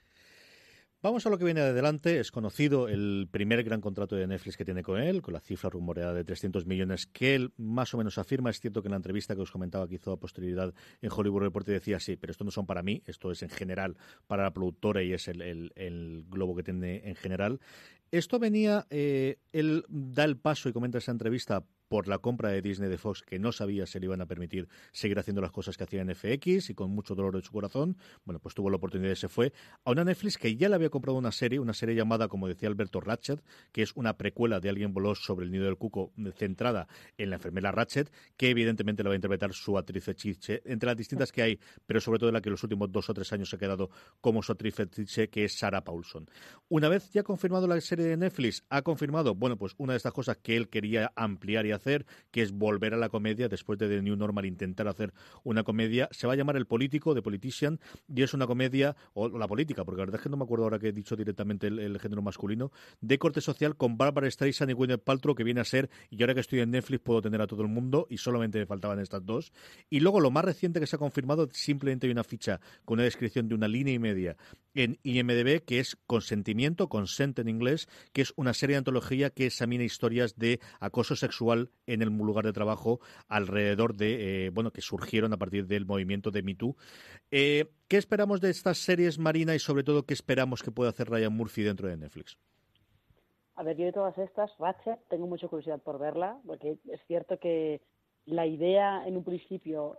Vamos 1.05 1.23
a 1.27 1.29
lo 1.29 1.37
que 1.37 1.45
viene 1.45 1.61
de 1.61 1.67
adelante. 1.67 2.19
Es 2.19 2.31
conocido 2.31 2.87
el 2.87 3.27
primer 3.29 3.63
gran 3.63 3.79
contrato 3.79 4.15
de 4.15 4.25
Netflix 4.25 4.57
que 4.57 4.65
tiene 4.65 4.81
con 4.81 4.99
él, 4.99 5.21
con 5.21 5.35
la 5.35 5.39
cifra 5.39 5.69
rumoreada 5.69 6.15
de 6.15 6.23
300 6.23 6.65
millones 6.65 7.05
que 7.05 7.35
él 7.35 7.53
más 7.57 7.93
o 7.93 7.99
menos 7.99 8.17
afirma. 8.17 8.49
Es 8.49 8.59
cierto 8.59 8.81
que 8.81 8.87
en 8.87 8.93
la 8.93 8.97
entrevista 8.97 9.35
que 9.35 9.41
os 9.41 9.51
comentaba 9.51 9.87
que 9.87 9.93
hizo 9.93 10.11
a 10.11 10.19
posterioridad 10.19 10.73
en 11.03 11.11
Hollywood 11.15 11.43
Report 11.43 11.67
decía 11.67 11.99
sí, 11.99 12.15
pero 12.15 12.31
esto 12.31 12.43
no 12.43 12.49
son 12.49 12.65
para 12.65 12.81
mí, 12.81 13.03
esto 13.05 13.29
es 13.29 13.43
en 13.43 13.49
general 13.49 13.97
para 14.25 14.41
la 14.41 14.51
productora 14.51 15.03
y 15.03 15.13
es 15.13 15.27
el 15.27 16.25
globo 16.27 16.55
que 16.55 16.63
tiene 16.63 17.07
en 17.07 17.13
general. 17.13 17.59
Esto 18.11 18.39
venía, 18.39 18.85
eh, 18.89 19.39
él 19.51 19.83
da 19.89 20.23
el 20.23 20.37
paso 20.37 20.69
y 20.69 20.73
comenta 20.73 20.99
esa 20.99 21.11
entrevista 21.11 21.65
por 21.87 22.07
la 22.07 22.19
compra 22.19 22.49
de 22.49 22.61
Disney 22.61 22.89
de 22.89 22.97
Fox, 22.97 23.21
que 23.21 23.39
no 23.39 23.51
sabía 23.51 23.85
si 23.85 23.99
le 23.99 24.05
iban 24.05 24.21
a 24.21 24.25
permitir 24.25 24.67
seguir 24.91 25.19
haciendo 25.19 25.41
las 25.41 25.51
cosas 25.51 25.77
que 25.77 25.83
hacía 25.83 26.01
en 26.01 26.13
FX 26.15 26.69
y 26.69 26.73
con 26.73 26.91
mucho 26.91 27.15
dolor 27.15 27.35
de 27.35 27.41
su 27.41 27.51
corazón. 27.51 27.97
Bueno, 28.23 28.39
pues 28.39 28.55
tuvo 28.55 28.69
la 28.69 28.77
oportunidad 28.77 29.11
y 29.11 29.15
se 29.15 29.29
fue 29.29 29.53
a 29.83 29.91
una 29.91 30.03
Netflix 30.03 30.37
que 30.37 30.55
ya 30.55 30.69
le 30.69 30.75
había 30.75 30.89
comprado 30.89 31.17
una 31.17 31.31
serie, 31.31 31.59
una 31.59 31.73
serie 31.73 31.95
llamada, 31.95 32.27
como 32.27 32.47
decía 32.47 32.69
Alberto, 32.69 33.01
Ratchet, 33.01 33.43
que 33.71 33.81
es 33.81 33.91
una 33.95 34.17
precuela 34.17 34.59
de 34.59 34.69
Alguien 34.69 34.93
voló 34.93 35.15
sobre 35.15 35.45
el 35.45 35.51
nido 35.51 35.65
del 35.65 35.77
cuco, 35.77 36.11
centrada 36.35 36.87
en 37.17 37.29
la 37.29 37.35
enfermera 37.35 37.71
Ratchet, 37.71 38.11
que 38.37 38.49
evidentemente 38.49 39.03
la 39.03 39.09
va 39.09 39.13
a 39.13 39.17
interpretar 39.17 39.53
su 39.53 39.77
actriz 39.77 40.03
fetiche, 40.03 40.61
entre 40.65 40.87
las 40.87 40.97
distintas 40.97 41.31
que 41.31 41.41
hay, 41.41 41.59
pero 41.85 42.01
sobre 42.01 42.19
todo 42.19 42.31
la 42.31 42.41
que 42.41 42.49
los 42.49 42.63
últimos 42.63 42.91
dos 42.91 43.09
o 43.09 43.13
tres 43.13 43.31
años 43.33 43.49
se 43.49 43.55
ha 43.55 43.59
quedado 43.59 43.89
como 44.21 44.41
su 44.41 44.51
actriz 44.51 44.75
fetiche, 44.75 45.29
que 45.29 45.45
es 45.45 45.57
Sarah 45.57 45.83
Paulson. 45.83 46.29
Una 46.69 46.89
vez 46.89 47.11
ya 47.11 47.23
confirmado 47.23 47.67
la 47.67 47.79
serie 47.81 48.05
de 48.05 48.17
Netflix, 48.17 48.63
ha 48.69 48.81
confirmado, 48.81 49.35
bueno, 49.35 49.57
pues 49.57 49.73
una 49.77 49.93
de 49.93 49.97
estas 49.97 50.13
cosas 50.13 50.37
que 50.37 50.57
él 50.57 50.69
quería 50.69 51.11
ampliar 51.15 51.65
y 51.65 51.71
hacer, 51.75 52.05
que 52.31 52.41
es 52.41 52.51
volver 52.51 52.93
a 52.93 52.97
la 52.97 53.09
comedia 53.09 53.47
después 53.47 53.77
de 53.79 53.87
The 53.87 54.01
New 54.01 54.15
Normal, 54.15 54.45
intentar 54.45 54.87
hacer 54.87 55.13
una 55.43 55.63
comedia. 55.63 56.09
Se 56.11 56.27
va 56.27 56.33
a 56.33 56.35
llamar 56.35 56.55
El 56.55 56.65
Político, 56.65 57.13
The 57.13 57.21
Politician, 57.21 57.79
y 58.07 58.23
es 58.23 58.33
una 58.33 58.47
comedia, 58.47 58.95
o 59.13 59.29
la 59.29 59.47
política, 59.47 59.83
porque 59.83 59.99
la 59.99 60.05
verdad 60.05 60.19
es 60.19 60.23
que 60.23 60.29
no 60.29 60.37
me 60.37 60.43
acuerdo 60.43 60.65
ahora 60.65 60.79
que 60.79 60.89
he 60.89 60.91
dicho 60.91 61.15
directamente 61.15 61.67
el, 61.67 61.79
el 61.79 61.99
género 61.99 62.21
masculino, 62.21 62.71
de 63.01 63.17
corte 63.17 63.41
social 63.41 63.75
con 63.75 63.97
Barbara 63.97 64.29
Streisand 64.29 64.71
y 64.71 64.73
Gwyneth 64.73 65.03
Paltrow, 65.03 65.35
que 65.35 65.43
viene 65.43 65.61
a 65.61 65.65
ser, 65.65 65.89
y 66.09 66.21
ahora 66.21 66.33
que 66.33 66.41
estoy 66.41 66.59
en 66.59 66.71
Netflix 66.71 67.01
puedo 67.03 67.21
tener 67.21 67.41
a 67.41 67.47
todo 67.47 67.61
el 67.61 67.67
mundo, 67.67 68.07
y 68.09 68.17
solamente 68.17 68.59
me 68.59 68.65
faltaban 68.65 68.99
estas 68.99 69.25
dos. 69.25 69.51
Y 69.89 69.99
luego 69.99 70.19
lo 70.19 70.31
más 70.31 70.45
reciente 70.45 70.79
que 70.79 70.87
se 70.87 70.95
ha 70.95 70.99
confirmado, 70.99 71.49
simplemente 71.51 72.07
hay 72.07 72.11
una 72.11 72.23
ficha 72.23 72.59
con 72.83 72.95
una 72.95 73.03
descripción 73.03 73.47
de 73.47 73.55
una 73.55 73.67
línea 73.67 73.93
y 73.93 73.99
media 73.99 74.37
en 74.75 74.99
IMDB, 75.03 75.63
que 75.65 75.79
es 75.79 75.97
Consentimiento, 76.05 76.89
Consent 76.89 77.39
en 77.39 77.49
inglés, 77.49 77.87
que 78.13 78.21
es 78.21 78.33
una 78.35 78.53
serie 78.53 78.75
de 78.75 78.79
antología 78.79 79.31
que 79.31 79.47
examina 79.47 79.83
historias 79.83 80.37
de 80.37 80.59
acoso 80.79 81.15
sexual 81.15 81.71
en 81.87 82.01
el 82.01 82.09
lugar 82.09 82.45
de 82.45 82.53
trabajo 82.53 82.99
alrededor 83.27 83.95
de, 83.95 84.45
eh, 84.45 84.49
bueno, 84.51 84.71
que 84.71 84.81
surgieron 84.81 85.33
a 85.33 85.37
partir 85.37 85.65
del 85.65 85.85
movimiento 85.85 86.31
de 86.31 86.43
Me 86.43 86.55
Too. 86.55 86.75
Eh, 87.31 87.71
¿Qué 87.87 87.97
esperamos 87.97 88.41
de 88.41 88.49
estas 88.49 88.77
series, 88.77 89.17
Marina, 89.17 89.55
y 89.55 89.59
sobre 89.59 89.83
todo 89.83 90.05
qué 90.05 90.13
esperamos 90.13 90.61
que 90.61 90.71
pueda 90.71 90.89
hacer 90.89 91.09
Ryan 91.09 91.33
Murphy 91.33 91.63
dentro 91.63 91.87
de 91.87 91.97
Netflix? 91.97 92.37
A 93.55 93.63
ver, 93.63 93.77
yo 93.77 93.85
de 93.85 93.93
todas 93.93 94.17
estas, 94.17 94.51
Ratchet, 94.59 94.99
tengo 95.09 95.27
mucha 95.27 95.47
curiosidad 95.47 95.81
por 95.81 95.97
verla, 95.97 96.37
porque 96.45 96.77
es 96.91 96.99
cierto 97.07 97.39
que 97.39 97.81
la 98.25 98.45
idea 98.45 99.07
en 99.07 99.15
un 99.15 99.23
principio 99.23 99.97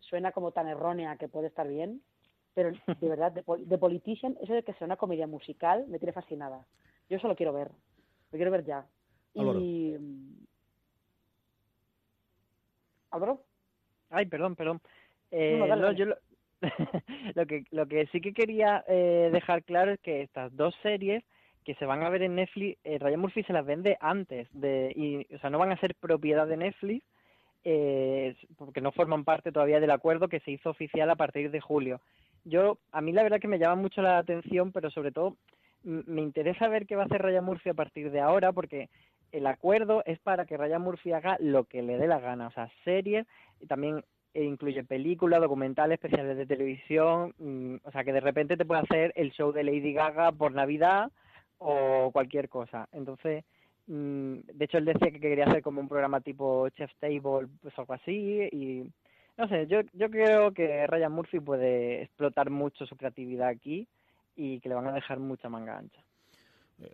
suena 0.00 0.32
como 0.32 0.52
tan 0.52 0.68
errónea 0.68 1.16
que 1.16 1.28
puede 1.28 1.46
estar 1.46 1.66
bien, 1.66 2.02
pero 2.54 2.70
de 3.00 3.08
verdad, 3.08 3.32
de, 3.32 3.42
de 3.58 3.78
Politician, 3.78 4.36
eso 4.40 4.52
de 4.52 4.62
que 4.62 4.74
sea 4.74 4.86
una 4.86 4.96
comedia 4.96 5.26
musical, 5.26 5.86
me 5.88 5.98
tiene 5.98 6.12
fascinada. 6.12 6.64
Yo 7.08 7.18
solo 7.18 7.36
quiero 7.36 7.52
ver, 7.52 7.70
lo 8.32 8.36
quiero 8.36 8.50
ver 8.50 8.64
ya. 8.64 8.86
Y, 9.34 9.96
¿Álvaro? 13.10 13.42
Ay, 14.10 14.26
perdón, 14.26 14.56
perdón. 14.56 14.80
Eh, 15.30 15.56
no, 15.58 15.66
dale, 15.66 15.82
no, 15.82 15.92
yo 15.92 16.06
lo, 16.06 16.16
lo, 17.34 17.46
que, 17.46 17.64
lo 17.70 17.86
que 17.86 18.06
sí 18.06 18.20
que 18.20 18.32
quería 18.32 18.84
eh, 18.88 19.30
dejar 19.32 19.62
claro 19.64 19.92
es 19.92 20.00
que 20.00 20.22
estas 20.22 20.54
dos 20.56 20.74
series 20.82 21.24
que 21.64 21.74
se 21.74 21.86
van 21.86 22.02
a 22.02 22.08
ver 22.08 22.22
en 22.22 22.36
Netflix, 22.36 22.78
eh, 22.84 22.98
Ryan 22.98 23.20
Murphy 23.20 23.42
se 23.42 23.52
las 23.52 23.66
vende 23.66 23.96
antes, 24.00 24.48
de 24.52 24.92
y, 24.96 25.34
o 25.34 25.38
sea, 25.38 25.50
no 25.50 25.58
van 25.58 25.72
a 25.72 25.80
ser 25.80 25.94
propiedad 25.94 26.46
de 26.46 26.56
Netflix, 26.56 27.04
eh, 27.64 28.34
porque 28.56 28.80
no 28.80 28.92
forman 28.92 29.24
parte 29.24 29.52
todavía 29.52 29.80
del 29.80 29.90
acuerdo 29.90 30.28
que 30.28 30.40
se 30.40 30.52
hizo 30.52 30.70
oficial 30.70 31.10
a 31.10 31.16
partir 31.16 31.50
de 31.50 31.60
julio. 31.60 32.00
Yo, 32.44 32.78
a 32.92 33.00
mí 33.00 33.12
la 33.12 33.22
verdad 33.22 33.40
que 33.40 33.48
me 33.48 33.58
llama 33.58 33.80
mucho 33.80 34.02
la 34.02 34.18
atención, 34.18 34.72
pero 34.72 34.90
sobre 34.90 35.12
todo 35.12 35.36
me 35.82 36.20
interesa 36.20 36.68
ver 36.68 36.86
qué 36.86 36.96
va 36.96 37.04
a 37.04 37.06
hacer 37.06 37.22
Ryan 37.22 37.44
Murphy 37.44 37.70
a 37.70 37.74
partir 37.74 38.10
de 38.10 38.20
ahora, 38.20 38.52
porque 38.52 38.88
el 39.32 39.46
acuerdo 39.46 40.02
es 40.04 40.18
para 40.18 40.44
que 40.44 40.56
Ryan 40.56 40.82
Murphy 40.82 41.12
haga 41.12 41.36
lo 41.40 41.64
que 41.64 41.82
le 41.82 41.96
dé 41.96 42.06
la 42.06 42.20
gana, 42.20 42.48
o 42.48 42.50
sea, 42.50 42.68
series, 42.84 43.26
y 43.60 43.66
también 43.66 44.04
incluye 44.34 44.84
películas, 44.84 45.40
documentales, 45.40 45.94
especiales 45.94 46.36
de 46.36 46.46
televisión, 46.46 47.34
mmm, 47.38 47.76
o 47.82 47.90
sea, 47.90 48.04
que 48.04 48.12
de 48.12 48.20
repente 48.20 48.56
te 48.56 48.64
puede 48.64 48.82
hacer 48.82 49.12
el 49.16 49.32
show 49.32 49.52
de 49.52 49.64
Lady 49.64 49.92
Gaga 49.92 50.32
por 50.32 50.52
Navidad 50.52 51.10
o 51.58 52.10
cualquier 52.12 52.48
cosa. 52.48 52.88
Entonces, 52.92 53.44
mmm, 53.86 54.38
de 54.52 54.64
hecho, 54.64 54.78
él 54.78 54.84
decía 54.84 55.10
que 55.10 55.20
quería 55.20 55.46
hacer 55.46 55.62
como 55.62 55.80
un 55.80 55.88
programa 55.88 56.20
tipo 56.20 56.68
Chef 56.70 56.92
Table, 57.00 57.48
pues 57.62 57.78
algo 57.78 57.94
así, 57.94 58.48
y 58.52 58.84
no 59.40 59.48
sé, 59.48 59.66
yo, 59.66 59.80
yo 59.94 60.10
creo 60.10 60.52
que 60.52 60.86
Ryan 60.86 61.12
Murphy 61.12 61.40
puede 61.40 62.02
explotar 62.02 62.50
mucho 62.50 62.84
su 62.84 62.96
creatividad 62.96 63.48
aquí 63.48 63.88
y 64.36 64.60
que 64.60 64.68
le 64.68 64.74
van 64.74 64.86
a 64.86 64.92
dejar 64.92 65.18
mucha 65.18 65.48
manga 65.48 65.78
ancha. 65.78 66.02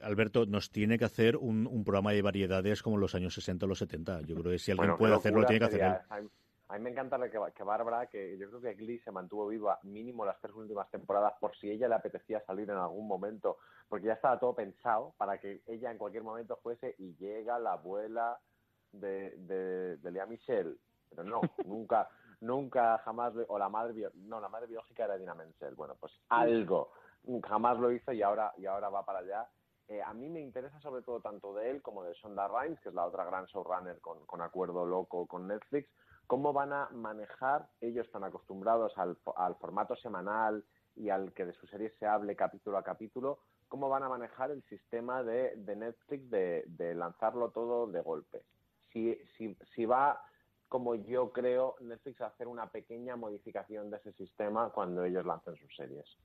Alberto, 0.03 0.47
nos 0.47 0.71
tiene 0.71 0.99
que 0.99 1.05
hacer 1.05 1.37
un, 1.37 1.67
un, 1.67 1.85
programa 1.85 2.13
de 2.13 2.23
variedades 2.23 2.83
como 2.83 2.99
los 2.99 3.15
años 3.15 3.35
60 3.35 3.67
o 3.67 3.69
los 3.69 3.79
70. 3.79 4.23
Yo 4.23 4.37
creo 4.37 4.53
que 4.53 4.59
si 4.59 4.71
alguien 4.71 4.89
bueno, 4.89 4.99
puede 4.99 5.15
hacerlo, 5.15 5.41
lo 5.41 5.47
tiene 5.47 5.61
que 5.61 5.65
hacer 5.67 5.81
él. 5.81 5.93
A, 6.09 6.21
a 6.69 6.79
mí 6.79 6.81
me 6.81 6.91
encanta 6.91 7.19
que, 7.31 7.39
que 7.55 7.63
Bárbara, 7.63 8.07
que 8.07 8.37
yo 8.39 8.49
creo 8.49 8.61
que 8.61 8.75
Glee 8.75 8.99
se 9.01 9.13
mantuvo 9.13 9.49
viva 9.49 9.79
mínimo 9.85 10.25
las 10.25 10.41
tres 10.41 10.55
últimas 10.55 10.91
temporadas 10.91 11.35
por 11.41 11.57
si 11.57 11.71
ella 11.71 11.89
le 11.89 11.95
apetecía 11.95 12.41
salir 12.45 12.69
en 12.71 12.77
algún 12.77 13.07
momento, 13.07 13.59
porque 13.89 14.07
ya 14.07 14.15
estaba 14.15 14.39
todo 14.39 14.55
pensado 14.55 15.15
para 15.17 15.39
que 15.39 15.63
ella 15.67 15.91
en 15.93 15.99
cualquier 15.99 16.25
momento 16.25 16.59
fuese 16.63 16.95
y 16.99 17.15
llega 17.17 17.59
la 17.59 17.75
abuela 17.75 18.39
de, 18.93 19.37
de, 19.37 19.97
de 19.99 20.11
Lea 20.11 20.27
Michelle. 20.27 20.77
Pero 21.11 21.23
no, 21.23 21.41
nunca, 21.65 22.09
nunca, 22.41 22.99
jamás, 22.99 23.35
lo- 23.35 23.47
o 23.49 23.59
la 23.59 23.69
madre, 23.69 24.11
no, 24.15 24.41
la 24.41 24.49
madre 24.49 24.67
biológica 24.67 25.05
era 25.05 25.17
Dina 25.17 25.35
Menzel. 25.35 25.75
Bueno, 25.75 25.95
pues 25.99 26.13
algo, 26.29 26.93
jamás 27.47 27.79
lo 27.79 27.91
hizo 27.93 28.13
y 28.13 28.23
ahora, 28.23 28.53
y 28.57 28.67
ahora 28.67 28.89
va 28.89 29.05
para 29.05 29.21
allá. 29.21 29.49
Eh, 29.89 30.03
a 30.03 30.13
mí 30.13 30.29
me 30.29 30.41
interesa 30.41 30.81
sobre 30.81 31.03
todo 31.03 31.21
tanto 31.21 31.55
de 31.55 31.71
él 31.71 31.83
como 31.83 32.03
de 32.03 32.15
Sonda 32.15 32.49
Rhimes, 32.49 32.81
que 32.81 32.89
es 32.89 32.95
la 32.95 33.07
otra 33.07 33.25
gran 33.25 33.45
showrunner 33.47 34.01
con, 34.01 34.27
con 34.27 34.43
acuerdo 34.43 34.85
loco 34.85 35.27
con 35.27 35.47
Netflix, 35.47 35.89
cómo 36.27 36.53
van 36.53 36.73
a 36.73 36.89
manejar, 36.91 37.69
ellos 37.81 38.05
están 38.07 38.25
acostumbrados 38.25 38.99
al, 38.99 39.17
al 39.37 39.55
formato 39.57 39.95
semanal 39.95 40.65
y 40.97 41.11
al 41.11 41.33
que 41.33 41.45
de 41.47 41.53
su 41.53 41.67
serie 41.69 41.91
se 42.01 42.07
hable 42.07 42.35
capítulo 42.35 42.79
a 42.79 42.83
capítulo, 42.83 43.39
cómo 43.69 43.89
van 43.89 44.03
a 44.03 44.09
manejar 44.09 44.51
el 44.51 44.63
sistema 44.65 45.23
de, 45.23 45.55
de 45.57 45.77
Netflix 45.77 46.31
de, 46.31 46.65
de 46.67 46.95
lanzarlo 46.95 47.51
todo 47.51 47.87
de 47.87 48.01
golpe. 48.01 48.43
Si, 48.93 49.15
si, 49.37 49.57
si 49.75 49.85
va, 49.87 50.21
como 50.69 50.95
yo 50.95 51.33
creo, 51.33 51.77
Netflix 51.81 52.21
hacer 52.21 52.49
una 52.49 52.71
pequeña 52.71 53.17
modificación 53.17 53.91
de 53.91 53.99
ese 53.99 54.13
sistema 54.13 54.71
cuando 54.71 55.05
ellos 55.05 55.25
lancen 55.25 55.57
sus 55.57 55.75
series. 55.77 56.17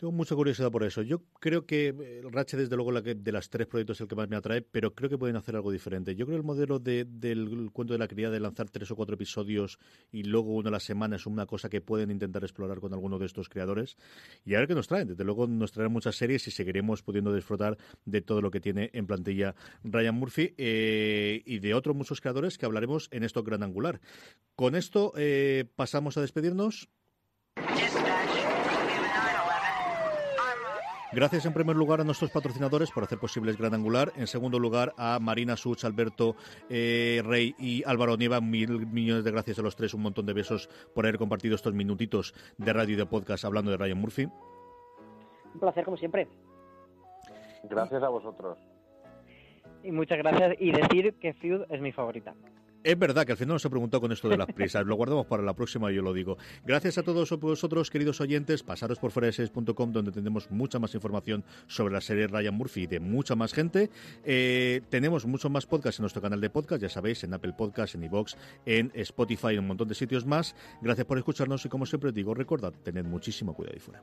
Tengo 0.00 0.12
mucha 0.12 0.34
curiosidad 0.34 0.70
por 0.70 0.82
eso. 0.82 1.02
Yo 1.02 1.24
creo 1.40 1.66
que 1.66 1.88
eh, 1.88 2.20
el 2.24 2.32
Ratchet, 2.32 2.58
desde 2.58 2.74
luego, 2.74 2.90
de 3.02 3.32
las 3.32 3.50
tres 3.50 3.66
proyectos 3.66 3.98
es 3.98 4.00
el 4.00 4.08
que 4.08 4.14
más 4.16 4.30
me 4.30 4.36
atrae, 4.36 4.62
pero 4.62 4.94
creo 4.94 5.10
que 5.10 5.18
pueden 5.18 5.36
hacer 5.36 5.54
algo 5.56 5.70
diferente. 5.70 6.16
Yo 6.16 6.24
creo 6.24 6.36
que 6.38 6.40
el 6.40 6.46
modelo 6.46 6.78
de- 6.78 7.04
del 7.04 7.68
cuento 7.70 7.92
de 7.92 7.98
la 7.98 8.08
criada 8.08 8.32
de 8.32 8.40
lanzar 8.40 8.70
tres 8.70 8.90
o 8.90 8.96
cuatro 8.96 9.14
episodios 9.16 9.78
y 10.10 10.22
luego 10.22 10.54
uno 10.54 10.68
a 10.70 10.72
la 10.72 10.80
semana 10.80 11.16
es 11.16 11.26
una 11.26 11.44
cosa 11.44 11.68
que 11.68 11.82
pueden 11.82 12.10
intentar 12.10 12.42
explorar 12.44 12.80
con 12.80 12.94
alguno 12.94 13.18
de 13.18 13.26
estos 13.26 13.50
creadores. 13.50 13.98
Y 14.46 14.54
a 14.54 14.60
ver 14.60 14.68
qué 14.68 14.74
nos 14.74 14.88
traen. 14.88 15.06
Desde 15.08 15.22
luego 15.22 15.46
nos 15.46 15.70
traerán 15.72 15.92
muchas 15.92 16.16
series 16.16 16.48
y 16.48 16.50
seguiremos 16.50 17.02
pudiendo 17.02 17.34
disfrutar 17.34 17.76
de 18.06 18.22
todo 18.22 18.40
lo 18.40 18.50
que 18.50 18.60
tiene 18.60 18.88
en 18.94 19.06
plantilla 19.06 19.54
Ryan 19.84 20.14
Murphy 20.14 20.54
eh, 20.56 21.42
y 21.44 21.58
de 21.58 21.74
otros 21.74 21.94
muchos 21.94 22.22
creadores 22.22 22.56
que 22.56 22.64
hablaremos 22.64 23.08
en 23.10 23.22
esto 23.22 23.42
Gran 23.42 23.62
Angular. 23.62 24.00
Con 24.56 24.76
esto 24.76 25.12
eh, 25.18 25.66
pasamos 25.76 26.16
a 26.16 26.22
despedirnos. 26.22 26.88
Gracias 31.12 31.44
en 31.44 31.52
primer 31.52 31.74
lugar 31.74 32.00
a 32.00 32.04
nuestros 32.04 32.30
patrocinadores 32.30 32.92
por 32.92 33.02
hacer 33.02 33.18
posible 33.18 33.52
Gran 33.54 33.74
Angular. 33.74 34.12
En 34.14 34.28
segundo 34.28 34.60
lugar 34.60 34.94
a 34.96 35.18
Marina 35.18 35.56
Such, 35.56 35.84
Alberto 35.84 36.36
eh, 36.68 37.20
Rey 37.24 37.52
y 37.58 37.82
Álvaro 37.84 38.16
Nieva. 38.16 38.40
Mil 38.40 38.86
millones 38.86 39.24
de 39.24 39.32
gracias 39.32 39.58
a 39.58 39.62
los 39.62 39.74
tres. 39.74 39.92
Un 39.92 40.02
montón 40.02 40.24
de 40.26 40.34
besos 40.34 40.68
por 40.94 41.04
haber 41.04 41.18
compartido 41.18 41.56
estos 41.56 41.74
minutitos 41.74 42.32
de 42.58 42.72
radio 42.72 42.94
y 42.94 42.96
de 42.96 43.06
podcast 43.06 43.44
hablando 43.44 43.72
de 43.72 43.76
Ryan 43.76 43.98
Murphy. 43.98 44.28
Un 45.52 45.60
placer, 45.60 45.84
como 45.84 45.96
siempre. 45.96 46.28
Gracias 47.64 48.02
a 48.04 48.08
vosotros. 48.08 48.56
Y 49.82 49.90
muchas 49.90 50.18
gracias. 50.18 50.56
Y 50.60 50.70
decir 50.70 51.14
que 51.14 51.34
Feud 51.34 51.62
es 51.70 51.80
mi 51.80 51.90
favorita. 51.90 52.34
Es 52.82 52.98
verdad 52.98 53.26
que 53.26 53.32
al 53.32 53.38
final 53.38 53.54
nos 53.54 53.64
he 53.64 53.70
preguntado 53.70 54.00
con 54.00 54.12
esto 54.12 54.28
de 54.28 54.38
las 54.38 54.52
prisas. 54.52 54.86
Lo 54.86 54.96
guardamos 54.96 55.26
para 55.26 55.42
la 55.42 55.54
próxima, 55.54 55.90
yo 55.90 56.00
lo 56.00 56.14
digo. 56.14 56.38
Gracias 56.64 56.96
a 56.96 57.02
todos 57.02 57.30
vosotros, 57.38 57.90
queridos 57.90 58.20
oyentes. 58.20 58.62
Pasaros 58.62 58.98
por 58.98 59.10
fuera 59.10 59.30
donde 59.30 60.12
tenemos 60.12 60.50
mucha 60.50 60.78
más 60.78 60.94
información 60.94 61.44
sobre 61.66 61.92
la 61.92 62.00
serie 62.00 62.26
Ryan 62.26 62.54
Murphy 62.54 62.82
y 62.82 62.86
de 62.86 63.00
mucha 63.00 63.34
más 63.34 63.52
gente. 63.52 63.90
Eh, 64.24 64.80
tenemos 64.88 65.26
muchos 65.26 65.50
más 65.50 65.66
podcasts 65.66 65.98
en 65.98 66.04
nuestro 66.04 66.22
canal 66.22 66.40
de 66.40 66.48
podcast, 66.48 66.80
ya 66.80 66.88
sabéis, 66.88 67.22
en 67.24 67.34
Apple 67.34 67.52
Podcasts, 67.56 67.94
en 67.94 68.04
iVoox, 68.04 68.34
en 68.64 68.90
Spotify 68.94 69.48
y 69.48 69.54
en 69.54 69.60
un 69.60 69.68
montón 69.68 69.88
de 69.88 69.94
sitios 69.94 70.24
más. 70.24 70.54
Gracias 70.80 71.06
por 71.06 71.18
escucharnos 71.18 71.64
y 71.66 71.68
como 71.68 71.84
siempre 71.84 72.12
digo, 72.12 72.34
recordad, 72.34 72.72
tened 72.82 73.04
muchísimo 73.04 73.54
cuidado 73.54 73.74
ahí 73.74 73.80
fuera. 73.80 74.02